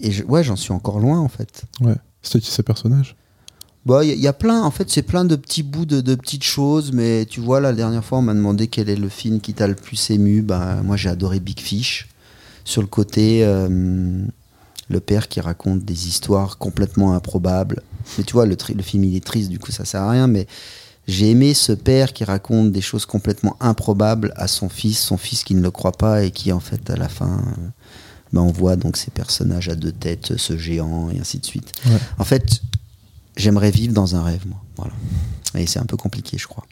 [0.00, 1.64] et ouais, j'en suis encore loin en fait.
[1.82, 3.14] Ouais, c'était qui ces personnages
[3.84, 6.92] bah, il y, a plein, en fait, c'est plein de petits bouts de, petites choses,
[6.92, 9.66] mais tu vois, la dernière fois, on m'a demandé quel est le film qui t'a
[9.66, 10.42] le plus ému.
[10.42, 12.08] Bah, moi, j'ai adoré Big Fish.
[12.64, 14.24] Sur le côté, euh,
[14.88, 17.82] le père qui raconte des histoires complètement improbables.
[18.16, 20.26] Mais tu vois, le, le film il est triste, du coup ça sert à rien,
[20.26, 20.46] mais
[21.08, 25.42] j'ai aimé ce père qui raconte des choses complètement improbables à son fils, son fils
[25.42, 27.42] qui ne le croit pas et qui en fait à la fin,
[28.32, 31.72] ben, on voit donc ces personnages à deux têtes, ce géant et ainsi de suite.
[32.18, 32.62] En fait,
[33.36, 34.62] j'aimerais vivre dans un rêve, moi.
[34.76, 34.94] Voilà.
[35.54, 36.64] Et c'est un peu compliqué, je crois.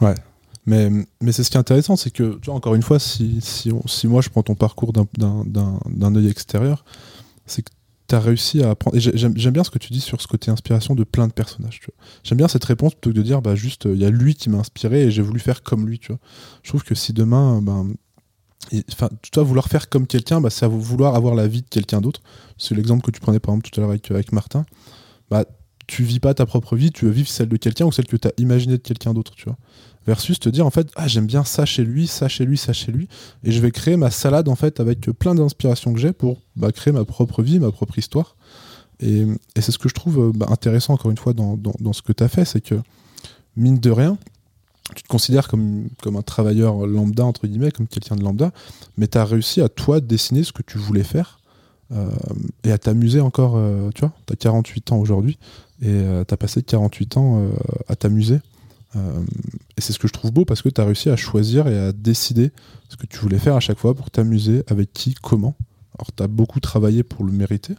[0.00, 0.14] Ouais.
[0.66, 3.40] Mais, mais c'est ce qui est intéressant, c'est que, tu vois, encore une fois, si,
[3.40, 3.70] si,
[4.06, 6.84] moi je prends ton parcours d'un œil extérieur,
[7.46, 7.70] c'est que
[8.08, 8.96] tu as réussi à apprendre.
[8.96, 11.80] Et j'aime bien ce que tu dis sur ce côté inspiration de plein de personnages.
[12.24, 14.50] J'aime bien cette réponse plutôt que de dire, bah, juste, il y a lui qui
[14.50, 16.00] m'a inspiré et j'ai voulu faire comme lui.
[16.00, 16.18] Tu vois.
[16.64, 17.94] Je trouve que si demain, ben,
[18.92, 22.20] enfin, tu vouloir faire comme quelqu'un, bah, c'est vouloir avoir la vie de quelqu'un d'autre.
[22.58, 24.66] C'est l'exemple que tu prenais par exemple tout à l'heure avec, avec Martin.
[25.30, 25.44] Bah,
[25.86, 28.16] tu vis pas ta propre vie, tu veux vivre celle de quelqu'un ou celle que
[28.16, 29.56] tu as imaginée de quelqu'un d'autre, tu vois.
[30.06, 32.72] Versus te dire en fait, ah j'aime bien ça chez lui, ça chez lui, ça
[32.72, 33.08] chez lui,
[33.42, 36.70] et je vais créer ma salade en fait avec plein d'inspirations que j'ai pour bah,
[36.70, 38.36] créer ma propre vie, ma propre histoire.
[39.00, 39.26] Et,
[39.56, 42.22] c'est ce que je trouve bah, intéressant encore une fois dans, dans, ce que tu
[42.22, 42.76] as fait, c'est que
[43.56, 44.16] mine de rien,
[44.94, 48.52] tu te considères comme, un travailleur lambda, entre guillemets, comme quelqu'un de lambda,
[48.96, 51.45] mais tu as réussi à toi dessiner ce que tu voulais faire euh,
[52.64, 55.38] et à t'amuser encore, euh, tu vois, tu as 48 ans aujourd'hui
[55.82, 57.48] et euh, tu as passé 48 ans
[57.88, 58.40] à t'amuser
[58.96, 59.20] euh,
[59.76, 61.78] et c'est ce que je trouve beau parce que tu as réussi à choisir et
[61.78, 62.52] à décider
[62.88, 65.54] ce que tu voulais faire à chaque fois pour t'amuser, avec qui, comment.
[65.98, 67.74] Alors tu as beaucoup travaillé pour le mériter,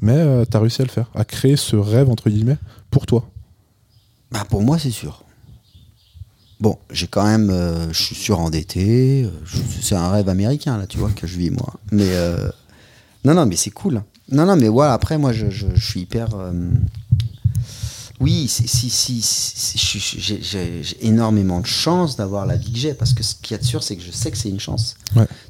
[0.00, 2.58] mais euh, tu as réussi à le faire, à créer ce rêve, entre guillemets,
[2.90, 3.28] pour toi.
[4.30, 5.24] Bah pour moi, c'est sûr.
[6.58, 9.28] Bon, j'ai quand même, euh, je suis surendetté.
[9.82, 11.74] C'est un rêve américain là, tu vois que je vis moi.
[11.92, 12.10] Mais
[13.26, 14.02] non, non, mais c'est cool.
[14.30, 14.94] Non, non, mais voilà.
[14.94, 16.28] Après, moi, je, je suis hyper
[18.18, 19.22] oui, si, si,
[20.48, 23.58] j'ai énormément de chance d'avoir la vie que j'ai, parce que ce qu'il y a
[23.58, 24.96] de sûr, c'est que je sais que c'est une chance.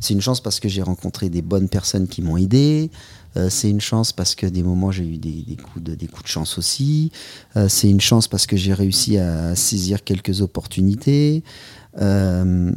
[0.00, 2.90] C'est une chance parce que j'ai rencontré des bonnes personnes qui m'ont aidé.
[3.36, 6.24] Euh, c'est une chance parce que des moments j'ai eu des, coups de, des coups
[6.24, 7.12] de chance aussi.
[7.56, 11.44] Euh, c'est une chance parce que j'ai réussi à saisir quelques opportunités.
[12.00, 12.72] Euh,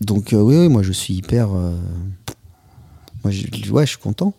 [0.00, 1.48] donc oui, oui, moi je suis hyper.
[3.24, 4.34] Moi, je, ouais, je suis content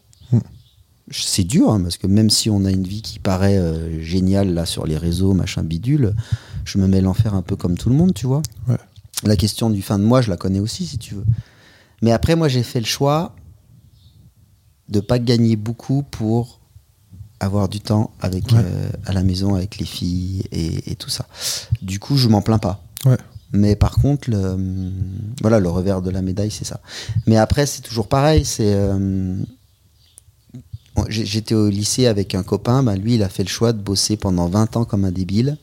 [1.12, 4.54] c'est dur, hein, parce que même si on a une vie qui paraît euh, géniale
[4.54, 6.16] là sur les réseaux, machin bidule,
[6.66, 8.42] je me mets l'enfer un peu comme tout le monde, tu vois.
[9.24, 11.26] La question du fin de mois, je la connais aussi, si tu veux.
[12.02, 13.36] Mais après, moi, j'ai fait le choix
[14.90, 16.60] de pas gagner beaucoup pour
[17.40, 21.26] avoir du temps avec euh, à la maison avec les filles et, tout ça.
[21.82, 22.84] Du coup, je m'en plains pas.
[23.54, 24.58] Mais par contre, le,
[25.42, 26.80] voilà, le revers de la médaille, c'est ça.
[27.28, 28.46] Mais après, c'est toujours pareil.
[28.46, 29.36] C'est euh,
[31.10, 34.16] J'étais au lycée avec un copain, bah, lui il a fait le choix de bosser
[34.16, 35.58] pendant 20 ans comme un débile,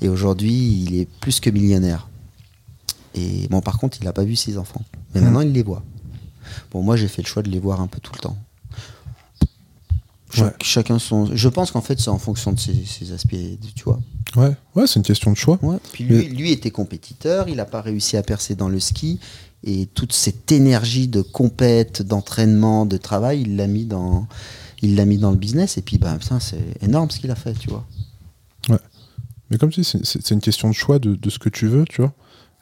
[0.00, 2.08] et aujourd'hui il est plus que millionnaire.
[3.14, 4.82] Et bon, par contre, il n'a pas vu ses enfants,
[5.14, 5.24] mais mmh.
[5.24, 5.82] maintenant il les voit.
[6.70, 8.36] Bon, moi j'ai fait le choix de les voir un peu tout le temps.
[10.62, 11.34] Chacun son.
[11.34, 13.36] Je pense qu'en fait c'est en fonction de ses, aspects,
[13.74, 14.00] tu vois.
[14.36, 15.58] Ouais, ouais, c'est une question de choix.
[15.92, 19.20] Puis lui, lui, était compétiteur, il n'a pas réussi à percer dans le ski,
[19.62, 24.26] et toute cette énergie de compète, d'entraînement, de travail, il l'a mis dans
[24.82, 27.54] il l'a mis dans le business et puis bah, c'est énorme ce qu'il a fait,
[27.54, 27.86] tu vois.
[28.68, 28.80] Ouais.
[29.50, 32.02] Mais comme tu dis, c'est une question de choix de, ce que tu veux, tu
[32.02, 32.12] vois,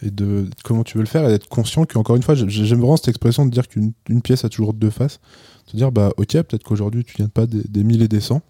[0.02, 2.96] et de, comment tu veux le faire et d'être conscient qu'encore une fois, j'aime vraiment
[2.96, 3.92] cette expression de dire qu'une
[4.22, 5.20] pièce a toujours deux faces.
[5.72, 8.42] De dire, bah ok, peut-être qu'aujourd'hui tu gagnes pas des, des et des cents,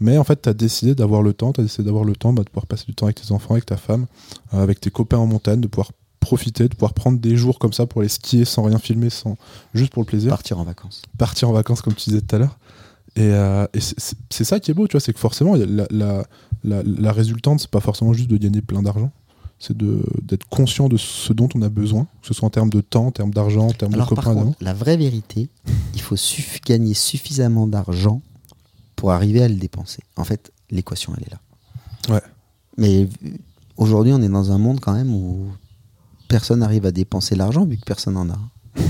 [0.00, 2.32] mais en fait, tu as décidé d'avoir le temps, tu as décidé d'avoir le temps
[2.32, 4.06] bah, de pouvoir passer du temps avec tes enfants, avec ta femme,
[4.52, 7.72] euh, avec tes copains en montagne, de pouvoir profiter, de pouvoir prendre des jours comme
[7.72, 9.36] ça pour les skier sans rien filmer, sans
[9.74, 10.30] juste pour le plaisir.
[10.30, 11.02] Partir en vacances.
[11.16, 12.58] Partir en vacances, comme tu disais tout à l'heure.
[13.14, 13.66] Et, euh,
[14.28, 16.26] c'est ça qui est beau, tu vois, c'est que forcément, la, la,
[16.64, 19.10] la, la résultante, c'est pas forcément juste de gagner plein d'argent,
[19.58, 22.80] c'est d'être conscient de ce dont on a besoin, que ce soit en termes de
[22.80, 24.22] temps, en termes d'argent, en termes de copains.
[24.22, 25.48] Par contre, la vraie vérité,
[25.94, 26.16] il faut
[26.64, 28.20] gagner suffisamment d'argent
[28.96, 30.02] pour arriver à le dépenser.
[30.16, 32.14] En fait, l'équation, elle est là.
[32.14, 32.22] Ouais.
[32.76, 33.08] Mais
[33.76, 35.48] aujourd'hui, on est dans un monde quand même où
[36.28, 38.38] personne n'arrive à dépenser l'argent vu que personne n'en a.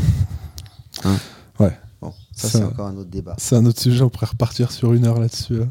[1.04, 1.18] Hein
[1.60, 1.78] ouais.
[2.32, 3.34] Ça, c'est encore un autre débat.
[3.38, 5.62] C'est un autre sujet, on pourrait repartir sur une heure là-dessus.
[5.62, 5.68] Hein.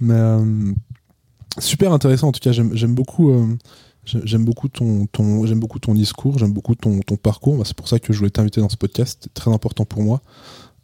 [0.00, 0.72] Mais euh,
[1.58, 3.30] super intéressant, en tout cas, j'aime beaucoup.
[3.30, 3.56] Euh,
[4.04, 7.56] j'aime beaucoup ton, ton j'aime beaucoup ton discours, j'aime beaucoup ton, ton parcours.
[7.56, 9.20] Bah, c'est pour ça que je voulais t'inviter dans ce podcast.
[9.22, 10.22] C'est très important pour moi.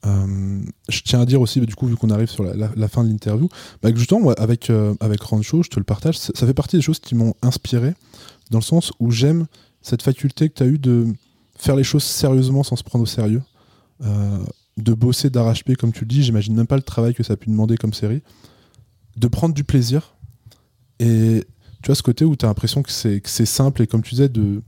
[0.06, 3.04] Euh, je tiens à dire aussi, bah, du coup, vu qu'on arrive sur la, fin
[3.04, 3.48] de l'interview,
[3.82, 4.70] bah, que justement, avec,
[5.00, 7.94] avec Rancho, je te le partage, ça, fait partie des choses qui m'ont inspiré,
[8.50, 9.46] dans le sens où j'aime
[9.82, 11.06] cette faculté que tu as eue de
[11.56, 13.42] faire les choses sérieusement sans se prendre au sérieux
[14.78, 17.36] de bosser d'arrache-pied, comme tu le dis, j'imagine même pas le travail que ça a
[17.36, 18.22] pu demander comme série,
[19.16, 20.14] de prendre du plaisir.
[21.00, 21.44] Et
[21.82, 24.28] tu vois, ce côté où tu as l'impression que c'est simple et comme tu disais,
[24.28, 24.62] de.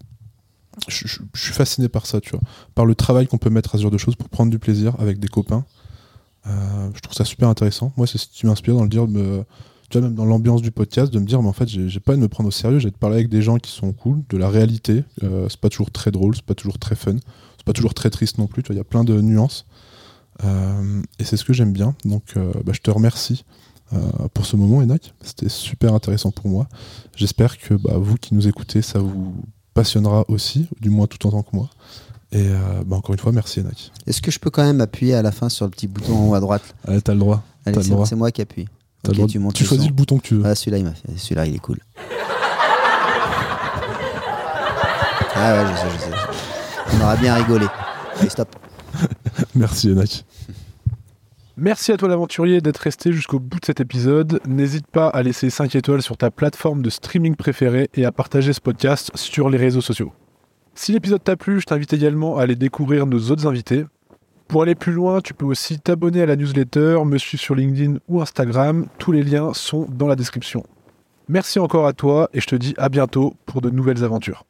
[0.89, 2.41] Je, suis fasciné par ça, tu vois.
[2.75, 4.95] Par le travail qu'on peut mettre à ce genre de choses pour prendre du plaisir
[4.99, 5.65] avec des copains.
[6.47, 7.93] Euh, je trouve ça super intéressant.
[7.97, 11.13] Moi, c'est ce qui m'inspire dans le dire, tu vois, même dans l'ambiance du podcast,
[11.13, 12.97] de me dire, mais en fait, j'ai pas à me prendre au sérieux, j'ai de
[12.97, 15.05] parler avec des gens qui sont cool, de la réalité.
[15.23, 17.17] Euh, c'est pas toujours très drôle, c'est pas toujours très fun,
[17.59, 18.63] c'est pas toujours très triste non plus.
[18.63, 19.67] Tu vois, il y a plein de nuances.
[20.45, 21.95] Euh, et c'est ce que j'aime bien.
[22.05, 23.45] Donc euh, bah, je te remercie
[24.35, 25.13] pour ce moment, Enak.
[25.23, 26.67] C'était super intéressant pour moi.
[27.17, 29.35] J'espère que bah, vous qui nous écoutez, ça vous
[29.75, 31.71] passionnera aussi, du moins tout autant que moi.
[32.33, 32.49] Et
[32.87, 33.91] bah, encore une fois, merci Enak.
[34.07, 36.29] Est-ce que je peux quand même appuyer à la fin sur le petit bouton en
[36.29, 36.63] haut à droite?
[36.87, 37.43] Allez, t'as le droit.
[37.67, 38.69] Allez, c'est moi qui appuie.
[39.55, 40.47] tu, choisis le bouton que tu veux.
[40.47, 41.55] Ah, celui-là, il fait.
[41.55, 41.79] Est cool.
[45.35, 46.97] ah ouais, je sais, je sais.
[46.97, 47.67] On aura bien rigolé.
[48.19, 48.49] Allez, stop.
[49.55, 50.25] Merci Enak.
[51.63, 54.41] Merci à toi l'aventurier d'être resté jusqu'au bout de cet épisode.
[54.47, 58.55] N'hésite pas à laisser 5 étoiles sur ta plateforme de streaming préférée et à partager
[58.55, 60.11] ce podcast sur les réseaux sociaux.
[60.75, 63.85] Si l'épisode t'a plu, je t'invite également à aller découvrir nos autres invités.
[64.49, 67.99] Pour aller plus loin, tu peux aussi t'abonner à la newsletter, me suivre sur LinkedIn
[68.09, 68.87] ou Instagram.
[68.97, 70.65] Tous les liens sont dans la description.
[71.29, 74.47] Merci encore à toi et je te dis à bientôt pour de nouvelles aventures.